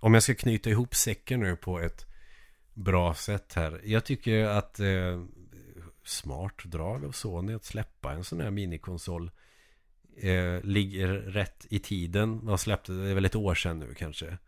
Om 0.00 0.14
jag 0.14 0.22
ska 0.22 0.34
knyta 0.34 0.70
ihop 0.70 0.94
säcken 0.94 1.40
nu 1.40 1.56
på 1.56 1.80
ett 1.80 2.06
Bra 2.74 3.14
sätt 3.14 3.54
här. 3.54 3.80
Jag 3.84 4.04
tycker 4.04 4.44
att 4.44 4.80
eh, 4.80 5.24
smart 6.04 6.64
drag 6.64 7.04
av 7.04 7.12
Sony 7.12 7.54
att 7.54 7.64
släppa 7.64 8.12
en 8.12 8.24
sån 8.24 8.40
här 8.40 8.50
minikonsol 8.50 9.30
eh, 10.16 10.62
Ligger 10.62 11.08
rätt 11.08 11.66
i 11.70 11.78
tiden. 11.78 12.44
Man 12.44 12.58
släppte 12.58 12.92
det 12.92 13.08
är 13.08 13.14
väl 13.14 13.24
ett 13.24 13.34
år 13.34 13.54
sedan 13.54 13.78
nu 13.78 13.94
kanske. 13.94 14.38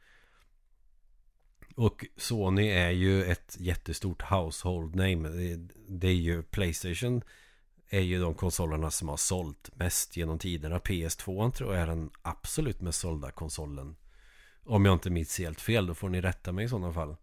Och 1.74 2.06
Sony 2.16 2.68
är 2.68 2.90
ju 2.90 3.24
ett 3.24 3.56
jättestort 3.60 4.22
household 4.22 4.94
name. 4.94 5.28
Det, 5.28 5.68
det 5.88 6.08
är 6.08 6.14
ju 6.14 6.42
Playstation 6.42 7.22
är 7.92 8.00
ju 8.00 8.20
de 8.20 8.34
konsolerna 8.34 8.90
som 8.90 9.08
har 9.08 9.16
sålt 9.16 9.70
mest 9.74 10.16
genom 10.16 10.38
tiderna 10.38 10.78
PS2 10.78 11.50
tror 11.50 11.74
jag 11.74 11.82
är 11.82 11.86
den 11.86 12.10
absolut 12.22 12.80
mest 12.80 13.00
sålda 13.00 13.30
konsolen 13.30 13.96
Om 14.64 14.84
jag 14.84 14.94
inte 14.94 15.10
minns 15.10 15.38
helt 15.38 15.60
fel 15.60 15.86
Då 15.86 15.94
får 15.94 16.08
ni 16.08 16.20
rätta 16.20 16.52
mig 16.52 16.64
i 16.64 16.68
sådana 16.68 16.92
fall 16.92 17.16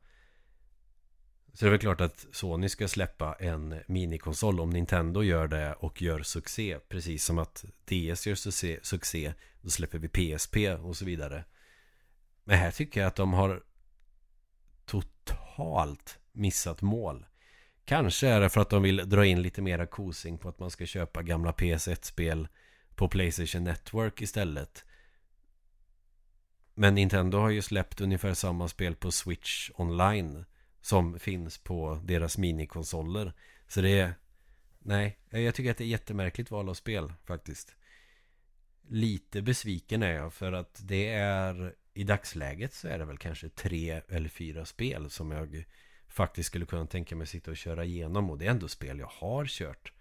så 1.57 1.65
det 1.65 1.69
är 1.69 1.71
väl 1.71 1.79
klart 1.79 2.01
att 2.01 2.25
Sony 2.31 2.69
ska 2.69 2.87
släppa 2.87 3.33
en 3.33 3.79
minikonsol 3.87 4.59
om 4.59 4.69
Nintendo 4.69 5.23
gör 5.23 5.47
det 5.47 5.73
och 5.73 6.01
gör 6.01 6.23
succé. 6.23 6.79
Precis 6.89 7.25
som 7.25 7.37
att 7.37 7.65
DS 7.85 8.27
gör 8.27 8.83
succé. 8.83 9.33
Då 9.61 9.69
släpper 9.69 9.99
vi 9.99 10.07
PSP 10.07 10.57
och 10.83 10.97
så 10.97 11.05
vidare. 11.05 11.43
Men 12.43 12.57
här 12.57 12.71
tycker 12.71 12.99
jag 12.99 13.07
att 13.07 13.15
de 13.15 13.33
har 13.33 13.63
totalt 14.85 16.19
missat 16.31 16.81
mål. 16.81 17.25
Kanske 17.87 18.27
är 18.27 18.41
det 18.41 18.49
för 18.49 18.61
att 18.61 18.69
de 18.69 18.83
vill 18.83 19.09
dra 19.09 19.25
in 19.25 19.41
lite 19.41 19.61
mera 19.61 19.85
kosing 19.85 20.37
på 20.37 20.49
att 20.49 20.59
man 20.59 20.71
ska 20.71 20.85
köpa 20.85 21.23
gamla 21.23 21.51
PS1-spel 21.51 22.47
på 22.95 23.07
Playstation 23.09 23.63
Network 23.63 24.21
istället. 24.21 24.85
Men 26.73 26.95
Nintendo 26.95 27.37
har 27.37 27.49
ju 27.49 27.61
släppt 27.61 28.01
ungefär 28.01 28.33
samma 28.33 28.67
spel 28.67 28.95
på 28.95 29.11
Switch 29.11 29.69
online. 29.75 30.45
Som 30.81 31.19
finns 31.19 31.57
på 31.57 32.01
deras 32.03 32.37
minikonsoler 32.37 33.33
Så 33.67 33.81
det 33.81 33.99
är 33.99 34.13
Nej, 34.79 35.17
jag 35.29 35.55
tycker 35.55 35.71
att 35.71 35.77
det 35.77 35.83
är 35.83 35.87
jättemärkligt 35.87 36.51
val 36.51 36.69
av 36.69 36.73
spel 36.73 37.13
faktiskt 37.25 37.75
Lite 38.87 39.41
besviken 39.41 40.03
är 40.03 40.13
jag 40.13 40.33
för 40.33 40.51
att 40.51 40.79
det 40.83 41.09
är 41.09 41.75
I 41.93 42.03
dagsläget 42.03 42.73
så 42.73 42.87
är 42.87 42.99
det 42.99 43.05
väl 43.05 43.17
kanske 43.17 43.49
tre 43.49 44.01
eller 44.07 44.29
fyra 44.29 44.65
spel 44.65 45.09
som 45.09 45.31
jag 45.31 45.65
Faktiskt 46.07 46.47
skulle 46.47 46.65
kunna 46.65 46.85
tänka 46.85 47.15
mig 47.15 47.27
sitta 47.27 47.51
och 47.51 47.57
köra 47.57 47.85
igenom 47.85 48.29
Och 48.29 48.37
det 48.37 48.45
är 48.45 48.51
ändå 48.51 48.67
spel 48.67 48.99
jag 48.99 49.11
har 49.13 49.45
kört 49.45 49.91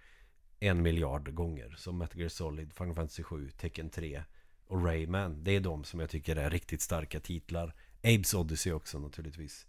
En 0.59 0.83
miljard 0.83 1.35
gånger 1.35 1.75
Som 1.79 1.99
Metal 1.99 2.19
Gear 2.19 2.29
Solid, 2.29 2.73
Final 2.73 2.95
Fantasy 2.95 3.23
7, 3.23 3.51
Tekken 3.51 3.91
3 3.91 4.23
och 4.67 4.85
Rayman 4.85 5.45
Det 5.45 5.57
är 5.57 5.61
de 5.61 5.85
som 5.85 6.01
jag 6.01 6.11
tycker 6.11 6.37
är 6.37 6.51
riktigt 6.51 6.81
starka 6.81 7.21
titlar 7.21 7.75
Abes 8.03 8.35
Odyssey 8.35 8.73
också 8.73 8.99
naturligtvis 8.99 9.67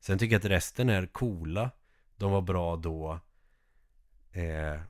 Sen 0.00 0.18
tycker 0.18 0.34
jag 0.34 0.40
att 0.40 0.50
resten 0.50 0.88
är 0.88 1.06
coola. 1.06 1.70
De 2.16 2.32
var 2.32 2.42
bra 2.42 2.76
då. 2.76 3.20
Eh, 4.32 4.80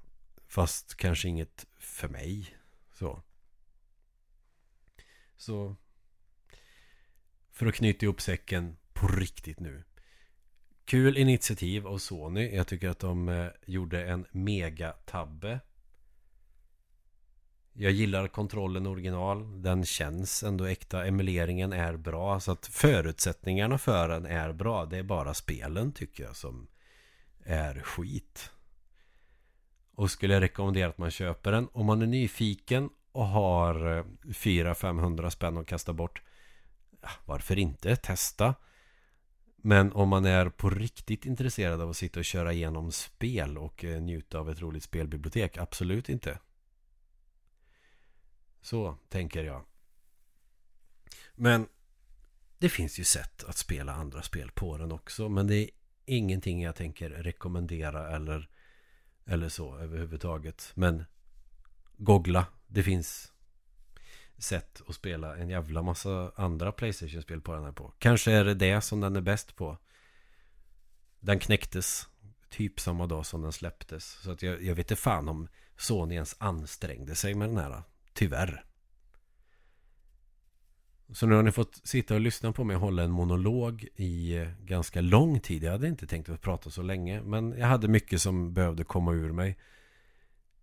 fast 0.47 0.95
kanske 0.95 1.29
inget 1.29 1.67
för 1.79 2.09
mig. 2.09 2.57
Så. 2.93 3.23
Så. 5.37 5.77
För 7.51 7.67
att 7.67 7.75
knyta 7.75 8.07
ihop 8.07 8.21
säcken 8.21 8.77
på 8.93 9.09
riktigt 9.09 9.61
nu. 9.61 9.85
Kul 10.89 11.17
initiativ 11.17 11.87
av 11.87 11.99
Sony. 11.99 12.57
Jag 12.57 12.67
tycker 12.67 12.89
att 12.89 12.99
de 12.99 13.29
eh, 13.29 13.47
gjorde 13.67 14.05
en 14.05 14.27
mega-tabbe. 14.31 15.61
Jag 17.73 17.93
gillar 17.93 18.29
kontrollen 18.29 18.87
original. 18.87 19.63
Den 19.63 19.85
känns 19.85 20.43
ändå 20.43 20.65
äkta. 20.65 21.07
Emuleringen 21.07 21.73
är 21.73 21.97
bra. 21.97 22.41
Så 22.41 22.53
att 22.53 22.67
förutsättningarna 22.67 23.79
för 23.79 24.09
den 24.09 24.27
är 24.27 24.53
bra. 24.53 24.85
Det 24.85 24.99
är 24.99 25.03
bara 25.03 25.35
spelen 25.35 25.93
tycker 25.93 26.25
jag 26.25 26.37
som 26.37 26.67
är 27.45 27.81
skit. 27.81 28.51
Och 29.95 30.11
skulle 30.11 30.35
jag 30.35 30.43
rekommendera 30.43 30.89
att 30.89 30.99
man 30.99 31.11
köper 31.11 31.53
den. 31.53 31.69
Om 31.73 31.87
man 31.87 32.03
är 32.03 32.07
nyfiken 32.07 32.91
och 33.13 33.27
har 33.27 33.99
eh, 33.99 34.05
400-500 34.25 35.31
spänn 35.31 35.57
att 35.57 35.67
kasta 35.67 35.93
bort. 35.93 36.23
Ah, 37.01 37.11
varför 37.25 37.59
inte? 37.59 37.97
Testa. 37.97 38.55
Men 39.63 39.93
om 39.93 40.09
man 40.09 40.25
är 40.25 40.49
på 40.49 40.71
riktigt 40.71 41.27
intresserad 41.27 41.81
av 41.81 41.91
att 41.91 41.97
sitta 41.97 42.21
och 42.21 42.25
köra 42.25 42.53
igenom 42.53 42.93
spel 42.93 43.59
och 43.59 43.85
eh, 43.85 44.03
njuta 44.03 44.39
av 44.39 44.51
ett 44.51 44.61
roligt 44.61 44.83
spelbibliotek. 44.83 45.59
Absolut 45.59 46.09
inte. 46.09 46.39
Så 48.61 48.99
tänker 49.09 49.45
jag. 49.45 49.65
Men 51.35 51.69
det 52.59 52.69
finns 52.69 52.99
ju 52.99 53.05
sätt 53.05 53.45
att 53.45 53.57
spela 53.57 53.93
andra 53.93 54.23
spel 54.23 54.51
på 54.51 54.79
den 54.79 54.93
också. 54.93 55.29
Men 55.29 55.47
det 55.47 55.57
är 55.57 55.71
ingenting 56.07 56.63
jag 56.63 56.75
tänker 56.77 57.11
rekommendera 57.11 58.17
eller, 58.17 58.49
eller 59.27 59.49
så 59.49 59.79
överhuvudtaget. 59.79 60.73
Men 60.75 61.05
googla. 61.97 62.47
Det 62.67 62.83
finns 62.83 63.33
sätt 64.39 64.83
att 64.89 64.95
spela 64.95 65.37
en 65.37 65.49
jävla 65.49 65.83
massa 65.83 66.33
andra 66.37 66.73
Playstation-spel 66.73 67.41
på 67.41 67.55
den 67.55 67.65
här 67.65 67.73
på. 67.73 67.93
Kanske 67.99 68.33
är 68.33 68.45
det 68.45 68.55
det 68.55 68.81
som 68.81 69.01
den 69.01 69.17
är 69.17 69.21
bäst 69.21 69.57
på. 69.57 69.79
Den 71.21 71.39
knäcktes 71.39 72.09
typ 72.49 72.81
samma 72.81 73.07
dag 73.07 73.27
som 73.27 73.43
den 73.43 73.53
släpptes. 73.53 74.05
Så 74.05 74.31
att 74.31 74.43
jag, 74.43 74.63
jag 74.63 74.75
vet 74.75 74.91
inte 74.91 75.03
fan 75.03 75.29
om 75.29 75.49
Sony 75.77 76.15
ens 76.15 76.37
ansträngde 76.39 77.15
sig 77.15 77.35
med 77.35 77.49
den 77.49 77.57
här. 77.57 77.83
Tyvärr. 78.13 78.65
Så 81.13 81.27
nu 81.27 81.35
har 81.35 81.43
ni 81.43 81.53
fått 81.53 81.81
sitta 81.85 82.15
och 82.15 82.21
lyssna 82.21 82.53
på 82.53 82.65
mig 82.65 82.77
hålla 82.77 83.03
en 83.03 83.11
monolog 83.11 83.87
i 83.97 84.37
eh, 84.37 84.49
ganska 84.65 85.01
lång 85.01 85.41
tid. 85.41 85.63
Jag 85.63 85.73
hade 85.73 85.89
inte 85.89 86.07
tänkt 86.07 86.29
att 86.29 86.41
prata 86.41 86.71
så 86.71 86.83
länge. 86.83 87.23
Men 87.23 87.55
jag 87.59 87.67
hade 87.67 87.89
mycket 87.89 88.21
som 88.21 88.55
behövde 88.55 88.85
komma 88.85 89.13
ur 89.13 89.33
mig. 89.33 89.59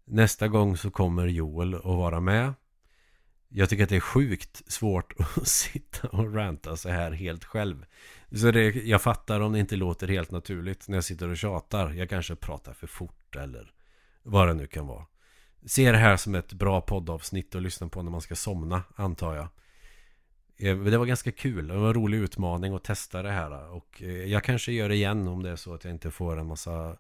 Nästa 0.06 0.48
gång 0.48 0.78
så 0.78 0.92
kommer 0.92 1.28
Joel 1.28 1.76
att 1.76 1.84
vara 1.84 2.20
med. 2.20 2.54
Jag 3.58 3.70
tycker 3.70 3.84
att 3.84 3.90
det 3.90 3.96
är 3.96 4.00
sjukt 4.00 4.72
svårt 4.72 5.14
att 5.38 5.48
sitta 5.48 6.08
och 6.08 6.34
ranta 6.34 6.78
så 6.78 6.90
här 6.90 7.12
helt 7.12 7.44
själv. 7.44 7.86
Så 8.32 8.52
det, 8.52 8.76
jag 8.76 9.02
fattar 9.02 9.40
om 9.40 9.54
det 9.54 9.60
inte 9.60 9.76
låter 9.76 10.08
helt 10.08 10.32
naturligt 10.32 10.88
när 10.88 10.98
jag 10.98 11.04
sitter 11.04 11.30
och 11.30 11.38
tjatar. 11.38 11.92
Jag 11.92 12.10
kanske 12.10 12.36
pratar 12.36 12.74
för 12.74 12.88
fort 12.88 13.36
eller 13.36 13.74
vad 14.24 14.48
det 14.48 14.54
nu 14.54 14.68
kan 14.68 14.88
vara. 14.88 15.06
Se 15.66 15.92
det 15.92 15.98
här 15.98 16.18
som 16.18 16.36
ett 16.36 16.54
bra 16.54 16.82
poddavsnitt 16.82 17.56
att 17.56 17.62
lyssna 17.62 17.90
på 17.90 18.02
när 18.02 18.12
man 18.12 18.22
ska 18.22 18.36
somna, 18.36 18.84
antar 18.96 19.36
jag. 19.36 19.48
Eh, 20.58 20.78
det 20.78 20.98
var 20.98 21.06
ganska 21.06 21.32
kul, 21.32 21.68
det 21.68 21.78
var 21.78 21.88
en 21.88 21.94
rolig 21.94 22.18
utmaning 22.18 22.74
att 22.74 22.84
testa 22.84 23.22
det 23.22 23.32
här 23.32 23.70
Och 23.72 24.02
eh, 24.02 24.26
jag 24.26 24.44
kanske 24.44 24.72
gör 24.72 24.90
det 24.90 24.96
igen 24.96 25.28
om 25.28 25.44
det 25.44 25.50
är 25.50 25.56
så 25.56 25.74
att 25.74 25.84
jag 25.84 25.94
inte 25.94 26.12
får 26.12 26.40
en 26.40 26.48
massa 26.48 26.98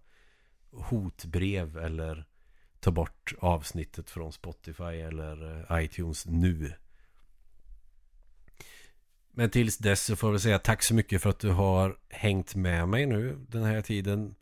hotbrev 0.72 1.78
eller 1.78 2.26
ta 2.86 2.92
bort 2.92 3.34
avsnittet 3.40 4.10
från 4.10 4.34
Spotify 4.34 4.84
eller 4.84 5.66
eh, 5.72 5.84
iTunes 5.84 6.26
nu. 6.26 6.74
Men 9.32 9.50
tills 9.50 9.78
dess 9.78 10.06
så 10.06 10.16
får 10.16 10.32
vi 10.32 10.40
säga 10.40 10.60
tack 10.60 10.84
så 10.84 10.94
mycket 10.94 11.22
för 11.22 11.30
att 11.30 11.40
du 11.40 11.50
har 11.50 11.98
hängt 12.10 12.56
med 12.56 12.88
mig 12.88 13.06
nu 13.06 13.46
den 13.50 13.64
här 13.64 13.82
tiden 13.82 14.36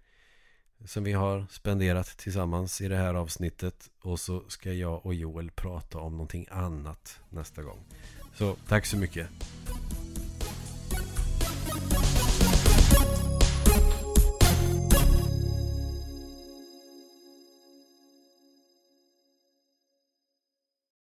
som 0.86 1.04
vi 1.04 1.12
har 1.12 1.46
spenderat 1.50 2.18
tillsammans 2.18 2.82
i 2.82 2.88
det 2.88 2.98
här 2.98 3.14
avsnittet. 3.14 3.90
Och 4.02 4.20
så 4.20 4.44
ska 4.50 4.74
jag 4.74 5.06
och 5.06 5.14
Joel 5.14 5.52
prata 5.52 6.00
om 6.00 6.12
någonting 6.12 6.48
annat 6.52 7.20
nästa 7.30 7.62
gång. 7.62 7.80
Så 8.34 8.56
tack 8.68 8.86
så 8.86 8.98
mycket. 8.98 9.28